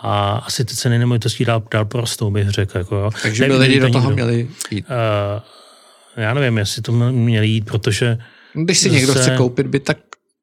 a 0.03 0.43
asi 0.45 0.65
ty 0.65 0.75
ceny 0.75 0.99
nemovitostí 0.99 1.45
dál, 1.45 1.63
dál 1.71 1.85
porostou, 1.85 2.31
bych 2.31 2.49
řekl. 2.49 2.77
Jako, 2.77 2.95
jo. 2.95 3.11
Takže 3.21 3.47
by 3.47 3.55
lidi 3.55 3.79
do 3.79 3.89
toho 3.89 4.09
nikdo. 4.09 4.25
měli 4.25 4.47
jít. 4.71 4.85
Uh, 4.89 6.23
já 6.23 6.33
nevím, 6.33 6.57
jestli 6.57 6.81
to 6.81 6.91
měli 7.11 7.47
jít, 7.47 7.65
protože... 7.65 8.17
Když 8.53 8.79
si 8.79 8.89
zase, 8.89 8.95
někdo 8.95 9.13
chce 9.13 9.35
koupit 9.37 9.67
byt, 9.67 9.83
tak 9.83 9.97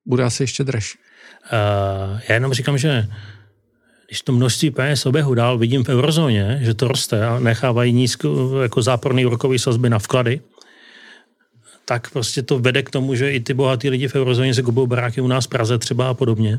bude 0.07 0.25
asi 0.25 0.43
ještě 0.43 0.65
dražší. 0.65 0.99
Uh, 1.53 2.21
já 2.29 2.35
jenom 2.35 2.53
říkám, 2.53 2.79
že 2.79 3.09
když 4.07 4.23
to 4.23 4.33
množství 4.33 4.71
peněz 4.71 5.07
oběhu 5.07 5.35
dál 5.35 5.59
vidím 5.59 5.85
v 5.85 5.89
eurozóně, 5.89 6.59
že 6.63 6.75
to 6.75 6.89
roste 6.89 7.27
a 7.27 7.39
nechávají 7.39 7.93
nízko, 7.93 8.61
jako 8.63 8.83
záporný 8.83 9.27
úrokový 9.27 9.59
sazby 9.59 9.91
na 9.91 9.99
vklady, 9.99 10.41
tak 11.85 12.11
prostě 12.11 12.43
to 12.43 12.59
vede 12.59 12.83
k 12.83 12.91
tomu, 12.91 13.15
že 13.15 13.33
i 13.33 13.41
ty 13.41 13.55
bohatí 13.55 13.91
lidi 13.91 14.09
v 14.09 14.15
eurozóně 14.15 14.55
se 14.55 14.63
kupují 14.63 14.89
baráky 14.89 15.21
u 15.21 15.27
nás 15.27 15.47
v 15.47 15.49
Praze 15.49 15.79
třeba 15.79 16.09
a 16.09 16.15
podobně 16.15 16.59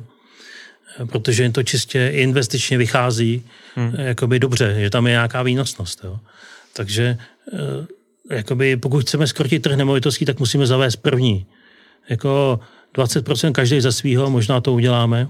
protože 1.05 1.49
to 1.49 1.63
čistě 1.63 2.11
investičně 2.13 2.77
vychází 2.77 3.43
hmm. 3.75 3.93
jakoby 3.97 4.39
dobře, 4.39 4.75
že 4.79 4.89
tam 4.89 5.07
je 5.07 5.11
nějaká 5.11 5.43
výnosnost. 5.43 6.01
Jo. 6.03 6.19
Takže 6.73 7.17
eh, 7.53 8.35
jakoby, 8.35 8.77
pokud 8.77 9.01
chceme 9.01 9.27
skrotit 9.27 9.61
trh 9.61 9.75
nemovitostí, 9.75 10.25
tak 10.25 10.39
musíme 10.39 10.65
zavést 10.65 10.95
první. 10.95 11.45
Jako 12.09 12.59
20% 12.95 13.51
každý 13.51 13.81
ze 13.81 13.91
svého, 13.91 14.29
možná 14.29 14.61
to 14.61 14.73
uděláme. 14.73 15.29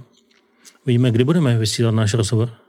Vidíme, 0.85 1.11
kdy 1.11 1.23
budeme 1.23 1.57
vysílat 1.57 1.95
náš 1.95 2.13
rozhovor. 2.13 2.60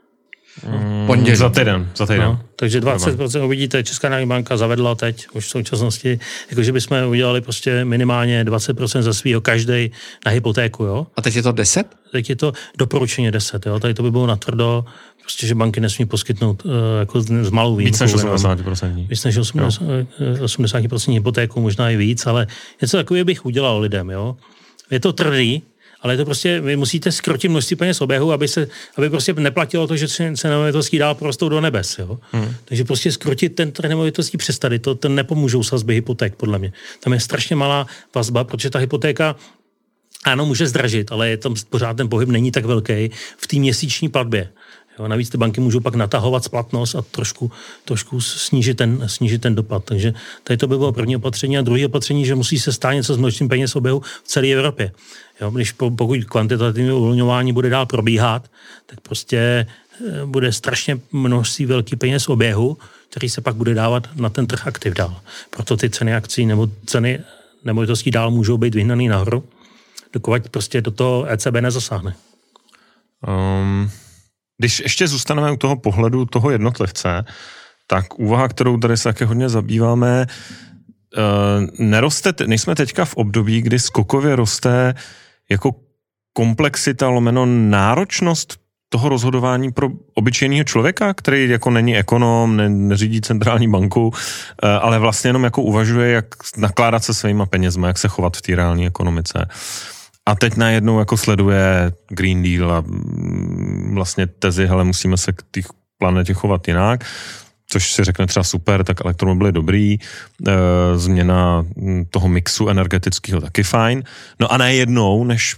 Hmm 0.61 0.93
pondělí. 1.07 1.37
Za 1.37 1.49
týden, 1.49 1.89
za 1.95 2.05
týden. 2.05 2.21
No, 2.21 2.39
takže 2.55 2.81
20% 2.81 3.45
uvidíte, 3.45 3.83
Česká 3.83 4.09
národní 4.09 4.29
banka 4.29 4.57
zavedla 4.57 4.95
teď, 4.95 5.27
už 5.33 5.45
v 5.45 5.49
současnosti, 5.49 6.19
jakože 6.49 6.71
bychom 6.71 6.97
udělali 7.07 7.41
prostě 7.41 7.85
minimálně 7.85 8.43
20% 8.43 9.01
ze 9.01 9.13
svého 9.13 9.41
každý 9.41 9.91
na 10.25 10.31
hypotéku, 10.31 10.83
jo. 10.83 11.07
A 11.15 11.21
teď 11.21 11.35
je 11.35 11.43
to 11.43 11.51
10? 11.51 11.87
Teď 12.11 12.29
je 12.29 12.35
to 12.35 12.53
doporučeně 12.77 13.31
10, 13.31 13.65
jo. 13.65 13.79
Tady 13.79 13.93
to 13.93 14.03
by 14.03 14.11
bylo 14.11 14.27
natvrdo, 14.27 14.85
prostě, 15.21 15.47
že 15.47 15.55
banky 15.55 15.79
nesmí 15.79 16.05
poskytnout 16.05 16.65
uh, 16.65 16.71
jako 16.99 17.21
s 17.21 17.49
malou 17.49 17.75
výjimkou. 17.75 18.05
Víc 18.05 18.13
než 18.13 18.23
80%. 18.23 19.07
Víc 19.07 19.23
než 19.23 19.37
80%, 19.37 20.07
80% 20.43 21.13
hypotéku, 21.13 21.61
možná 21.61 21.89
i 21.89 21.97
víc, 21.97 22.25
ale 22.25 22.47
něco 22.81 22.97
takového 22.97 23.25
bych 23.25 23.45
udělal 23.45 23.79
lidem, 23.79 24.09
jo. 24.09 24.35
Je 24.91 24.99
to 24.99 25.13
tvrdý, 25.13 25.63
ale 26.03 26.17
to 26.17 26.25
prostě, 26.25 26.61
vy 26.61 26.75
musíte 26.75 27.11
skrotit 27.11 27.51
množství 27.51 27.75
peněz 27.75 28.01
oběhu, 28.01 28.31
aby, 28.31 28.47
se, 28.47 28.67
aby 28.95 29.09
prostě 29.09 29.33
neplatilo 29.33 29.87
to, 29.87 29.95
že 29.95 30.07
se 30.07 30.49
nemovitostí 30.49 30.97
dál 30.97 31.15
prostou 31.15 31.49
do 31.49 31.61
nebes. 31.61 31.99
Jo? 31.99 32.19
Hmm. 32.31 32.55
Takže 32.65 32.83
prostě 32.83 33.11
skrotit 33.11 33.55
ten 33.55 33.71
trh 33.71 33.89
nemovitostí 33.89 34.37
přes 34.37 34.59
tady, 34.59 34.79
to, 34.79 34.95
to 34.95 35.09
nepomůžou 35.09 35.63
sazby 35.63 35.93
hypoték, 35.93 36.35
podle 36.35 36.59
mě. 36.59 36.73
Tam 36.99 37.13
je 37.13 37.19
strašně 37.19 37.55
malá 37.55 37.87
vazba, 38.15 38.43
protože 38.43 38.69
ta 38.69 38.79
hypotéka 38.79 39.35
ano, 40.23 40.45
může 40.45 40.67
zdražit, 40.67 41.11
ale 41.11 41.29
je 41.29 41.37
tam 41.37 41.55
pořád 41.69 41.97
ten 41.97 42.09
pohyb 42.09 42.29
není 42.29 42.51
tak 42.51 42.65
velký 42.65 43.09
v 43.37 43.47
té 43.47 43.57
měsíční 43.57 44.09
platbě. 44.09 44.49
Jo, 44.99 45.07
navíc 45.07 45.29
ty 45.29 45.37
banky 45.37 45.61
můžou 45.61 45.79
pak 45.79 45.95
natahovat 45.95 46.43
splatnost 46.43 46.95
a 46.95 47.01
trošku, 47.01 47.51
trošku 47.85 48.21
snížit, 48.21 48.77
ten, 48.77 49.03
snížit 49.05 49.41
ten 49.41 49.55
dopad. 49.55 49.83
Takže 49.85 50.13
tady 50.43 50.57
to 50.57 50.67
by 50.67 50.77
bylo 50.77 50.91
první 50.91 51.15
opatření. 51.15 51.57
A 51.57 51.61
druhé 51.61 51.85
opatření, 51.85 52.25
že 52.25 52.35
musí 52.35 52.59
se 52.59 52.73
stát 52.73 52.93
něco 52.93 53.13
s 53.13 53.17
množstvím 53.17 53.49
peněz 53.49 53.75
oběhu 53.75 54.01
v 54.23 54.27
celé 54.27 54.47
Evropě. 54.47 54.91
Jo, 55.41 55.51
když 55.51 55.71
pokud 55.71 56.25
kvantitativní 56.25 56.91
uvolňování 56.91 57.53
bude 57.53 57.69
dál 57.69 57.85
probíhat, 57.85 58.51
tak 58.85 59.01
prostě 59.01 59.37
eh, 59.37 60.25
bude 60.25 60.51
strašně 60.51 60.99
množství 61.11 61.65
velký 61.65 61.95
peněz 61.95 62.29
oběhu, 62.29 62.77
který 63.09 63.29
se 63.29 63.41
pak 63.41 63.55
bude 63.55 63.73
dávat 63.73 64.07
na 64.15 64.29
ten 64.29 64.47
trh 64.47 64.67
aktiv 64.67 64.93
dál. 64.93 65.21
Proto 65.49 65.77
ty 65.77 65.89
ceny 65.89 66.15
akcí 66.15 66.45
nebo 66.45 66.69
ceny 66.85 67.19
nemovitostí 67.63 68.11
dál 68.11 68.31
můžou 68.31 68.57
být 68.57 68.75
vyhnaný 68.75 69.07
nahoru, 69.07 69.43
dokud 70.13 70.49
prostě 70.49 70.81
do 70.81 70.91
toho 70.91 71.25
ECB 71.31 71.53
nezasáhne. 71.61 72.15
Um, 73.27 73.91
když 74.57 74.79
ještě 74.79 75.07
zůstaneme 75.07 75.51
u 75.51 75.57
toho 75.57 75.75
pohledu 75.75 76.25
toho 76.25 76.51
jednotlivce, 76.51 77.25
tak 77.87 78.19
úvaha, 78.19 78.47
kterou 78.47 78.77
tady 78.77 78.97
se 78.97 79.03
také 79.03 79.25
hodně 79.25 79.49
zabýváme, 79.49 80.25
uh, 80.25 81.67
neroste, 81.79 82.33
nejsme 82.45 82.75
teďka 82.75 83.05
v 83.05 83.15
období, 83.15 83.61
kdy 83.61 83.79
skokově 83.79 84.35
roste 84.35 84.93
jako 85.49 85.75
komplexita 86.33 87.09
lomeno 87.09 87.45
náročnost 87.45 88.57
toho 88.89 89.09
rozhodování 89.09 89.71
pro 89.71 89.89
obyčejného 90.13 90.63
člověka, 90.63 91.13
který 91.13 91.49
jako 91.49 91.69
není 91.69 91.97
ekonom, 91.97 92.55
ne, 92.55 92.69
neřídí 92.69 93.21
centrální 93.21 93.67
banku, 93.67 94.07
uh, 94.07 94.13
ale 94.81 94.99
vlastně 94.99 95.29
jenom 95.29 95.43
jako 95.43 95.61
uvažuje, 95.61 96.11
jak 96.11 96.25
nakládat 96.57 97.03
se 97.03 97.13
svýma 97.13 97.45
penězma, 97.45 97.87
jak 97.87 97.97
se 97.97 98.07
chovat 98.07 98.37
v 98.37 98.41
té 98.41 98.55
reální 98.55 98.87
ekonomice. 98.87 99.49
A 100.25 100.35
teď 100.35 100.55
najednou 100.55 100.99
jako 100.99 101.17
sleduje 101.17 101.91
Green 102.09 102.43
Deal 102.43 102.71
a 102.71 102.81
mm, 102.81 103.91
vlastně 103.95 104.27
tezi, 104.27 104.65
hele, 104.65 104.83
musíme 104.83 105.17
se 105.17 105.31
k 105.31 105.43
té 105.51 105.61
planetě 105.97 106.33
chovat 106.33 106.67
jinak, 106.67 107.05
což 107.67 107.91
si 107.93 108.03
řekne 108.03 108.27
třeba 108.27 108.43
super, 108.43 108.83
tak 108.83 109.01
elektromobily 109.05 109.51
dobrý, 109.51 109.93
e, 109.93 109.99
změna 110.95 111.65
mm, 111.75 112.05
toho 112.09 112.27
mixu 112.27 112.69
energetického 112.69 113.41
taky 113.41 113.63
fajn. 113.63 114.03
No 114.39 114.51
a 114.51 114.57
najednou, 114.57 115.23
než 115.23 115.55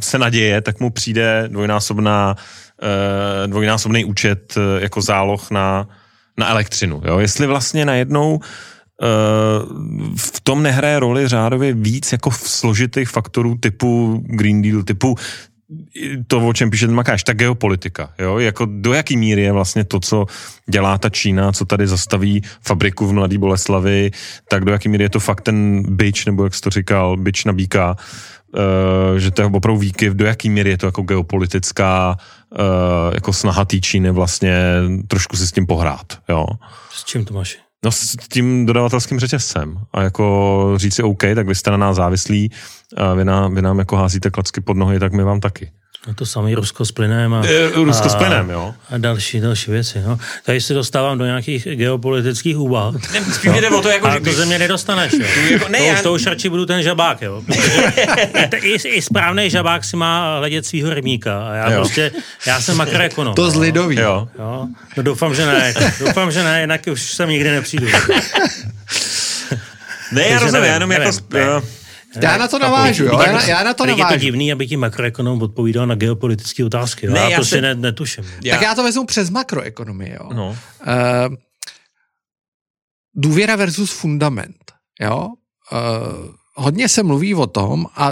se 0.00 0.18
naděje, 0.18 0.60
tak 0.60 0.80
mu 0.80 0.90
přijde 0.90 1.48
dvojnásobná, 1.48 2.36
e, 2.82 3.46
dvojnásobný 3.46 4.04
účet 4.04 4.54
e, 4.56 4.82
jako 4.82 5.02
záloh 5.02 5.50
na, 5.50 5.88
na 6.38 6.48
elektřinu. 6.48 7.02
Jo? 7.04 7.18
Jestli 7.18 7.46
vlastně 7.46 7.84
najednou 7.84 8.40
v 10.16 10.40
tom 10.42 10.62
nehraje 10.62 11.00
roli 11.00 11.28
řádově 11.28 11.72
víc 11.72 12.12
jako 12.12 12.30
v 12.30 12.48
složitých 12.48 13.08
faktorů 13.08 13.54
typu 13.60 14.22
Green 14.26 14.62
Deal, 14.62 14.82
typu 14.82 15.16
to, 16.26 16.48
o 16.48 16.52
čem 16.52 16.70
píše 16.70 16.86
ten 16.86 16.94
Makáš, 16.94 17.24
ta 17.24 17.32
geopolitika, 17.32 18.10
jo, 18.18 18.38
jako 18.38 18.66
do 18.70 18.92
jaký 18.92 19.16
míry 19.16 19.42
je 19.42 19.52
vlastně 19.52 19.84
to, 19.84 20.00
co 20.00 20.26
dělá 20.70 20.98
ta 20.98 21.08
Čína, 21.08 21.52
co 21.52 21.64
tady 21.64 21.86
zastaví 21.86 22.42
fabriku 22.60 23.06
v 23.06 23.12
Mladý 23.12 23.38
Boleslavi, 23.38 24.10
tak 24.48 24.64
do 24.64 24.72
jaký 24.72 24.88
míry 24.88 25.04
je 25.04 25.10
to 25.10 25.20
fakt 25.20 25.40
ten 25.40 25.82
byč, 25.88 26.24
nebo 26.24 26.44
jak 26.44 26.54
jsi 26.54 26.60
to 26.60 26.70
říkal, 26.70 27.16
byč 27.16 27.44
na 27.44 27.52
býka, 27.52 27.96
uh, 28.54 29.18
že 29.18 29.30
to 29.30 29.42
je 29.42 29.46
opravdu 29.46 29.80
výkyv, 29.80 30.12
do 30.12 30.24
jaký 30.26 30.50
míry 30.50 30.70
je 30.70 30.78
to 30.78 30.86
jako 30.86 31.02
geopolitická 31.02 32.16
uh, 32.50 33.14
jako 33.14 33.32
snaha 33.32 33.64
té 33.64 33.80
Číny 33.80 34.10
vlastně 34.10 34.56
trošku 35.08 35.36
si 35.36 35.46
s 35.46 35.52
tím 35.52 35.66
pohrát, 35.66 36.18
jo. 36.28 36.46
S 36.92 37.04
čím 37.04 37.24
to 37.24 37.34
máš? 37.34 37.58
No 37.84 37.92
s 37.92 38.16
tím 38.28 38.66
dodavatelským 38.66 39.20
řetězcem 39.20 39.78
a 39.92 40.02
jako 40.02 40.74
říct 40.76 40.94
si 40.94 41.02
OK, 41.02 41.22
tak 41.34 41.48
vy 41.48 41.54
jste 41.54 41.70
na 41.70 41.76
nás 41.76 41.96
závislí, 41.96 42.50
a 42.96 43.14
vy, 43.14 43.24
nám, 43.24 43.54
vy 43.54 43.62
nám 43.62 43.78
jako 43.78 43.96
házíte 43.96 44.30
klacky 44.30 44.60
pod 44.60 44.76
nohy, 44.76 44.98
tak 44.98 45.12
my 45.12 45.22
vám 45.22 45.40
taky. 45.40 45.70
No 46.06 46.14
to 46.14 46.26
samý 46.26 46.54
Rusko 46.54 46.84
s 46.84 46.92
plynem. 46.92 47.34
A, 47.34 47.42
Rusko 47.74 48.06
a, 48.06 48.08
s 48.08 48.14
plynem, 48.14 48.50
jo. 48.50 48.74
A 48.90 48.98
další, 48.98 49.40
další 49.40 49.70
věci. 49.70 50.02
No. 50.06 50.18
Tady 50.44 50.60
se 50.60 50.74
dostávám 50.74 51.18
do 51.18 51.24
nějakých 51.24 51.64
geopolitických 51.64 52.58
úvah. 52.58 52.94
Spíš 53.32 53.52
jde 53.52 53.70
o 53.70 53.82
to, 53.82 53.88
jako, 53.88 54.06
a 54.06 54.20
to 54.20 54.32
ze 54.32 54.46
mě 54.46 54.58
nedostaneš, 54.58 55.12
jo. 55.12 55.26
jako, 55.50 55.68
ne, 55.68 55.78
to, 55.78 55.84
já... 55.84 56.02
to 56.02 56.12
už 56.12 56.26
radši 56.26 56.48
budu 56.48 56.66
ten 56.66 56.82
žabák, 56.82 57.22
jo. 57.22 57.42
I, 58.62 58.88
I, 58.88 59.02
správný 59.02 59.50
žabák 59.50 59.84
si 59.84 59.96
má 59.96 60.38
hledět 60.38 60.66
svýho 60.66 60.94
rybníka. 60.94 61.48
A 61.48 61.54
já 61.54 61.70
jo. 61.70 61.76
prostě, 61.76 62.12
já 62.46 62.60
jsem 62.60 62.76
makroekonom. 62.76 63.34
To 63.34 63.50
z 63.50 63.56
lidový. 63.56 63.96
Jo. 63.96 64.28
jo. 64.38 64.66
No 64.96 65.02
doufám, 65.02 65.34
že 65.34 65.46
ne. 65.46 65.74
Doufám, 66.00 66.32
že 66.32 66.42
ne, 66.42 66.60
jinak 66.60 66.80
už 66.92 67.02
sem 67.02 67.28
nikdy 67.28 67.50
nepřijdu. 67.50 67.86
ne, 70.12 70.28
já 70.28 70.38
rozumím, 70.38 70.64
jenom 70.64 70.92
jako... 70.92 71.12
Já 72.22 72.36
na 72.36 72.48
to 72.48 72.58
navážu, 72.58 73.04
jo? 73.04 73.20
Já 73.26 73.32
na, 73.32 73.42
já 73.42 73.62
na 73.62 73.74
to 73.74 73.86
navážu. 73.86 74.12
Je 74.12 74.18
to 74.18 74.24
divný, 74.24 74.52
aby 74.52 74.66
ti 74.66 74.76
makroekonom 74.76 75.42
odpovídal 75.42 75.86
na 75.86 75.94
geopolitické 75.94 76.64
otázky. 76.64 77.06
Jo? 77.06 77.12
Ne, 77.12 77.20
já, 77.20 77.28
já 77.28 77.36
prostě 77.36 77.56
se... 77.56 77.60
ne, 77.60 77.74
netuším. 77.74 78.24
Já... 78.42 78.54
Tak 78.54 78.62
já 78.62 78.74
to 78.74 78.82
vezmu 78.82 79.06
přes 79.06 79.30
makroekonomii. 79.30 80.12
Jo? 80.12 80.30
No. 80.34 80.48
Uh, 80.48 80.56
důvěra 83.14 83.56
versus 83.56 83.92
fundament. 83.92 84.72
Jo? 85.00 85.28
Uh, 85.72 86.34
hodně 86.54 86.88
se 86.88 87.02
mluví 87.02 87.34
o 87.34 87.46
tom 87.46 87.86
a 87.96 88.10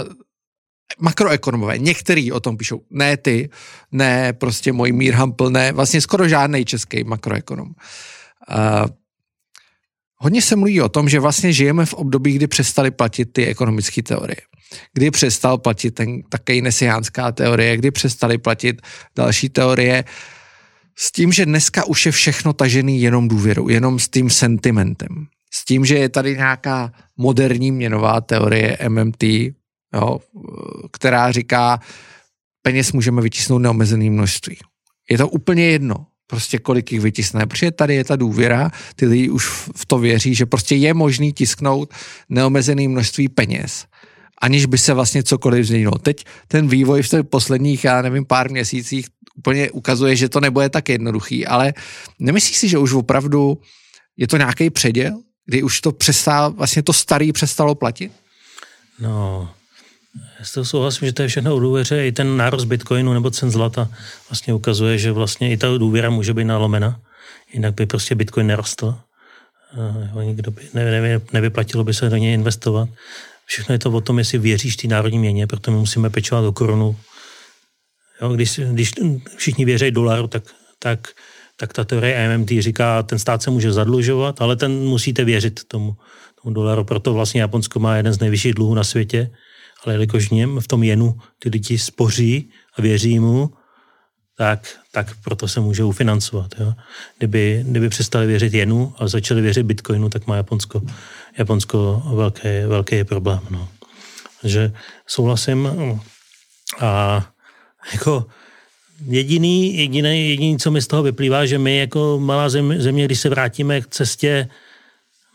makroekonomové, 0.99 1.77
některý 1.77 2.31
o 2.31 2.39
tom 2.39 2.57
píšou, 2.57 2.81
ne 2.89 3.17
ty, 3.17 3.49
ne 3.91 4.33
prostě 4.33 4.71
můj 4.71 4.91
Mír 4.91 5.13
Hampl, 5.13 5.49
ne, 5.49 5.71
vlastně 5.71 6.01
skoro 6.01 6.27
žádný 6.27 6.65
český 6.65 7.03
makroekonom. 7.03 7.67
Uh, 7.67 8.87
Hodně 10.23 10.41
se 10.41 10.55
mluví 10.55 10.81
o 10.81 10.89
tom, 10.89 11.09
že 11.09 11.19
vlastně 11.19 11.53
žijeme 11.53 11.85
v 11.85 11.93
období, 11.93 12.33
kdy 12.33 12.47
přestali 12.47 12.91
platit 12.91 13.25
ty 13.25 13.45
ekonomické 13.45 14.03
teorie. 14.03 14.37
Kdy 14.93 15.11
přestal 15.11 15.57
platit 15.57 15.91
ten, 15.91 16.21
ta 16.29 16.37
keynesiánská 16.37 17.31
teorie, 17.31 17.77
kdy 17.77 17.91
přestali 17.91 18.37
platit 18.37 18.81
další 19.15 19.49
teorie 19.49 20.03
s 20.95 21.11
tím, 21.11 21.31
že 21.31 21.45
dneska 21.45 21.85
už 21.85 22.05
je 22.05 22.11
všechno 22.11 22.53
tažený 22.53 23.01
jenom 23.01 23.27
důvěrou, 23.27 23.69
jenom 23.69 23.99
s 23.99 24.09
tím 24.09 24.29
sentimentem. 24.29 25.27
S 25.53 25.65
tím, 25.65 25.85
že 25.85 25.95
je 25.95 26.09
tady 26.09 26.35
nějaká 26.35 26.91
moderní 27.17 27.71
měnová 27.71 28.21
teorie 28.21 28.77
MMT, 28.87 29.23
jo, 29.93 30.19
která 30.91 31.31
říká, 31.31 31.79
peněz 32.61 32.91
můžeme 32.91 33.21
vytisnout 33.21 33.61
neomezený 33.61 34.09
množství. 34.09 34.57
Je 35.09 35.17
to 35.17 35.27
úplně 35.27 35.65
jedno 35.65 36.05
prostě 36.27 36.57
kolik 36.57 36.91
jich 36.91 37.01
vytisne, 37.01 37.45
protože 37.45 37.71
tady 37.71 37.95
je 37.95 38.03
ta 38.03 38.15
důvěra, 38.15 38.71
ty 38.95 39.05
lidi 39.05 39.29
už 39.29 39.45
v 39.75 39.85
to 39.85 39.97
věří, 39.97 40.35
že 40.35 40.45
prostě 40.45 40.75
je 40.75 40.93
možný 40.93 41.33
tisknout 41.33 41.93
neomezený 42.29 42.87
množství 42.87 43.29
peněz, 43.29 43.85
aniž 44.41 44.65
by 44.65 44.77
se 44.77 44.93
vlastně 44.93 45.23
cokoliv 45.23 45.65
změnilo. 45.65 45.97
Teď 45.97 46.25
ten 46.47 46.67
vývoj 46.67 47.01
v 47.01 47.09
těch 47.09 47.23
posledních, 47.23 47.83
já 47.83 48.01
nevím, 48.01 48.25
pár 48.25 48.51
měsících 48.51 49.07
úplně 49.37 49.71
ukazuje, 49.71 50.15
že 50.15 50.29
to 50.29 50.39
nebude 50.39 50.69
tak 50.69 50.89
jednoduchý, 50.89 51.45
ale 51.45 51.73
nemyslíš 52.19 52.57
si, 52.57 52.67
že 52.69 52.77
už 52.77 52.93
opravdu 52.93 53.57
je 54.17 54.27
to 54.27 54.37
nějaký 54.37 54.69
předěl, 54.69 55.19
kdy 55.45 55.63
už 55.63 55.81
to 55.81 55.91
přestalo, 55.91 56.51
vlastně 56.51 56.83
to 56.83 56.93
starý 56.93 57.31
přestalo 57.31 57.75
platit? 57.75 58.11
No, 58.99 59.49
já 60.39 60.45
s 60.45 60.63
souhlasím, 60.63 61.07
že 61.07 61.13
to 61.13 61.21
je 61.21 61.27
všechno 61.27 61.55
o 61.55 61.59
důvěře. 61.59 62.07
I 62.07 62.11
ten 62.11 62.37
nárost 62.37 62.65
bitcoinu 62.65 63.13
nebo 63.13 63.31
cen 63.31 63.51
zlata 63.51 63.89
vlastně 64.29 64.53
ukazuje, 64.53 64.97
že 64.97 65.11
vlastně 65.11 65.51
i 65.51 65.57
ta 65.57 65.77
důvěra 65.77 66.09
může 66.09 66.33
být 66.33 66.45
nalomena. 66.45 66.99
Jinak 67.53 67.73
by 67.73 67.85
prostě 67.85 68.15
bitcoin 68.15 68.47
nerostl. 68.47 68.95
Nikdo 70.23 70.51
by, 70.51 70.61
ne, 70.73 71.01
ne, 71.01 71.21
nevyplatilo 71.33 71.83
by 71.83 71.93
se 71.93 72.09
do 72.09 72.17
něj 72.17 72.33
investovat. 72.33 72.89
Všechno 73.45 73.73
je 73.73 73.79
to 73.79 73.91
o 73.91 74.01
tom, 74.01 74.19
jestli 74.19 74.37
věříš 74.37 74.75
té 74.75 74.87
národní 74.87 75.19
měně, 75.19 75.47
proto 75.47 75.71
my 75.71 75.77
musíme 75.77 76.09
pečovat 76.09 76.45
o 76.45 76.51
korunu. 76.51 76.95
Jo, 78.21 78.29
když, 78.29 78.59
když 78.71 78.91
všichni 79.37 79.65
věří 79.65 79.91
dolaru, 79.91 80.27
tak, 80.27 80.43
tak, 80.79 81.07
tak 81.57 81.73
ta 81.73 81.83
teorie 81.83 82.37
MMT 82.37 82.49
říká, 82.59 83.03
ten 83.03 83.19
stát 83.19 83.43
se 83.43 83.51
může 83.51 83.71
zadlužovat, 83.71 84.41
ale 84.41 84.55
ten 84.55 84.71
musíte 84.71 85.23
věřit 85.23 85.63
tomu, 85.67 85.95
tomu 86.41 86.53
dolaru. 86.55 86.83
Proto 86.83 87.13
vlastně 87.13 87.41
Japonsko 87.41 87.79
má 87.79 87.95
jeden 87.95 88.13
z 88.13 88.19
nejvyšších 88.19 88.53
dluhů 88.53 88.73
na 88.73 88.83
světě 88.83 89.29
ale 89.85 89.93
jelikož 89.93 90.27
v 90.27 90.31
něm, 90.31 90.59
v 90.59 90.67
tom 90.67 90.83
jenu, 90.83 91.19
ty 91.39 91.49
lidi 91.49 91.77
spoří 91.77 92.49
a 92.77 92.81
věří 92.81 93.19
mu, 93.19 93.53
tak, 94.37 94.75
tak 94.91 95.07
proto 95.23 95.47
se 95.47 95.59
můžou 95.59 95.91
financovat. 95.91 96.51
Jo. 96.59 96.73
Kdyby, 97.17 97.65
kdyby 97.67 97.89
přestali 97.89 98.27
věřit 98.27 98.53
jenu 98.53 98.93
a 98.97 99.07
začali 99.07 99.41
věřit 99.41 99.63
Bitcoinu, 99.63 100.09
tak 100.09 100.27
má 100.27 100.35
Japonsko, 100.35 100.81
Japonsko 101.37 102.03
velký, 102.15 102.47
velký 102.67 103.03
problém. 103.03 103.39
No. 103.49 103.69
Takže 104.41 104.73
souhlasím 105.07 105.69
a 106.79 107.25
jako 107.93 108.25
jediný, 109.05 109.77
jediný, 109.77 110.29
jediný, 110.29 110.57
co 110.57 110.71
mi 110.71 110.81
z 110.81 110.87
toho 110.87 111.03
vyplývá, 111.03 111.45
že 111.45 111.57
my 111.57 111.77
jako 111.77 112.19
malá 112.19 112.49
země, 112.49 112.81
země 112.81 113.05
když 113.05 113.19
se 113.19 113.29
vrátíme 113.29 113.81
k 113.81 113.87
cestě 113.87 114.47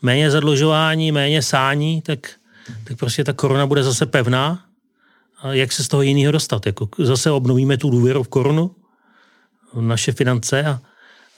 méně 0.01 0.31
zadlužování, 0.31 1.11
méně 1.11 1.41
sání, 1.41 2.01
tak, 2.01 2.38
tak 2.83 2.97
prostě 2.97 3.23
ta 3.23 3.33
koruna 3.33 3.67
bude 3.67 3.83
zase 3.83 4.05
pevná. 4.05 4.65
A 5.41 5.53
jak 5.53 5.71
se 5.71 5.83
z 5.83 5.87
toho 5.87 6.01
jiného 6.01 6.31
dostat? 6.31 6.65
Jako 6.65 6.89
zase 6.97 7.31
obnovíme 7.31 7.77
tu 7.77 7.89
důvěru 7.89 8.23
v 8.23 8.27
korunu, 8.27 8.75
naše 9.79 10.11
finance 10.11 10.65
a, 10.65 10.79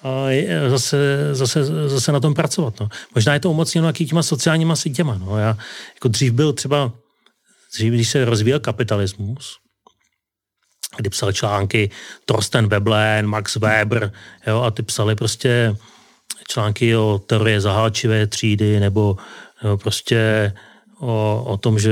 a 0.04 0.30
zase, 0.70 1.30
zase, 1.32 1.66
zase 1.90 2.12
na 2.12 2.20
tom 2.20 2.34
pracovat. 2.34 2.80
No. 2.80 2.90
Možná 3.16 3.34
je 3.34 3.40
to 3.40 3.52
umocněno 3.52 3.88
jaký 3.88 4.06
těma 4.06 4.24
sociálníma 4.24 4.76
sítěma. 4.76 5.18
No. 5.18 5.38
Já, 5.38 5.58
jako 5.94 6.08
dřív 6.08 6.34
byl 6.34 6.54
třeba, 6.54 6.92
dřív, 7.74 7.94
když 7.94 8.10
se 8.10 8.26
rozvíjel 8.26 8.60
kapitalismus, 8.60 9.58
kdy 10.98 11.10
psal 11.10 11.32
články 11.32 11.90
Torsten 12.26 12.68
Veblen, 12.68 13.28
Max 13.28 13.56
Weber, 13.56 14.12
jo, 14.48 14.62
a 14.62 14.72
ty 14.72 14.84
psali 14.84 15.16
prostě 15.16 15.76
články 16.48 16.96
o 16.96 17.22
teorie 17.26 17.62
zahálčivé 17.62 18.28
třídy 18.28 18.80
nebo, 18.80 19.18
nebo 19.64 19.78
prostě 19.78 20.54
o, 21.02 21.44
o 21.48 21.58
tom, 21.58 21.80
že 21.80 21.92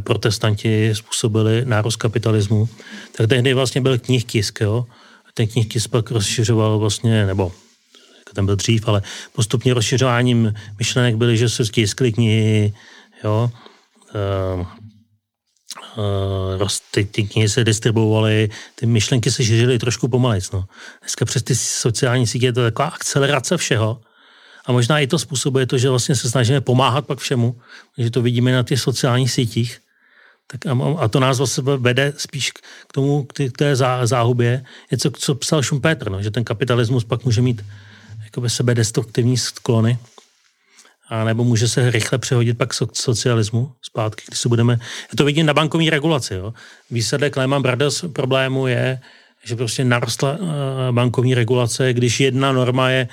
protestanti 0.00 0.94
způsobili 0.94 1.64
nárůst 1.64 1.96
kapitalismu, 1.96 2.68
tak 3.16 3.28
tehdy 3.28 3.54
vlastně 3.54 3.80
byl 3.80 3.98
knihtisk, 3.98 4.60
jo. 4.60 4.86
Ten 5.34 5.46
knihtisk 5.46 5.90
pak 5.90 6.10
rozšiřoval 6.10 6.78
vlastně, 6.78 7.26
nebo 7.26 7.52
jako 8.18 8.34
ten 8.34 8.46
byl 8.46 8.56
dřív, 8.56 8.88
ale 8.88 9.02
postupně 9.32 9.74
rozšiřováním 9.74 10.54
myšlenek 10.78 11.16
byly, 11.16 11.36
že 11.36 11.48
se 11.48 11.64
stiskly 11.64 12.12
knihy, 12.12 12.74
jo. 13.24 13.50
Ehm, 14.14 14.66
uh, 16.60 16.68
ty, 16.90 17.04
ty 17.04 17.22
knihy 17.22 17.48
se 17.48 17.64
distribuovaly, 17.64 18.50
ty 18.74 18.86
myšlenky 18.86 19.30
se 19.30 19.44
šířily 19.44 19.78
trošku 19.78 20.08
pomalejc. 20.08 20.50
No. 20.50 20.64
Dneska 21.00 21.24
přes 21.24 21.42
ty 21.42 21.56
sociální 21.56 22.26
sítě 22.26 22.46
je 22.46 22.52
to 22.52 22.62
taková 22.62 22.88
akcelerace 22.88 23.56
všeho 23.56 24.00
a 24.66 24.72
možná 24.72 24.98
i 24.98 25.06
to 25.06 25.18
způsobuje 25.18 25.66
to, 25.66 25.78
že 25.78 25.90
vlastně 25.90 26.14
se 26.16 26.30
snažíme 26.30 26.60
pomáhat 26.60 27.06
pak 27.06 27.18
všemu, 27.18 27.56
že 27.98 28.10
to 28.10 28.22
vidíme 28.22 28.52
na 28.52 28.62
těch 28.62 28.80
sociálních 28.80 29.32
sítích. 29.32 29.80
Tak 30.46 30.66
a, 30.66 30.78
a 30.98 31.08
to 31.08 31.20
nás 31.20 31.38
vlastně 31.38 31.62
vede 31.62 32.12
spíš 32.16 32.50
k 32.50 32.92
tomu, 32.92 33.24
k 33.24 33.56
té 33.56 33.76
zá, 33.76 34.06
záhubě. 34.06 34.64
Něco, 34.90 35.10
co 35.10 35.34
psal 35.34 35.62
Schumpeter, 35.62 36.10
no, 36.10 36.22
že 36.22 36.30
ten 36.30 36.44
kapitalismus 36.44 37.04
pak 37.04 37.24
může 37.24 37.42
mít 37.42 37.64
jakoby 38.24 38.50
sebe 38.50 38.74
destruktivní 38.74 39.36
sklony 39.36 39.98
a 41.10 41.24
nebo 41.24 41.44
může 41.44 41.68
se 41.68 41.90
rychle 41.90 42.18
přehodit 42.18 42.58
pak 42.58 42.70
k 42.70 42.96
socialismu 42.96 43.72
zpátky, 43.82 44.24
když 44.28 44.38
se 44.38 44.48
budeme... 44.48 44.72
Já 44.82 45.16
to 45.16 45.24
vidím 45.24 45.46
na 45.46 45.54
bankovní 45.54 45.90
regulaci. 45.90 46.34
Jo. 46.34 46.54
Výsledek 46.90 47.36
Lehman 47.36 47.62
Brothers 47.62 48.04
problému 48.12 48.66
je, 48.66 49.00
že 49.44 49.56
prostě 49.56 49.84
narostla 49.84 50.38
eh, 50.40 50.92
bankovní 50.92 51.34
regulace, 51.34 51.92
když 51.92 52.20
jedna 52.20 52.52
norma 52.52 52.90
je 52.90 53.08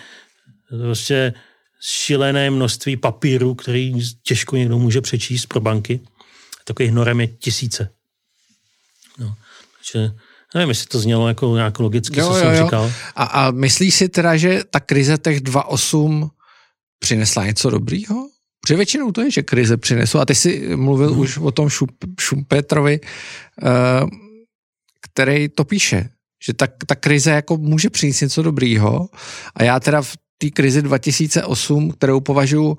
prostě 0.70 1.34
šilené 1.82 2.50
množství 2.50 2.98
papíru, 2.98 3.56
který 3.56 3.94
těžko 4.24 4.56
někdo 4.56 4.78
může 4.78 5.02
přečíst 5.02 5.46
pro 5.46 5.60
banky. 5.60 6.00
Takových 6.66 6.92
norem 6.92 7.22
je 7.22 7.28
tisíce. 7.28 7.90
No, 9.20 9.36
takže 9.78 10.12
nevím, 10.56 10.70
jestli 10.70 10.86
to 10.88 11.00
znělo 11.00 11.28
jako 11.28 11.56
nějak 11.56 11.80
logicky, 11.80 12.20
jo, 12.20 12.28
co 12.28 12.38
jo, 12.38 12.44
jsem 12.44 12.56
jo. 12.56 12.64
říkal. 12.64 12.92
A, 13.16 13.24
a 13.24 13.52
myslíš 13.52 13.96
si 13.96 14.10
teda, 14.10 14.38
že 14.38 14.64
ta 14.70 14.80
krize 14.80 15.18
těch 15.18 15.42
2.8 15.42 16.30
přinesla 17.00 17.46
něco 17.46 17.70
dobrýho? 17.70 18.30
Protože 18.62 18.76
většinou 18.76 19.12
to 19.12 19.22
je, 19.22 19.32
že 19.32 19.42
krize 19.44 19.78
přinesou. 19.78 20.20
A 20.20 20.26
ty 20.26 20.36
jsi 20.36 20.76
mluvil 20.76 21.12
hmm. 21.12 21.20
už 21.20 21.38
o 21.38 21.52
tom 21.52 21.70
Šumpetrovi, 22.20 23.00
uh, 23.02 24.10
který 25.02 25.50
to 25.50 25.64
píše, 25.64 26.10
že 26.46 26.54
ta, 26.54 26.68
ta 26.88 26.96
krize 26.96 27.32
jako 27.32 27.58
může 27.58 27.90
přinést 27.90 28.22
něco 28.22 28.42
dobrýho. 28.42 29.10
A 29.56 29.64
já 29.64 29.80
teda 29.80 30.02
v 30.02 30.18
té 30.38 30.50
krizi 30.50 30.82
2008, 30.82 31.92
kterou 31.92 32.20
považuji 32.20 32.78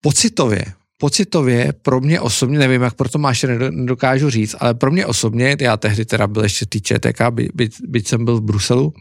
pocitově, 0.00 0.64
pocitově 0.98 1.72
pro 1.82 2.00
mě 2.00 2.20
osobně, 2.20 2.58
nevím, 2.58 2.82
jak 2.82 2.94
pro 2.94 3.08
to 3.08 3.18
máš, 3.18 3.42
nedokážu 3.70 4.30
říct, 4.30 4.56
ale 4.60 4.74
pro 4.74 4.90
mě 4.90 5.06
osobně, 5.06 5.56
já 5.60 5.76
tehdy 5.76 6.04
teda 6.04 6.26
byl 6.26 6.42
ještě 6.42 6.66
tý 6.66 6.80
ČTK, 6.80 7.20
by, 7.30 7.48
by, 7.54 7.68
byť 7.88 8.08
jsem 8.08 8.24
byl 8.24 8.36
v 8.36 8.42
Bruselu, 8.42 8.92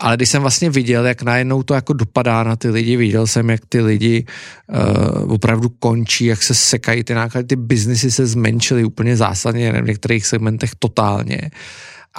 ale 0.00 0.16
když 0.16 0.28
jsem 0.28 0.42
vlastně 0.42 0.70
viděl, 0.70 1.06
jak 1.06 1.22
najednou 1.22 1.62
to 1.62 1.74
jako 1.74 1.92
dopadá 1.92 2.44
na 2.44 2.56
ty 2.56 2.70
lidi, 2.70 2.96
viděl 2.96 3.26
jsem, 3.26 3.50
jak 3.50 3.60
ty 3.68 3.80
lidi 3.80 4.26
uh, 4.68 5.32
opravdu 5.32 5.68
končí, 5.68 6.24
jak 6.24 6.42
se 6.42 6.54
sekají 6.54 7.04
ty 7.04 7.14
náklady, 7.14 7.46
ty 7.46 7.56
biznisy 7.56 8.10
se 8.10 8.26
zmenšily 8.26 8.84
úplně 8.84 9.16
zásadně, 9.16 9.72
v 9.72 9.86
některých 9.86 10.26
segmentech 10.26 10.70
totálně. 10.78 11.50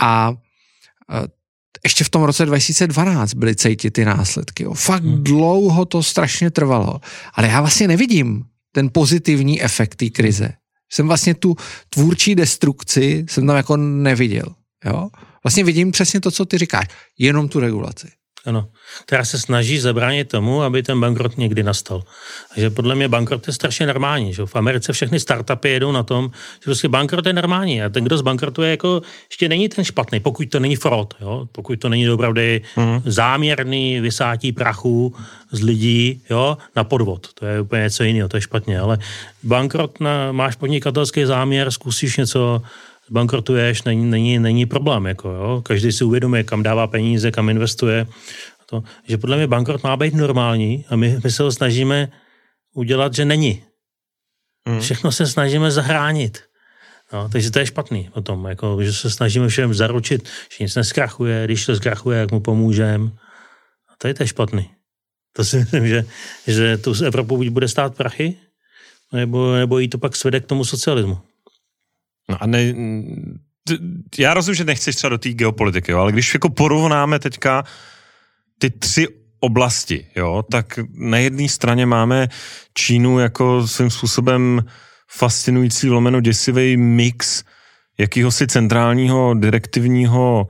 A 0.01 0.29
uh, 0.29 0.35
ještě 1.83 2.03
v 2.03 2.09
tom 2.09 2.23
roce 2.23 2.45
2012 2.45 3.33
byly 3.33 3.55
cítit 3.55 3.91
ty 3.91 4.05
následky. 4.05 4.63
Jo. 4.63 4.73
Fakt 4.73 5.03
hmm. 5.03 5.23
dlouho 5.23 5.85
to 5.85 6.03
strašně 6.03 6.51
trvalo. 6.51 7.01
Ale 7.33 7.47
já 7.47 7.61
vlastně 7.61 7.87
nevidím 7.87 8.43
ten 8.71 8.89
pozitivní 8.93 9.61
efekt 9.61 9.95
té 9.95 10.09
krize. 10.09 10.53
Jsem 10.91 11.07
vlastně 11.07 11.33
tu 11.33 11.55
tvůrčí 11.89 12.35
destrukci 12.35 13.25
jsem 13.29 13.47
tam 13.47 13.55
jako 13.55 13.77
neviděl. 13.77 14.45
Jo? 14.85 15.09
Vlastně 15.43 15.63
vidím 15.63 15.91
přesně 15.91 16.21
to, 16.21 16.31
co 16.31 16.45
ty 16.45 16.57
říkáš, 16.57 16.87
jenom 17.17 17.49
tu 17.49 17.59
regulaci. 17.59 18.07
Ano, 18.45 18.67
která 19.05 19.25
se 19.25 19.39
snaží 19.39 19.79
zabránit 19.79 20.29
tomu, 20.29 20.61
aby 20.61 20.83
ten 20.83 20.99
bankrot 20.99 21.37
někdy 21.37 21.63
nastal. 21.63 22.03
Takže 22.53 22.69
podle 22.69 22.95
mě 22.95 23.07
bankrot 23.07 23.47
je 23.47 23.53
strašně 23.53 23.87
normální. 23.87 24.33
Že? 24.33 24.45
V 24.45 24.55
Americe 24.55 24.93
všechny 24.93 25.19
startupy 25.19 25.69
jedou 25.69 25.91
na 25.91 26.03
tom, 26.03 26.31
že 26.55 26.63
prostě 26.65 26.87
bankrot 26.87 27.25
je 27.25 27.33
normální. 27.33 27.83
A 27.83 27.89
ten, 27.89 28.03
kdo 28.03 28.17
zbankrotuje, 28.17 28.71
jako 28.71 29.01
ještě 29.29 29.49
není 29.49 29.69
ten 29.69 29.85
špatný, 29.85 30.19
pokud 30.19 30.49
to 30.49 30.59
není 30.59 30.75
fraud, 30.75 31.13
jo? 31.21 31.47
pokud 31.51 31.79
to 31.79 31.89
není 31.89 32.09
opravdu 32.09 32.41
mm. 32.77 33.01
záměrný 33.05 33.99
vysátí 33.99 34.51
prachu 34.51 35.15
z 35.51 35.63
lidí 35.63 36.21
jo? 36.29 36.57
na 36.75 36.83
podvod. 36.83 37.33
To 37.33 37.45
je 37.45 37.61
úplně 37.61 37.81
něco 37.81 38.03
jiného, 38.03 38.29
to 38.29 38.37
je 38.37 38.41
špatně. 38.41 38.79
Ale 38.79 38.97
bankrot, 39.43 39.99
na, 39.99 40.31
máš 40.31 40.55
podnikatelský 40.55 41.25
záměr, 41.25 41.71
zkusíš 41.71 42.17
něco, 42.17 42.61
bankrotuješ, 43.11 43.83
není, 43.83 44.05
není, 44.05 44.39
není 44.39 44.65
problém. 44.65 45.05
Jako, 45.05 45.29
jo? 45.29 45.61
Každý 45.65 45.91
si 45.91 46.03
uvědomuje, 46.03 46.43
kam 46.43 46.63
dává 46.63 46.87
peníze, 46.87 47.31
kam 47.31 47.49
investuje. 47.49 48.07
To, 48.65 48.83
že 49.07 49.17
podle 49.17 49.37
mě 49.37 49.47
bankrot 49.47 49.83
má 49.83 49.97
být 49.97 50.13
normální 50.13 50.85
a 50.89 50.95
my, 50.95 51.19
my 51.23 51.31
se 51.31 51.43
ho 51.43 51.51
snažíme 51.51 52.11
udělat, 52.73 53.13
že 53.13 53.25
není. 53.25 53.63
Mm. 54.69 54.79
Všechno 54.79 55.11
se 55.11 55.27
snažíme 55.27 55.71
zahránit. 55.71 56.43
No, 57.13 57.29
takže 57.29 57.51
to 57.51 57.59
je 57.59 57.65
špatný 57.65 58.09
o 58.13 58.21
tom, 58.21 58.45
jako, 58.45 58.83
že 58.83 58.93
se 58.93 59.09
snažíme 59.09 59.47
všem 59.47 59.73
zaručit, 59.73 60.29
že 60.57 60.63
nic 60.63 60.75
neskrachuje, 60.75 61.45
když 61.45 61.65
to 61.65 61.75
zkrachuje, 61.75 62.19
jak 62.19 62.31
mu 62.31 62.39
pomůžeme. 62.39 63.09
A 63.89 63.93
to 63.97 64.07
je 64.07 64.13
to 64.13 64.25
špatný. 64.25 64.69
To 65.33 65.43
si 65.43 65.57
myslím, 65.57 65.87
že, 65.87 66.05
že 66.47 66.77
tu 66.77 66.93
Evropu 67.05 67.37
buď 67.37 67.47
bude 67.47 67.67
stát 67.67 67.95
prachy, 67.95 68.37
nebo, 69.13 69.55
nebo 69.55 69.79
jí 69.79 69.87
to 69.87 69.97
pak 69.97 70.15
svede 70.15 70.39
k 70.39 70.45
tomu 70.45 70.65
socialismu. 70.65 71.17
No 72.29 72.43
a 72.43 72.47
ne, 72.47 72.73
já 74.19 74.33
rozumím, 74.33 74.55
že 74.55 74.63
nechceš 74.63 74.95
třeba 74.95 75.09
do 75.09 75.17
té 75.17 75.29
geopolitiky, 75.29 75.91
jo, 75.91 75.99
ale 75.99 76.11
když 76.11 76.33
jako 76.33 76.49
porovnáme 76.49 77.19
teďka 77.19 77.63
ty 78.59 78.69
tři 78.69 79.07
oblasti, 79.39 80.07
jo, 80.15 80.43
tak 80.51 80.79
na 80.93 81.17
jedné 81.17 81.49
straně 81.49 81.85
máme 81.85 82.27
Čínu 82.73 83.19
jako 83.19 83.67
svým 83.67 83.89
způsobem 83.89 84.65
fascinující 85.11 85.89
lomeno 85.89 86.21
děsivý 86.21 86.77
mix 86.77 87.43
jakýhosi 87.97 88.47
centrálního 88.47 89.33
direktivního 89.33 90.47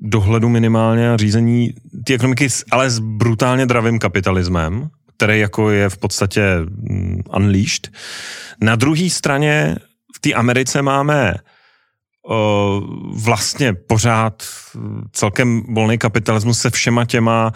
dohledu 0.00 0.48
minimálně 0.48 1.10
a 1.10 1.16
řízení 1.16 1.74
ty 2.04 2.14
ekonomiky, 2.14 2.48
ale 2.70 2.90
s 2.90 2.98
brutálně 2.98 3.66
dravým 3.66 3.98
kapitalismem, 3.98 4.88
který 5.16 5.40
jako 5.40 5.70
je 5.70 5.88
v 5.88 5.98
podstatě 5.98 6.42
mm, 6.58 7.20
unleashed. 7.36 7.90
Na 8.60 8.76
druhé 8.76 9.10
straně 9.10 9.76
té 10.24 10.32
Americe 10.32 10.82
máme 10.82 11.34
vlastně 13.14 13.74
pořád 13.74 14.42
celkem 15.12 15.62
volný 15.74 15.98
kapitalismus 15.98 16.58
se 16.58 16.70
všema 16.70 17.04
těma 17.04 17.52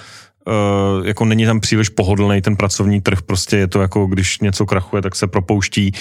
jako 1.04 1.24
není 1.24 1.46
tam 1.46 1.60
příliš 1.60 1.88
pohodlný 1.88 2.42
ten 2.42 2.56
pracovní 2.56 3.00
trh, 3.00 3.22
prostě 3.22 3.56
je 3.56 3.66
to 3.66 3.80
jako, 3.80 4.06
když 4.06 4.40
něco 4.40 4.66
krachuje, 4.66 5.02
tak 5.02 5.16
se 5.16 5.26
propouští, 5.26 5.92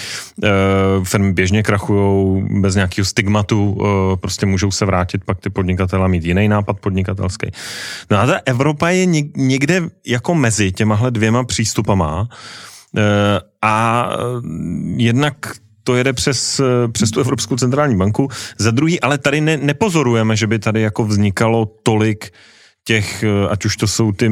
firmy 1.04 1.32
běžně 1.32 1.62
krachují 1.62 2.44
bez 2.60 2.74
nějakého 2.74 3.04
stigmatu, 3.04 3.78
prostě 4.20 4.46
můžou 4.46 4.70
se 4.70 4.84
vrátit 4.84 5.24
pak 5.24 5.40
ty 5.40 5.50
podnikatelé 5.50 6.08
mít 6.08 6.24
jiný 6.24 6.48
nápad 6.48 6.80
podnikatelský. 6.80 7.50
No 8.10 8.18
a 8.18 8.26
ta 8.26 8.40
Evropa 8.44 8.88
je 8.88 9.06
někde 9.36 9.82
jako 10.06 10.34
mezi 10.34 10.72
těmahle 10.72 11.10
dvěma 11.10 11.44
přístupama 11.44 12.28
a 13.62 14.08
jednak 14.96 15.34
to 15.88 15.96
jede 15.96 16.12
přes, 16.12 16.60
přes 16.92 17.10
tu 17.10 17.20
Evropskou 17.20 17.56
centrální 17.56 17.96
banku. 17.96 18.28
Za 18.58 18.70
druhý, 18.70 19.00
ale 19.00 19.18
tady 19.18 19.40
ne, 19.40 19.56
nepozorujeme, 19.56 20.36
že 20.36 20.46
by 20.46 20.58
tady 20.58 20.80
jako 20.80 21.04
vznikalo 21.04 21.66
tolik 21.82 22.32
těch, 22.84 23.24
ať 23.48 23.64
už 23.64 23.76
to 23.76 23.86
jsou 23.88 24.12
ty 24.12 24.28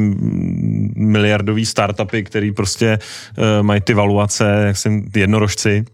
miliardové 0.95 1.65
startupy, 1.65 2.23
který 2.23 2.51
prostě 2.51 2.99
uh, 3.01 3.65
mají 3.65 3.81
ty 3.81 3.93
valuace, 3.93 4.63
jak 4.67 4.77
jsem 4.77 5.09
jednorožci, 5.15 5.85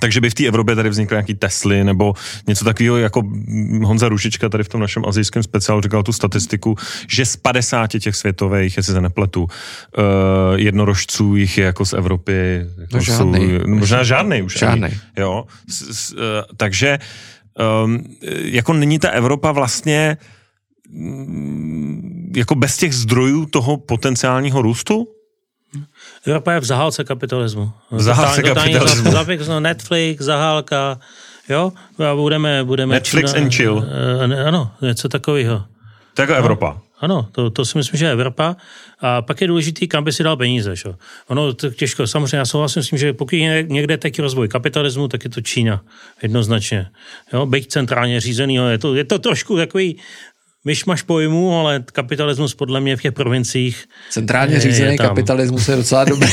takže 0.00 0.20
by 0.20 0.30
v 0.30 0.34
té 0.34 0.46
Evropě 0.46 0.74
tady 0.74 0.88
vznikly 0.88 1.14
nějaký 1.14 1.34
Tesly 1.34 1.84
nebo 1.84 2.14
něco 2.46 2.64
takového, 2.64 2.96
jako 2.96 3.22
Honza 3.82 4.08
Rušička 4.08 4.48
tady 4.48 4.64
v 4.64 4.68
tom 4.68 4.80
našem 4.80 5.02
azijském 5.06 5.42
speciálu 5.42 5.80
říkal 5.80 6.02
tu 6.02 6.12
statistiku, 6.12 6.76
že 7.08 7.26
z 7.26 7.36
50 7.36 7.86
těch 7.86 8.16
světových, 8.16 8.76
jestli 8.76 8.92
se 8.92 9.00
nepletu, 9.00 9.42
uh, 9.42 9.48
jednorožců 10.54 11.36
jich 11.36 11.58
je 11.58 11.64
jako 11.64 11.84
z 11.84 11.92
Evropy. 11.92 12.66
Jako 12.78 12.96
no 12.96 13.00
žádný. 13.00 13.48
Jsou, 13.48 13.68
možná 13.68 14.02
žádný 14.02 14.42
už. 14.42 14.58
Žádný. 14.58 14.84
Ani, 14.84 14.94
jo. 15.16 15.44
S, 15.68 15.80
s, 15.80 16.12
uh, 16.12 16.18
takže 16.56 16.98
um, 17.84 18.04
jako 18.42 18.72
není 18.72 18.98
ta 18.98 19.08
Evropa 19.08 19.52
vlastně 19.52 20.16
mm, 20.90 22.32
jako 22.36 22.54
bez 22.54 22.76
těch 22.76 22.94
zdrojů 22.94 23.46
toho 23.46 23.76
potenciálního 23.76 24.62
růstu? 24.62 25.15
Evropa 26.26 26.52
je 26.52 26.60
v 26.60 26.64
zahálce 26.64 27.04
kapitalismu. 27.04 27.72
V 27.90 28.02
zahálce 28.02 28.42
kapitalismu. 28.42 29.10
Zapik, 29.10 29.48
no, 29.48 29.60
Netflix, 29.60 30.24
zahálka, 30.24 30.98
jo, 31.48 31.72
a 32.10 32.14
budeme... 32.14 32.64
budeme 32.64 32.94
Netflix 32.94 33.32
Čína, 33.32 33.44
and 33.44 33.54
chill. 33.54 33.76
Uh, 33.76 34.46
ano, 34.46 34.70
něco 34.82 35.08
takového. 35.08 35.64
To 36.14 36.22
jako 36.22 36.32
no, 36.32 36.38
Evropa. 36.38 36.80
Ano, 37.00 37.28
to, 37.32 37.50
to 37.50 37.64
si 37.64 37.78
myslím, 37.78 37.98
že 37.98 38.04
je 38.04 38.12
Evropa. 38.12 38.56
A 39.00 39.22
pak 39.22 39.40
je 39.40 39.46
důležitý, 39.46 39.88
kam 39.88 40.04
by 40.04 40.12
si 40.12 40.22
dal 40.22 40.36
peníze. 40.36 40.76
Šo? 40.76 40.94
Ono 41.28 41.52
to 41.52 41.70
těžko, 41.70 42.06
samozřejmě 42.06 42.36
já 42.36 42.44
souhlasím 42.44 42.82
s 42.82 42.88
tím, 42.88 42.98
že 42.98 43.12
pokud 43.12 43.36
je 43.36 43.62
někde 43.62 43.96
taky 43.96 44.22
rozvoj 44.22 44.48
kapitalismu, 44.48 45.08
tak 45.08 45.24
je 45.24 45.30
to 45.30 45.40
Čína. 45.40 45.80
Jednoznačně. 46.22 46.86
Jo, 47.32 47.46
byť 47.46 47.68
centrálně 47.68 48.20
řízený, 48.20 48.54
je 48.54 48.78
to, 48.78 48.94
je 48.94 49.04
to 49.04 49.18
trošku 49.18 49.56
takový 49.56 49.98
myšmaš 50.66 51.02
pojmu, 51.02 51.58
ale 51.58 51.84
kapitalismus 51.92 52.54
podle 52.54 52.80
mě 52.80 52.96
v 52.96 53.02
těch 53.02 53.12
provinciích... 53.12 53.84
Centrálně 54.10 54.60
řízený 54.60 54.96
kapitalismus 54.96 55.68
je 55.68 55.76
docela 55.76 56.04
dobrý, 56.08 56.28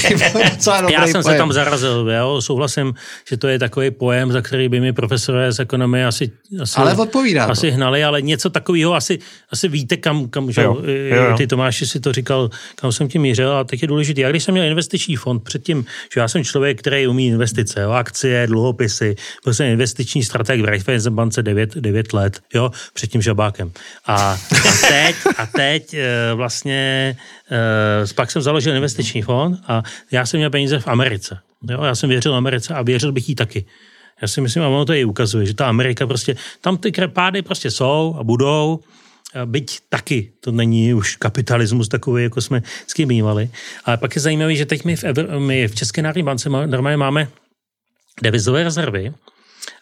docela 0.52 0.82
dobrý 0.82 0.94
Já 0.94 1.08
jsem 1.08 1.22
pojem. 1.22 1.24
se 1.24 1.38
tam 1.38 1.54
zarazil, 1.54 2.12
jo, 2.18 2.42
souhlasím, 2.42 2.94
že 3.30 3.38
to 3.38 3.48
je 3.48 3.60
takový 3.60 3.92
pojem, 3.92 4.32
za 4.32 4.42
který 4.42 4.70
by 4.70 4.80
mi 4.80 4.94
profesoré 4.94 5.52
z 5.52 5.60
ekonomie 5.60 6.06
asi, 6.06 6.32
asi, 6.62 6.76
ale 6.76 6.94
odpovídá 6.94 7.46
asi 7.46 7.70
to. 7.70 7.76
hnali, 7.76 8.04
ale 8.04 8.22
něco 8.22 8.50
takového 8.50 8.94
asi, 8.94 9.20
asi 9.52 9.68
víte, 9.68 9.98
kam, 9.98 10.30
kam 10.30 10.52
že, 10.52 10.62
jo, 10.62 10.82
jo, 10.86 11.16
jo. 11.16 11.38
ty 11.38 11.48
Tomáši 11.48 11.88
si 11.88 12.00
to 12.00 12.14
říkal, 12.14 12.50
kam 12.76 12.92
jsem 12.92 13.08
tím 13.08 13.22
mířil 13.22 13.52
a 13.52 13.64
teď 13.64 13.82
je 13.82 13.88
důležité. 13.88 14.22
Já 14.22 14.30
když 14.30 14.44
jsem 14.44 14.54
měl 14.54 14.66
investiční 14.66 15.16
fond 15.16 15.44
předtím, 15.44 15.86
že 16.14 16.20
já 16.20 16.28
jsem 16.28 16.44
člověk, 16.44 16.80
který 16.80 17.08
umí 17.08 17.28
investice, 17.28 17.82
jo, 17.82 17.92
akcie, 17.92 18.48
dluhopisy, 18.48 19.16
byl 19.44 19.54
jsem 19.54 19.68
investiční 19.68 20.24
strateg 20.24 20.62
v 20.62 20.66
Raiffeisenbance 20.66 21.44
9, 21.44 21.76
9 21.76 22.14
let, 22.14 22.40
jo, 22.54 22.72
před 22.94 23.08
tím 23.08 23.22
žabákem. 23.22 23.72
A 24.08 24.23
a, 24.24 24.40
teď, 24.88 25.16
a 25.38 25.46
teď 25.46 25.94
eh, 25.94 26.34
vlastně 26.34 27.16
eh, 27.52 28.14
pak 28.16 28.32
jsem 28.32 28.42
založil 28.42 28.76
investiční 28.76 29.22
fond 29.22 29.60
a 29.68 29.84
já 30.12 30.26
jsem 30.26 30.38
měl 30.38 30.50
peníze 30.50 30.80
v 30.80 30.88
Americe. 30.88 31.40
Jo? 31.70 31.84
Já 31.84 31.96
jsem 31.96 32.10
věřil 32.10 32.36
Americe 32.36 32.74
a 32.74 32.82
věřil 32.82 33.12
bych 33.12 33.30
jí 33.30 33.36
taky. 33.36 33.66
Já 34.22 34.28
si 34.28 34.42
myslím, 34.42 34.64
a 34.64 34.68
ono 34.68 34.86
to 34.86 34.94
i 34.94 35.06
ukazuje, 35.06 35.46
že 35.46 35.54
ta 35.54 35.68
Amerika 35.68 36.08
prostě, 36.08 36.36
tam 36.62 36.78
ty 36.78 36.92
pády 37.08 37.42
prostě 37.42 37.72
jsou 37.72 38.16
a 38.20 38.24
budou, 38.24 38.80
byť 39.46 39.80
taky 39.90 40.32
to 40.40 40.52
není 40.52 40.94
už 40.94 41.16
kapitalismus 41.16 41.88
takový, 41.88 42.24
jako 42.24 42.42
jsme 42.42 42.64
s 42.88 42.94
kým 42.94 43.08
mývali. 43.08 43.50
Ale 43.86 43.98
pak 43.98 44.16
je 44.16 44.22
zajímavé, 44.22 44.56
že 44.56 44.66
teď 44.66 44.86
my 44.86 44.96
v, 44.96 45.04
Evr- 45.04 45.40
my 45.40 45.68
v 45.68 45.76
České 45.76 46.02
národní 46.02 46.24
bance 46.24 46.50
normálně 46.50 46.98
máme 46.98 47.28
devizové 48.22 48.64
rezervy, 48.64 49.14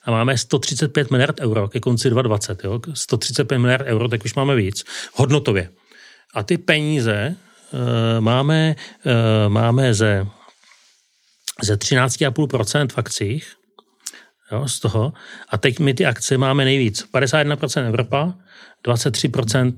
a 0.04 0.12
máme 0.12 0.38
135 0.38 1.12
miliard 1.12 1.40
euro 1.40 1.68
ke 1.68 1.80
konci 1.80 2.10
2020. 2.10 2.64
Jo? 2.64 2.80
135 2.94 3.58
miliard 3.58 3.86
euro, 3.88 4.08
tak 4.08 4.26
už 4.26 4.34
máme 4.34 4.56
víc. 4.56 4.84
Hodnotově. 5.14 5.70
A 6.34 6.44
ty 6.44 6.58
peníze 6.58 7.36
uh, 7.36 7.80
máme, 8.20 8.76
uh, 9.06 9.14
máme 9.54 9.94
ze, 9.94 10.28
ze 11.64 11.76
13,5% 11.76 12.88
v 12.88 12.98
akcích, 12.98 13.54
jo, 14.52 14.68
z 14.68 14.80
toho. 14.80 15.14
A 15.50 15.58
teď 15.58 15.80
my 15.80 15.94
ty 15.94 16.06
akce 16.06 16.38
máme 16.38 16.66
nejvíc. 16.66 17.06
51% 17.14 17.88
Evropa, 17.88 18.34
23%, 18.86 19.74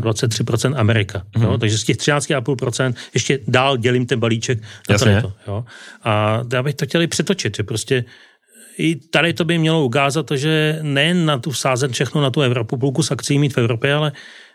uh, 0.00 0.12
23% 0.12 0.78
Amerika. 0.78 1.18
Mm-hmm. 1.18 1.42
Jo? 1.42 1.58
Takže 1.58 1.78
z 1.78 1.84
těch 1.84 1.96
13,5% 1.96 2.94
ještě 3.14 3.38
dál 3.48 3.76
dělím 3.76 4.06
ten 4.06 4.20
balíček. 4.20 4.58
Jasně. 4.90 5.22
To, 5.22 5.32
jo? 5.46 5.64
A 6.02 6.42
já 6.52 6.62
bych 6.62 6.74
to 6.74 6.86
chtěli 6.86 7.06
přetočit, 7.06 7.56
že 7.56 7.62
prostě 7.62 8.04
i 8.78 8.96
tady 8.96 9.32
to 9.32 9.44
by 9.44 9.58
mělo 9.58 9.84
ukázat 9.84 10.30
že 10.34 10.78
nejen 10.82 11.26
na 11.26 11.38
tu 11.38 11.50
vsázet 11.50 11.92
všechno 11.92 12.22
na 12.22 12.30
tu 12.30 12.40
Evropu, 12.40 12.76
půlku 12.76 13.02
s 13.02 13.10
akcí 13.10 13.38
mít 13.38 13.54
v 13.54 13.58
Evropě, 13.58 13.94
ale 13.94 14.12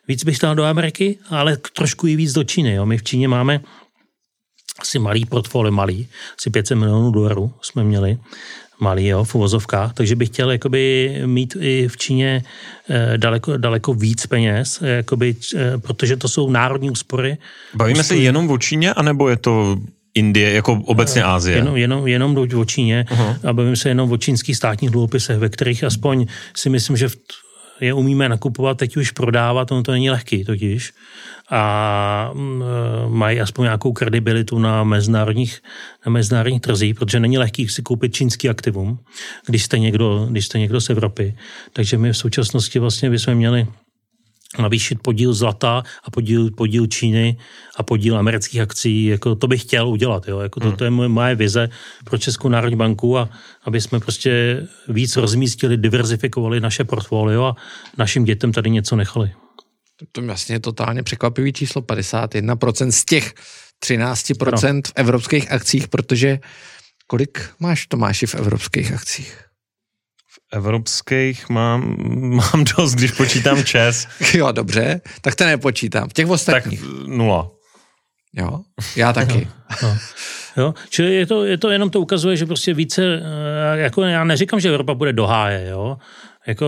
víc 0.07 0.23
bych 0.23 0.39
dal 0.39 0.55
do 0.55 0.63
Ameriky, 0.63 1.17
ale 1.29 1.57
trošku 1.57 2.07
i 2.07 2.15
víc 2.15 2.33
do 2.33 2.43
Číny. 2.43 2.73
Jo. 2.73 2.85
My 2.85 2.97
v 2.97 3.03
Číně 3.03 3.27
máme 3.27 3.61
asi 4.79 4.99
malý 4.99 5.25
portfolio, 5.25 5.71
malý, 5.71 6.07
asi 6.39 6.49
500 6.49 6.77
milionů 6.77 7.11
dolarů 7.11 7.53
jsme 7.61 7.83
měli, 7.83 8.17
malý, 8.79 9.07
jo, 9.07 9.23
v 9.23 9.35
uvozovkách, 9.35 9.93
takže 9.93 10.15
bych 10.15 10.29
chtěl 10.29 10.51
jakoby 10.51 11.15
mít 11.25 11.57
i 11.59 11.87
v 11.87 11.97
Číně 11.97 12.43
eh, 12.89 13.17
daleko, 13.17 13.57
daleko 13.57 13.93
víc 13.93 14.25
peněz, 14.25 14.81
jakoby, 14.81 15.35
eh, 15.55 15.77
protože 15.77 16.17
to 16.17 16.27
jsou 16.27 16.49
národní 16.49 16.91
úspory. 16.91 17.37
Bavíme 17.73 17.99
úspory. 17.99 18.17
se 18.19 18.23
jenom 18.23 18.51
o 18.51 18.57
Číně, 18.57 18.93
anebo 18.93 19.29
je 19.29 19.37
to 19.37 19.77
Indie, 20.13 20.51
jako 20.51 20.81
obecně 20.85 21.23
Ázie. 21.23 21.57
Jenom, 21.57 21.77
jenom, 21.77 22.07
jenom 22.07 22.37
o 22.37 22.65
Číně 22.65 23.05
uh-huh. 23.09 23.49
a 23.49 23.53
bavím 23.53 23.75
se 23.75 23.89
jenom 23.89 24.11
o 24.11 24.17
čínských 24.17 24.57
státních 24.57 24.91
dluhopisech, 24.91 25.37
ve 25.37 25.49
kterých 25.49 25.83
aspoň 25.83 26.25
si 26.55 26.69
myslím, 26.69 26.97
že 26.97 27.09
je 27.81 27.93
umíme 27.93 28.29
nakupovat, 28.29 28.77
teď 28.77 28.97
už 28.97 29.11
prodávat, 29.11 29.71
ono 29.71 29.83
to 29.83 29.91
není 29.91 30.09
lehký 30.09 30.45
totiž. 30.45 30.93
A 31.49 32.31
mm, 32.33 32.63
e, 32.63 33.09
mají 33.09 33.41
aspoň 33.41 33.63
nějakou 33.63 33.93
kredibilitu 33.93 34.59
na 34.59 34.83
mezinárodních, 34.83 35.59
na 36.05 36.11
mezinárodních 36.11 36.61
trzích, 36.61 36.95
protože 36.95 37.19
není 37.19 37.37
lehký 37.37 37.67
si 37.67 37.81
koupit 37.81 38.13
čínský 38.13 38.49
aktivum, 38.49 38.99
když 39.47 39.63
jste 39.63 39.79
někdo, 39.79 40.27
když 40.29 40.45
jste 40.45 40.59
někdo 40.59 40.81
z 40.81 40.89
Evropy. 40.89 41.35
Takže 41.73 41.97
my 41.97 42.13
v 42.13 42.17
současnosti 42.17 42.79
vlastně 42.79 43.09
bychom 43.09 43.35
měli 43.35 43.67
navýšit 44.59 44.99
podíl 45.01 45.33
zlata 45.33 45.83
a 46.03 46.11
podíl, 46.11 46.51
podíl 46.51 46.87
Číny 46.87 47.37
a 47.77 47.83
podíl 47.83 48.17
amerických 48.17 48.61
akcí, 48.61 49.05
jako 49.05 49.35
to 49.35 49.47
bych 49.47 49.61
chtěl 49.61 49.87
udělat, 49.87 50.27
jo, 50.27 50.39
jako 50.39 50.59
to, 50.59 50.67
hmm. 50.67 50.77
to 50.77 50.83
je 50.83 50.89
moje, 50.89 51.09
moje 51.09 51.35
vize 51.35 51.69
pro 52.03 52.17
Českou 52.17 52.49
národní 52.49 52.77
banku 52.77 53.17
a 53.17 53.29
aby 53.63 53.81
jsme 53.81 53.99
prostě 53.99 54.63
víc 54.87 55.15
rozmístili, 55.15 55.77
diverzifikovali 55.77 56.59
naše 56.59 56.83
portfolio 56.83 57.43
a 57.43 57.55
našim 57.97 58.23
dětem 58.23 58.51
tady 58.51 58.69
něco 58.69 58.95
nechali. 58.95 59.31
To 60.11 60.21
vlastně 60.21 60.55
je 60.55 60.59
totálně 60.59 61.03
překvapivý 61.03 61.53
číslo 61.53 61.81
51% 61.81 62.89
z 62.89 63.05
těch 63.05 63.33
13% 63.85 64.73
no. 64.73 64.81
v 64.81 64.91
evropských 64.95 65.51
akcích, 65.51 65.87
protože 65.87 66.39
kolik 67.07 67.49
máš 67.59 67.87
Tomáši 67.87 68.25
v 68.27 68.35
evropských 68.35 68.93
akcích? 68.93 69.50
Evropských 70.51 71.49
mám, 71.49 71.95
mám 72.35 72.63
dost, 72.77 72.95
když 72.95 73.11
počítám 73.11 73.63
čes. 73.63 74.07
jo, 74.33 74.51
dobře, 74.51 75.01
tak 75.21 75.35
to 75.35 75.45
nepočítám. 75.45 76.09
V 76.09 76.13
těch 76.13 76.29
ostatních. 76.29 76.81
Tak 76.81 76.89
nula. 77.07 77.51
Jo, 78.33 78.59
já 78.95 79.13
taky. 79.13 79.47
No. 79.83 79.97
Jo, 80.57 80.73
čili 80.89 81.15
je 81.15 81.25
to, 81.25 81.45
je 81.45 81.57
to 81.57 81.69
jenom 81.69 81.89
to 81.89 82.01
ukazuje, 82.01 82.37
že 82.37 82.45
prostě 82.45 82.73
více, 82.73 83.03
eh, 83.03 83.79
jako 83.79 84.01
já 84.01 84.23
neříkám, 84.23 84.59
že 84.59 84.69
Evropa 84.69 84.93
bude 84.93 85.13
do 85.13 85.27
háje, 85.27 85.69
jo, 85.69 85.97
jako 86.47 86.67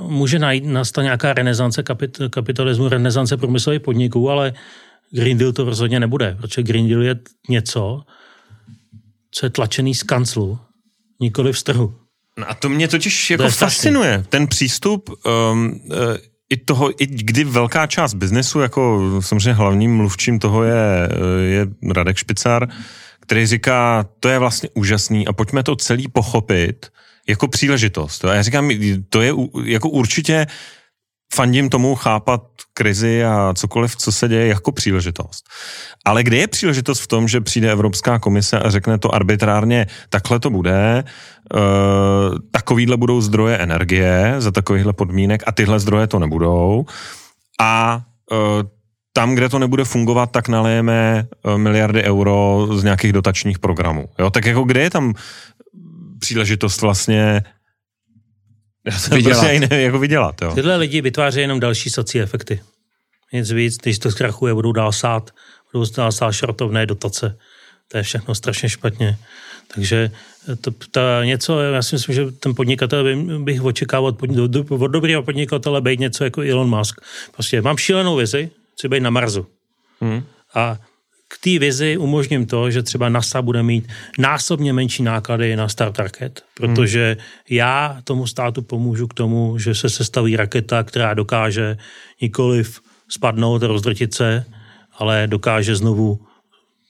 hmm. 0.00 0.12
může 0.12 0.38
najít, 0.38 0.64
nastat 0.64 1.02
nějaká 1.02 1.32
renesance 1.32 1.82
kapit, 1.82 2.18
kapitalismu, 2.30 2.88
renesance 2.88 3.36
průmyslových 3.36 3.80
podniků, 3.80 4.30
ale 4.30 4.52
Green 5.10 5.38
Deal 5.38 5.52
to 5.52 5.64
rozhodně 5.64 6.00
nebude, 6.00 6.36
protože 6.40 6.62
Green 6.62 6.88
Deal 6.88 7.02
je 7.02 7.16
něco, 7.48 8.02
co 9.30 9.46
je 9.46 9.50
tlačený 9.50 9.94
z 9.94 10.02
kanclu, 10.02 10.58
nikoli 11.20 11.52
v 11.52 11.58
strhu. 11.58 11.94
No 12.38 12.50
a 12.50 12.54
to 12.54 12.68
mě 12.68 12.88
totiž 12.88 13.30
jako 13.30 13.42
to 13.42 13.50
fascinuje, 13.50 14.24
ten 14.28 14.46
přístup 14.46 15.10
um, 15.10 15.80
uh, 15.84 15.96
i 16.50 16.56
toho, 16.56 17.02
i 17.02 17.06
kdy 17.06 17.44
velká 17.44 17.86
část 17.86 18.14
biznesu, 18.14 18.60
jako 18.60 19.00
samozřejmě 19.20 19.52
hlavním 19.52 19.96
mluvčím 19.96 20.38
toho 20.38 20.64
je, 20.64 21.08
je 21.44 21.66
Radek 21.92 22.16
Špicar, 22.16 22.68
který 23.20 23.46
říká, 23.46 24.08
to 24.20 24.28
je 24.28 24.38
vlastně 24.38 24.68
úžasný 24.74 25.26
a 25.26 25.32
pojďme 25.32 25.62
to 25.62 25.76
celý 25.76 26.08
pochopit 26.08 26.86
jako 27.28 27.48
příležitost. 27.48 28.24
A 28.24 28.34
já 28.34 28.42
říkám, 28.42 28.70
to 29.08 29.22
je 29.22 29.32
jako 29.64 29.88
určitě 29.88 30.46
fandím 31.34 31.70
tomu 31.70 31.94
chápat 31.94 32.42
krizi 32.74 33.24
a 33.24 33.54
cokoliv, 33.54 33.96
co 33.96 34.12
se 34.12 34.28
děje 34.28 34.46
jako 34.46 34.72
příležitost. 34.72 35.44
Ale 36.04 36.22
kde 36.22 36.36
je 36.36 36.46
příležitost 36.46 37.00
v 37.00 37.06
tom, 37.06 37.28
že 37.28 37.40
přijde 37.40 37.72
Evropská 37.72 38.18
komise 38.18 38.58
a 38.58 38.70
řekne 38.70 38.98
to 38.98 39.14
arbitrárně, 39.14 39.86
takhle 40.08 40.40
to 40.40 40.50
bude, 40.50 41.04
uh, 41.54 42.38
takovýhle 42.50 42.96
budou 42.96 43.20
zdroje 43.20 43.58
energie 43.58 44.34
za 44.38 44.50
takovýchhle 44.50 44.92
podmínek 44.92 45.42
a 45.46 45.52
tyhle 45.52 45.80
zdroje 45.80 46.06
to 46.06 46.18
nebudou 46.18 46.86
a 47.60 48.02
uh, 48.32 48.38
tam, 49.12 49.34
kde 49.34 49.48
to 49.48 49.58
nebude 49.58 49.84
fungovat, 49.84 50.30
tak 50.30 50.48
nalejeme 50.48 51.26
miliardy 51.56 52.02
euro 52.02 52.68
z 52.72 52.84
nějakých 52.84 53.12
dotačních 53.12 53.58
programů. 53.58 54.08
Jo? 54.18 54.30
Tak 54.30 54.44
jako 54.44 54.64
kde 54.64 54.80
je 54.82 54.90
tam 54.90 55.14
příležitost 56.18 56.82
vlastně 56.82 57.42
já 58.86 58.98
jsem 58.98 59.16
Vydělat. 59.16 59.40
prostě 59.40 59.60
nevím, 59.60 59.84
jako 59.86 59.98
vydělat, 59.98 60.42
jo. 60.42 60.54
Tyhle 60.54 60.76
lidi 60.76 61.00
vytváří 61.00 61.40
jenom 61.40 61.60
další 61.60 61.90
socí 61.90 62.20
efekty. 62.20 62.60
Nic 63.32 63.50
víc, 63.50 63.76
když 63.76 63.98
to 63.98 64.10
zkrachuje, 64.10 64.54
budou 64.54 64.72
dál 64.72 64.92
sát, 64.92 65.30
budou 65.72 65.86
dál 65.96 66.12
sát 66.12 66.32
šortovné 66.32 66.86
dotace. 66.86 67.38
To 67.88 67.96
je 67.96 68.02
všechno 68.02 68.34
strašně 68.34 68.68
špatně. 68.68 69.18
Takže 69.74 70.10
to, 70.60 70.70
to 70.90 71.00
něco, 71.22 71.60
já 71.60 71.82
si 71.82 71.94
myslím, 71.94 72.14
že 72.14 72.30
ten 72.30 72.54
podnikatel 72.54 73.04
by- 73.04 73.38
bych 73.38 73.62
očekával 73.62 74.06
od, 74.06 74.20
do- 74.30 74.64
od 74.68 74.86
dobrého 74.88 75.22
podnikatele 75.22 75.80
být 75.80 76.00
něco 76.00 76.24
jako 76.24 76.40
Elon 76.40 76.68
Musk. 76.78 77.00
Prostě 77.34 77.62
mám 77.62 77.76
šílenou 77.76 78.16
vizi, 78.16 78.50
chci 78.72 78.88
být 78.88 79.00
na 79.00 79.10
Marsu. 79.10 79.46
Hmm. 80.00 80.22
A 80.54 80.78
k 81.34 81.38
té 81.38 81.58
vizi 81.58 81.96
umožním 81.96 82.46
to, 82.46 82.70
že 82.70 82.82
třeba 82.82 83.08
NASA 83.08 83.42
bude 83.42 83.62
mít 83.62 83.88
násobně 84.18 84.72
menší 84.72 85.02
náklady 85.02 85.56
na 85.56 85.68
start 85.68 85.98
raket, 85.98 86.44
protože 86.54 87.16
já 87.50 88.00
tomu 88.04 88.26
státu 88.26 88.62
pomůžu 88.62 89.06
k 89.06 89.14
tomu, 89.14 89.58
že 89.58 89.74
se 89.74 89.90
sestaví 89.90 90.36
raketa, 90.36 90.82
která 90.82 91.14
dokáže 91.14 91.76
nikoliv 92.22 92.80
spadnout 93.08 93.62
a 93.62 93.66
rozdrtit 93.66 94.14
se, 94.14 94.44
ale 94.98 95.26
dokáže 95.26 95.76
znovu 95.76 96.20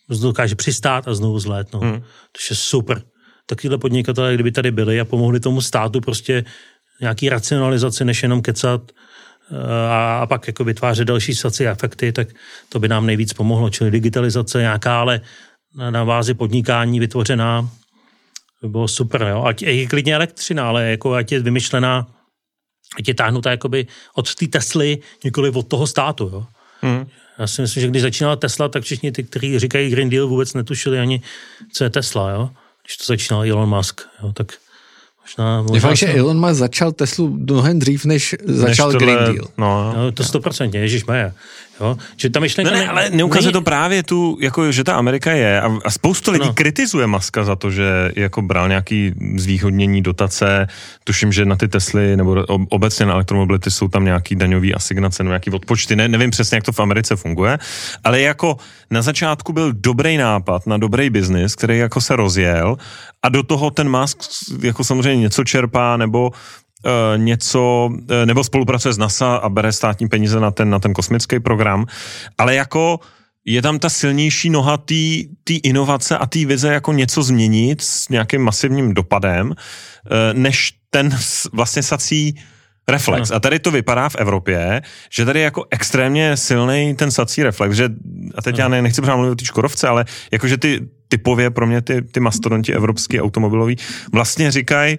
dokáže 0.09 0.55
přistát 0.55 1.09
a 1.09 1.15
znovu 1.15 1.39
zlétnout. 1.39 1.83
Hmm. 1.83 2.01
To 2.01 2.39
je 2.51 2.57
super. 2.57 3.03
Takovýhle 3.47 3.79
podnikatelé, 3.79 4.35
kdyby 4.35 4.53
tady 4.53 4.71
byli 4.71 5.01
a 5.01 5.05
pomohli 5.05 5.41
tomu 5.41 5.61
státu 5.61 6.01
prostě 6.01 6.45
nějaký 7.01 7.29
racionalizaci, 7.29 8.05
než 8.05 8.23
jenom 8.23 8.43
kecat 8.43 8.93
a, 9.91 10.19
a 10.19 10.27
pak 10.27 10.47
jako 10.47 10.65
vytvářet 10.65 11.09
další 11.09 11.35
saci 11.35 11.67
efekty, 11.69 12.13
tak 12.13 12.29
to 12.69 12.79
by 12.79 12.89
nám 12.89 13.07
nejvíc 13.07 13.33
pomohlo. 13.33 13.71
Čili 13.71 13.91
digitalizace 13.91 14.61
nějaká, 14.61 15.01
ale 15.01 15.21
na, 15.77 15.91
na 15.91 16.05
bázi 16.05 16.35
podnikání 16.35 17.01
vytvořená 17.01 17.69
by 18.63 18.69
bylo 18.69 18.89
super. 18.89 19.23
Jo? 19.23 19.45
Ať 19.45 19.63
je 19.63 19.87
klidně 19.87 20.15
elektřina, 20.15 20.69
ale 20.69 20.91
jako 20.91 21.15
ať 21.15 21.33
je 21.33 21.41
vymyšlená, 21.41 22.07
ať 22.99 23.09
je 23.09 23.15
táhnutá 23.15 23.51
jakoby 23.51 23.87
od 24.15 24.35
té 24.35 24.47
Tesly, 24.47 24.99
nikoli 25.25 25.51
od 25.51 25.69
toho 25.69 25.87
státu. 25.87 26.31
Jo? 26.33 26.47
Hmm. 26.81 27.07
Já 27.39 27.47
si 27.47 27.63
myslím, 27.63 27.81
že 27.81 27.89
když 27.89 28.03
začínala 28.03 28.37
Tesla, 28.37 28.69
tak 28.69 28.83
všichni 28.83 29.13
ty, 29.13 29.23
kteří 29.23 29.59
říkají 29.59 29.91
Green 29.91 30.11
Deal, 30.11 30.27
vůbec 30.27 30.55
netušili 30.55 31.01
ani, 31.01 31.23
co 31.73 31.85
je 31.85 31.91
Tesla, 31.91 32.31
jo? 32.31 32.51
Když 32.85 32.97
to 32.97 33.05
začínal 33.05 33.45
Elon 33.45 33.69
Musk, 33.69 34.01
jo? 34.23 34.33
tak 34.33 34.53
možná... 35.25 35.57
Je 35.59 35.63
možná 35.63 35.89
fakt, 35.89 35.97
že 35.97 36.15
Elon 36.15 36.41
Musk 36.41 36.55
začal 36.55 36.93
Teslu 36.93 37.29
mnohem 37.29 37.79
dřív, 37.79 38.05
než 38.05 38.35
začal 38.45 38.93
Než 38.93 39.03
Green 39.03 39.19
Deal. 39.19 39.49
No, 39.59 39.93
No, 39.97 40.13
to 40.13 40.25
stoprocentně, 40.25 40.81
Ježíš 40.81 41.05
Maja. 41.05 41.33
Jo? 41.81 41.97
Že 42.17 42.31
ta 42.31 42.41
myšlenka... 42.41 42.71
Ne, 42.73 42.79
ne, 42.79 42.89
ale 42.89 43.11
neukazuje 43.11 43.53
to 43.53 43.63
právě 43.63 44.03
tu, 44.03 44.39
jako, 44.41 44.73
že 44.73 44.85
ta 44.85 44.95
Amerika 44.95 45.33
je 45.33 45.61
a, 45.61 45.79
a 45.85 45.91
spoustu 45.91 46.31
lidí 46.31 46.41
No. 46.43 46.47
no. 46.47 46.55
kritizuje 46.55 47.07
Maska 47.07 47.45
za 47.45 47.57
to, 47.57 47.71
že 47.71 48.13
jako 48.17 48.43
bral 48.43 48.69
nějaký 48.69 49.13
zvýhodnění 49.37 50.03
dotace, 50.03 50.67
tuším, 51.05 51.33
že 51.33 51.45
na 51.45 51.57
ty 51.57 51.69
Tesly 51.69 52.17
nebo 52.17 52.33
ob- 52.49 52.63
obecně 52.71 53.07
na 53.07 53.13
elektromobility 53.13 53.71
jsou 53.71 53.89
tam 53.89 54.05
nějaký 54.05 54.37
daňový 54.37 54.75
asignace 54.75 55.23
nebo 55.23 55.31
nějaký 55.31 55.51
odpočty, 55.51 55.97
ne, 55.97 56.09
nevím 56.09 56.31
přesně, 56.31 56.57
jak 56.57 56.65
to 56.65 56.73
v 56.73 56.81
Americe 56.81 57.17
funguje, 57.17 57.59
ale 58.05 58.21
jako 58.21 58.57
na 58.91 59.03
začátku 59.03 59.53
byl 59.53 59.73
dobrý 59.73 60.17
nápad 60.17 60.67
na 60.67 60.77
dobrý 60.77 61.11
biznis, 61.11 61.55
který 61.55 61.79
jako 61.79 62.01
se 62.01 62.17
rozjel 62.17 62.77
a 63.23 63.29
do 63.29 63.43
toho 63.43 63.71
ten 63.71 64.01
Musk 64.01 64.19
jako 64.63 64.85
samozřejmě 64.85 65.23
něco 65.23 65.45
čerpá 65.45 65.97
nebo 65.97 66.31
něco, 67.17 67.91
eh, 68.11 68.27
nebo 68.27 68.45
spolupracuje 68.45 68.95
s 68.95 68.99
NASA 68.99 69.37
a 69.37 69.49
bere 69.49 69.73
státní 69.73 70.09
peníze 70.09 70.41
na 70.41 70.51
ten, 70.51 70.71
na 70.71 70.79
ten 70.79 70.93
kosmický 70.93 71.41
program, 71.41 71.87
ale 72.39 72.55
jako 72.55 73.01
je 73.45 73.63
tam 73.63 73.79
ta 73.79 73.89
silnější 73.89 74.51
noha 74.51 74.77
té 75.45 75.55
inovace 75.63 76.19
a 76.19 76.27
té 76.27 76.47
vize 76.47 76.73
jako 76.73 76.93
něco 76.93 77.23
změnit 77.23 77.81
s 77.81 78.09
nějakým 78.09 78.43
masivním 78.43 78.95
dopadem, 78.95 79.55
eh, 79.55 80.35
než 80.35 80.73
ten 80.91 81.17
vlastně 81.53 81.83
sací 81.83 82.35
reflex. 82.89 83.31
A 83.31 83.41
tady 83.41 83.59
to 83.59 83.71
vypadá 83.71 84.09
v 84.09 84.17
Evropě, 84.17 84.83
že 85.11 85.25
tady 85.25 85.39
je 85.39 85.45
jako 85.45 85.65
extrémně 85.71 86.37
silný 86.37 86.95
ten 86.95 87.11
sací 87.11 87.43
reflex, 87.43 87.77
že, 87.77 87.89
a 88.35 88.43
teď 88.43 88.59
já 88.59 88.69
ne, 88.69 88.83
nechci 88.83 89.01
pořád 89.01 89.17
mluvit 89.17 89.31
o 89.31 89.35
té 89.35 89.45
Škodovce, 89.45 89.89
ale 89.89 90.05
jakože 90.33 90.57
ty 90.57 90.81
typově 91.09 91.51
pro 91.51 91.67
mě 91.67 91.83
ty, 91.83 92.03
ty 92.03 92.21
mastodonti 92.21 92.75
evropský 92.75 93.21
automobilový 93.21 93.77
vlastně 94.13 94.51
říkají, 94.51 94.99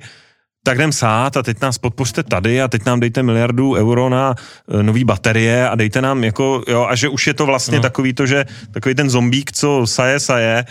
tak 0.66 0.78
jdem 0.78 0.92
sát 0.92 1.38
a 1.38 1.44
teď 1.44 1.62
nás 1.62 1.78
podpořte 1.78 2.24
tady 2.24 2.62
a 2.62 2.68
teď 2.68 2.86
nám 2.86 3.00
dejte 3.00 3.24
miliardu 3.24 3.74
euro 3.74 4.10
na 4.10 4.36
e, 4.80 4.84
nový 4.84 5.04
baterie 5.04 5.70
a 5.70 5.76
dejte 5.76 6.02
nám 6.02 6.24
jako, 6.24 6.64
jo, 6.68 6.88
a 6.90 6.96
že 6.96 7.10
už 7.10 7.28
je 7.28 7.34
to 7.34 7.46
vlastně 7.46 7.78
no. 7.78 7.82
takový 7.82 8.14
to, 8.14 8.26
že 8.26 8.46
takový 8.72 8.96
ten 8.96 9.10
zombík, 9.10 9.52
co 9.52 9.82
saje, 9.86 10.20
saje, 10.20 10.66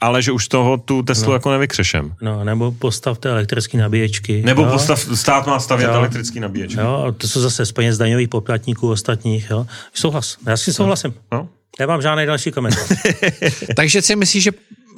ale 0.00 0.22
že 0.22 0.32
už 0.32 0.48
toho 0.48 0.76
tu 0.76 1.02
Teslu 1.02 1.28
no. 1.28 1.32
jako 1.32 1.50
nevykřešem. 1.50 2.14
No, 2.22 2.44
nebo 2.44 2.72
postavte 2.72 3.28
elektrické 3.28 3.78
nabíječky. 3.78 4.42
Nebo 4.42 4.62
jo? 4.62 4.70
postav, 4.72 5.00
stát 5.14 5.46
má 5.46 5.60
stavět 5.60 5.86
Jo. 5.86 5.94
elektrický 5.94 6.40
nabíječ. 6.40 6.74
Jo, 6.74 7.04
a 7.08 7.12
to 7.12 7.28
jsou 7.28 7.40
zase 7.40 7.66
z 7.66 7.72
peněz 7.72 7.98
daňových 7.98 8.28
poplatníků 8.28 8.90
ostatních. 8.90 9.50
Jo? 9.50 9.66
Souhlas. 9.94 10.36
Já 10.46 10.56
s 10.56 10.64
tím 10.64 10.74
souhlasím. 10.74 11.14
No. 11.32 11.48
Nemám 11.80 12.02
žádný 12.02 12.26
další 12.26 12.50
komentář. 12.50 12.88
Takže 13.76 14.02
si 14.02 14.16
myslíš, 14.16 14.44
že 14.44 14.50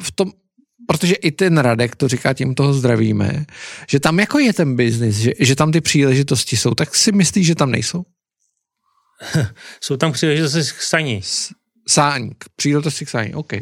v 0.03 0.11
tom, 0.13 0.33
protože 0.93 1.15
i 1.15 1.31
ten 1.31 1.59
Radek 1.59 1.97
to 1.97 2.09
říká, 2.09 2.33
tím 2.33 2.55
toho 2.55 2.75
zdravíme, 2.75 3.45
že 3.91 4.01
tam 4.01 4.21
jako 4.21 4.39
je 4.39 4.53
ten 4.53 4.77
biznis, 4.77 5.17
že, 5.17 5.33
že 5.39 5.57
tam 5.57 5.73
ty 5.73 5.81
příležitosti 5.81 6.57
jsou, 6.57 6.75
tak 6.75 6.95
si 6.95 7.13
myslíš, 7.13 7.47
že 7.47 7.55
tam 7.55 7.71
nejsou? 7.71 8.05
jsou 9.81 9.97
tam 9.97 10.13
příležitosti 10.13 10.61
k 10.61 10.83
staní, 10.83 11.21
Sáník, 11.89 12.45
příležitosti 12.57 13.05
k 13.05 13.09
sání, 13.09 13.35
OK, 13.35 13.53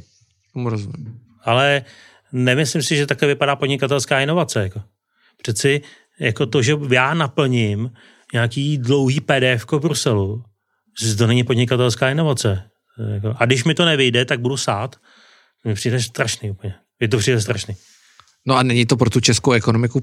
tomu 0.52 0.70
rozumím. 0.70 1.20
ale 1.44 1.84
nemyslím 2.32 2.82
si, 2.82 2.96
že 2.96 3.06
takhle 3.06 3.28
vypadá 3.28 3.56
podnikatelská 3.56 4.20
inovace. 4.20 4.62
Jako. 4.62 4.82
Přeci 5.42 5.80
jako 6.20 6.46
to, 6.46 6.62
že 6.62 6.76
já 6.90 7.14
naplním 7.14 7.90
nějaký 8.32 8.78
dlouhý 8.78 9.20
PDF 9.20 9.66
v 9.72 9.78
Bruselu, 9.78 10.44
že 11.02 11.16
to 11.16 11.26
není 11.26 11.44
podnikatelská 11.44 12.10
inovace. 12.10 12.70
Jako, 13.14 13.34
A 13.36 13.46
když 13.46 13.64
mi 13.64 13.74
to 13.74 13.84
nevyjde, 13.84 14.24
tak 14.24 14.40
budu 14.40 14.56
sát. 14.56 14.96
To 15.62 15.68
mi 15.68 15.74
přijde 15.74 16.02
strašný 16.02 16.50
úplně. 16.50 16.74
Je 17.00 17.08
to 17.08 17.18
přijde 17.18 17.40
strašný. 17.40 17.76
No 18.46 18.56
a 18.56 18.62
není 18.62 18.86
to 18.86 18.96
pro 18.96 19.10
tu 19.10 19.20
českou 19.20 19.52
ekonomiku 19.52 20.02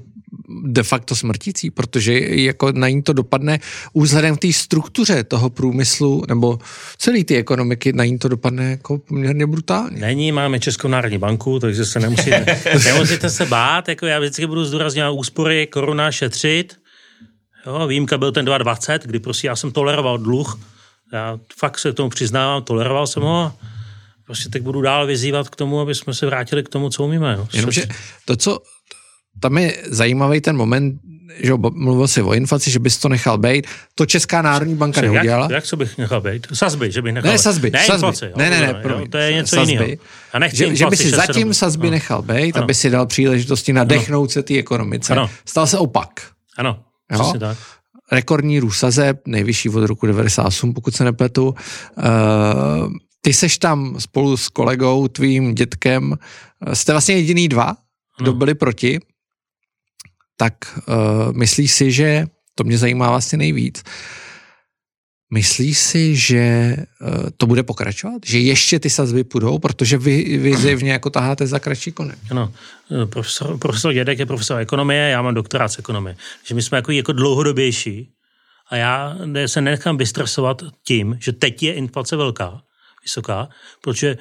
de 0.64 0.82
facto 0.82 1.16
smrtící, 1.16 1.70
protože 1.70 2.20
jako 2.20 2.72
na 2.72 2.88
ní 2.88 3.02
to 3.02 3.12
dopadne 3.12 3.58
vzhledem 3.94 4.36
k 4.36 4.40
té 4.40 4.52
struktuře 4.52 5.24
toho 5.24 5.50
průmyslu 5.50 6.24
nebo 6.28 6.58
celé 6.98 7.24
té 7.24 7.36
ekonomiky, 7.36 7.92
na 7.92 8.04
ní 8.04 8.18
to 8.18 8.28
dopadne 8.28 8.70
jako 8.70 8.98
poměrně 8.98 9.46
brutálně. 9.46 10.00
Není, 10.00 10.32
máme 10.32 10.60
Českou 10.60 10.88
národní 10.88 11.18
banku, 11.18 11.58
takže 11.58 11.84
se 11.84 12.00
nemusíte, 12.00 12.60
nemusíte 12.84 13.30
se 13.30 13.46
bát. 13.46 13.88
Jako 13.88 14.06
já 14.06 14.18
vždycky 14.18 14.46
budu 14.46 14.64
zdůrazňovat 14.64 15.14
úspory, 15.18 15.66
koruna, 15.66 16.12
šetřit. 16.12 16.76
Jo, 17.66 17.86
výjimka 17.86 18.18
byl 18.18 18.32
ten 18.32 18.46
2,20, 18.46 18.98
kdy 19.04 19.18
prostě 19.18 19.46
já 19.46 19.56
jsem 19.56 19.72
toleroval 19.72 20.18
dluh. 20.18 20.60
Já 21.12 21.38
fakt 21.58 21.78
se 21.78 21.92
k 21.92 21.94
tomu 21.94 22.08
přiznávám, 22.08 22.62
toleroval 22.62 23.06
jsem 23.06 23.22
ho 23.22 23.52
prostě 24.28 24.48
teď 24.48 24.62
budu 24.62 24.80
dál 24.80 25.06
vyzývat 25.06 25.48
k 25.48 25.56
tomu, 25.56 25.80
aby 25.80 25.94
jsme 25.94 26.14
se 26.14 26.26
vrátili 26.26 26.62
k 26.62 26.68
tomu, 26.68 26.90
co 26.90 27.04
umíme. 27.04 27.34
Jo. 27.38 27.48
Jenomže 27.52 27.86
to, 28.24 28.36
co 28.36 28.58
tam 29.40 29.58
je 29.58 29.76
zajímavý 29.86 30.40
ten 30.40 30.56
moment, 30.56 31.00
že 31.42 31.50
jo, 31.50 31.58
mluvil 31.72 32.08
si 32.08 32.22
o 32.22 32.34
inflaci, 32.34 32.70
že 32.70 32.78
bys 32.78 32.98
to 32.98 33.08
nechal 33.08 33.38
být, 33.38 33.66
to 33.94 34.06
Česká 34.06 34.42
národní 34.42 34.74
banka 34.74 35.02
jak, 35.04 35.12
neudělala. 35.12 35.48
jak, 35.50 35.64
co 35.64 35.76
bych 35.76 35.98
nechal 35.98 36.20
být? 36.20 36.46
Sazby, 36.52 36.92
že 36.92 37.02
bych 37.02 37.14
nechal 37.14 37.30
Ne, 37.32 37.38
sazby, 37.38 37.70
Ne, 37.70 37.78
sazby. 37.78 37.94
inflaci, 37.94 38.24
jo, 38.24 38.32
Ne, 38.36 38.50
ne, 38.50 38.60
ne, 38.60 38.66
jo, 38.66 38.74
promiň, 38.82 39.10
to 39.10 39.16
je 39.18 39.32
něco 39.32 39.56
sazby. 39.56 39.72
jiného. 39.72 39.90
A 40.32 40.38
nechci 40.38 40.56
Že, 40.56 40.76
že 40.76 40.86
by 40.86 40.96
si 40.96 41.04
6-7. 41.10 41.16
zatím 41.26 41.54
sazby 41.54 41.86
No. 41.86 41.90
nechal 41.90 42.22
být, 42.22 42.56
Ano. 42.56 42.64
aby 42.64 42.74
si 42.74 42.90
dal 42.90 43.06
příležitosti 43.06 43.72
nadechnout 43.72 44.30
se 44.30 44.42
té 44.42 44.58
ekonomice. 44.58 45.12
Ano. 45.12 45.30
Stal 45.44 45.66
se 45.66 45.78
opak. 45.78 46.08
Ano, 46.56 46.78
Jo? 47.12 47.32
tak. 47.40 47.58
rekordní 48.12 48.60
růst 48.60 48.78
sazeb, 48.78 49.20
nejvyšší 49.26 49.68
od 49.68 49.86
roku 49.86 50.06
98, 50.06 50.74
pokud 50.74 50.94
se 50.96 51.04
nepletu. 51.04 51.48
Uh, 51.48 52.04
ty 53.20 53.32
seš 53.32 53.58
tam 53.58 54.00
spolu 54.00 54.36
s 54.36 54.48
kolegou, 54.48 55.08
tvým 55.08 55.54
dětkem, 55.54 56.14
eh, 56.66 56.76
jste 56.76 56.92
vlastně 56.92 57.14
jediný 57.14 57.48
dva, 57.48 57.76
kdo 58.18 58.32
byli 58.32 58.54
proti, 58.54 59.00
tak 60.36 60.54
uh, 60.88 61.32
myslíš 61.32 61.72
si, 61.72 61.92
že, 61.92 62.26
to 62.54 62.64
mě 62.64 62.78
zajímá 62.78 63.10
vlastně 63.10 63.38
nejvíc, 63.38 63.82
myslíš 65.34 65.78
si, 65.78 66.16
že 66.16 66.76
uh, 67.00 67.30
to 67.36 67.46
bude 67.46 67.62
pokračovat? 67.62 68.22
Že 68.26 68.38
ještě 68.38 68.78
ty 68.78 68.90
sazby 68.90 69.24
půjdou, 69.24 69.58
protože 69.58 69.98
vy, 69.98 70.38
vy 70.38 70.56
zjevně 70.56 70.92
jako 70.92 71.10
taháte 71.10 71.46
za 71.46 71.58
kratší 71.58 71.92
konec. 71.92 72.18
Ano, 72.30 72.52
profesor, 73.06 73.58
profesor 73.58 73.92
Dědek 73.92 74.18
je 74.18 74.26
profesor 74.26 74.60
ekonomie, 74.60 75.08
já 75.08 75.22
mám 75.22 75.34
doktorát 75.34 75.72
z 75.72 75.78
ekonomie. 75.78 76.16
Takže 76.38 76.54
my 76.54 76.62
jsme 76.62 76.78
jako, 76.78 76.92
jako 76.92 77.12
dlouhodobější 77.12 78.10
a 78.70 78.76
já 78.76 79.16
se 79.46 79.60
nechám 79.60 79.96
vystresovat 79.96 80.62
tím, 80.86 81.18
že 81.20 81.32
teď 81.32 81.62
je 81.62 81.74
inflace 81.74 82.16
velká, 82.16 82.62
vysoká, 83.08 83.48
protože 83.80 84.16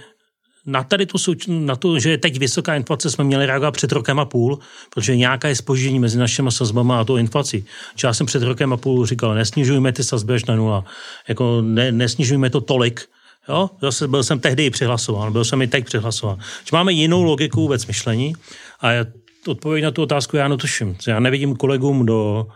na 0.65 0.83
tady 0.83 1.05
tu, 1.05 1.17
na 1.47 1.75
to, 1.75 1.99
že 1.99 2.09
je 2.09 2.17
teď 2.17 2.39
vysoká 2.39 2.75
inflace, 2.75 3.11
jsme 3.11 3.23
měli 3.23 3.45
reagovat 3.45 3.71
před 3.71 3.91
rokem 3.91 4.19
a 4.19 4.25
půl, 4.25 4.59
protože 4.93 5.15
nějaká 5.15 5.47
je 5.47 5.55
spoždění 5.55 5.99
mezi 5.99 6.17
našimi 6.19 6.51
sazbama 6.51 6.99
a 6.99 7.03
tou 7.03 7.17
inflací. 7.17 7.65
Já 8.03 8.13
jsem 8.13 8.27
před 8.27 8.43
rokem 8.43 8.73
a 8.73 8.77
půl 8.77 9.05
říkal, 9.05 9.35
nesnižujme 9.35 9.91
ty 9.91 10.03
sazby 10.03 10.33
až 10.33 10.45
na 10.45 10.55
nula, 10.55 10.85
jako 11.27 11.61
ne, 11.61 11.91
nesnižujme 11.91 12.49
to 12.49 12.61
tolik, 12.61 13.07
Jo, 13.49 13.69
zase 13.81 14.07
byl 14.07 14.23
jsem 14.23 14.39
tehdy 14.39 14.65
i 14.65 14.69
přihlasován, 14.69 15.31
byl 15.31 15.45
jsem 15.45 15.61
i 15.61 15.67
teď 15.67 15.85
přihlasován. 15.85 16.39
Že 16.39 16.69
máme 16.73 16.91
jinou 16.93 17.23
logiku 17.23 17.61
vůbec 17.61 17.85
myšlení 17.85 18.35
a 18.79 18.91
je- 18.91 19.05
odpověď 19.47 19.83
na 19.83 19.91
tu 19.91 20.01
otázku 20.01 20.37
já 20.37 20.47
netuším. 20.47 20.97
Já 21.07 21.19
nevidím 21.19 21.55
kolegům 21.55 22.05
do, 22.05 22.47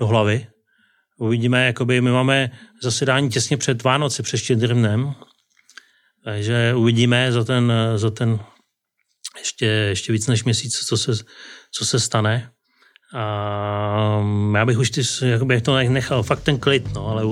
do 0.00 0.06
hlavy. 0.06 0.46
Uvidíme, 1.18 1.66
jakoby 1.66 2.00
my 2.00 2.10
máme 2.10 2.50
zasedání 2.82 3.28
těsně 3.28 3.56
před 3.56 3.82
Vánoci, 3.82 4.22
před 4.22 4.36
štědrým 4.36 4.78
dnem, 4.78 5.14
takže 6.24 6.74
uvidíme 6.76 7.32
za 7.32 7.44
ten, 7.44 7.72
za 7.96 8.10
ten 8.10 8.38
ještě, 9.38 9.66
ještě 9.66 10.12
víc 10.12 10.26
než 10.26 10.44
měsíc, 10.44 10.78
co 10.86 10.96
se, 10.96 11.12
co 11.72 11.86
se 11.86 12.00
stane. 12.00 12.50
A 13.14 14.22
já 14.54 14.66
bych 14.66 14.78
už 14.78 14.90
ty, 14.90 15.02
jakoby 15.24 15.60
to 15.60 15.76
nechal 15.76 16.22
fakt 16.22 16.42
ten 16.42 16.58
klid, 16.58 16.94
no, 16.94 17.06
ale 17.06 17.22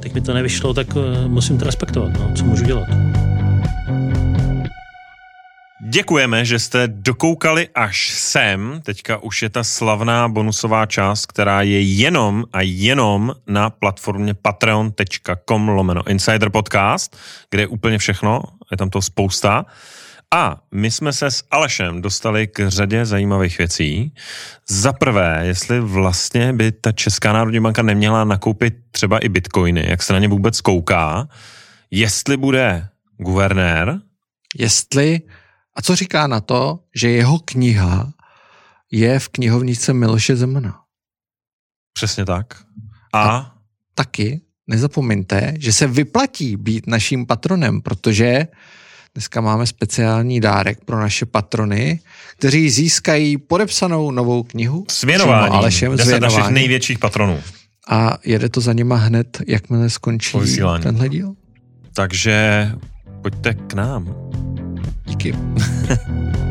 teď 0.00 0.14
mi 0.14 0.20
to 0.20 0.34
nevyšlo, 0.34 0.74
tak 0.74 0.86
eh, 0.96 1.28
musím 1.28 1.58
to 1.58 1.64
respektovat, 1.64 2.12
no, 2.12 2.34
co 2.36 2.44
můžu 2.44 2.64
dělat. 2.64 3.25
Děkujeme, 5.88 6.44
že 6.44 6.58
jste 6.58 6.88
dokoukali 6.88 7.68
až 7.74 8.10
sem. 8.10 8.80
Teďka 8.84 9.18
už 9.18 9.42
je 9.42 9.48
ta 9.48 9.64
slavná 9.64 10.28
bonusová 10.28 10.86
část, 10.86 11.26
která 11.26 11.62
je 11.62 11.80
jenom 11.80 12.44
a 12.52 12.60
jenom 12.62 13.34
na 13.46 13.70
platformě 13.70 14.34
patreon.com 14.34 15.68
lomeno 15.68 16.08
Insider 16.08 16.50
Podcast, 16.50 17.16
kde 17.50 17.62
je 17.62 17.66
úplně 17.66 17.98
všechno, 17.98 18.42
je 18.70 18.76
tam 18.76 18.90
to 18.90 19.02
spousta. 19.02 19.66
A 20.34 20.60
my 20.74 20.90
jsme 20.90 21.12
se 21.12 21.30
s 21.30 21.44
Alešem 21.50 22.02
dostali 22.02 22.46
k 22.46 22.68
řadě 22.68 23.06
zajímavých 23.06 23.58
věcí. 23.58 24.14
Za 24.68 24.92
prvé, 24.92 25.42
jestli 25.42 25.80
vlastně 25.80 26.52
by 26.52 26.72
ta 26.72 26.92
Česká 26.92 27.32
národní 27.32 27.60
banka 27.60 27.82
neměla 27.82 28.24
nakoupit 28.24 28.74
třeba 28.90 29.18
i 29.18 29.28
bitcoiny, 29.28 29.84
jak 29.88 30.02
se 30.02 30.12
na 30.12 30.18
ně 30.18 30.28
vůbec 30.28 30.60
kouká, 30.60 31.28
jestli 31.90 32.36
bude 32.36 32.88
guvernér. 33.18 34.00
Jestli, 34.58 35.20
a 35.76 35.82
co 35.82 35.96
říká 35.96 36.26
na 36.26 36.40
to, 36.40 36.78
že 36.94 37.10
jeho 37.10 37.38
kniha 37.38 38.12
je 38.92 39.18
v 39.18 39.28
knihovnice 39.28 39.92
Miloše 39.92 40.36
Zemana. 40.36 40.80
Přesně 41.92 42.24
tak. 42.24 42.54
A? 43.12 43.22
a 43.28 43.52
taky 43.94 44.40
nezapomeňte, 44.66 45.54
že 45.58 45.72
se 45.72 45.86
vyplatí 45.86 46.56
být 46.56 46.86
naším 46.86 47.26
patronem, 47.26 47.82
protože 47.82 48.46
Dneska 49.16 49.40
máme 49.40 49.66
speciální 49.66 50.40
dárek 50.40 50.84
pro 50.84 51.00
naše 51.00 51.26
patrony, 51.26 52.00
kteří 52.36 52.70
získají 52.70 53.38
podepsanou 53.38 54.10
novou 54.10 54.42
knihu. 54.42 54.84
S 54.88 55.02
věnováním. 55.02 55.52
Alešem, 55.52 55.98
s 55.98 56.06
věnováním. 56.06 56.38
našich 56.38 56.54
největších 56.54 56.98
patronů. 56.98 57.40
A 57.88 58.18
jede 58.24 58.48
to 58.48 58.60
za 58.60 58.72
nima 58.72 58.96
hned, 58.96 59.42
jakmile 59.46 59.90
skončí 59.90 60.38
tenhle 60.82 61.08
díl. 61.08 61.34
Takže 61.94 62.70
pojďte 63.22 63.54
k 63.54 63.74
nám. 63.74 64.14
de 65.06 65.16
quê? 65.16 65.32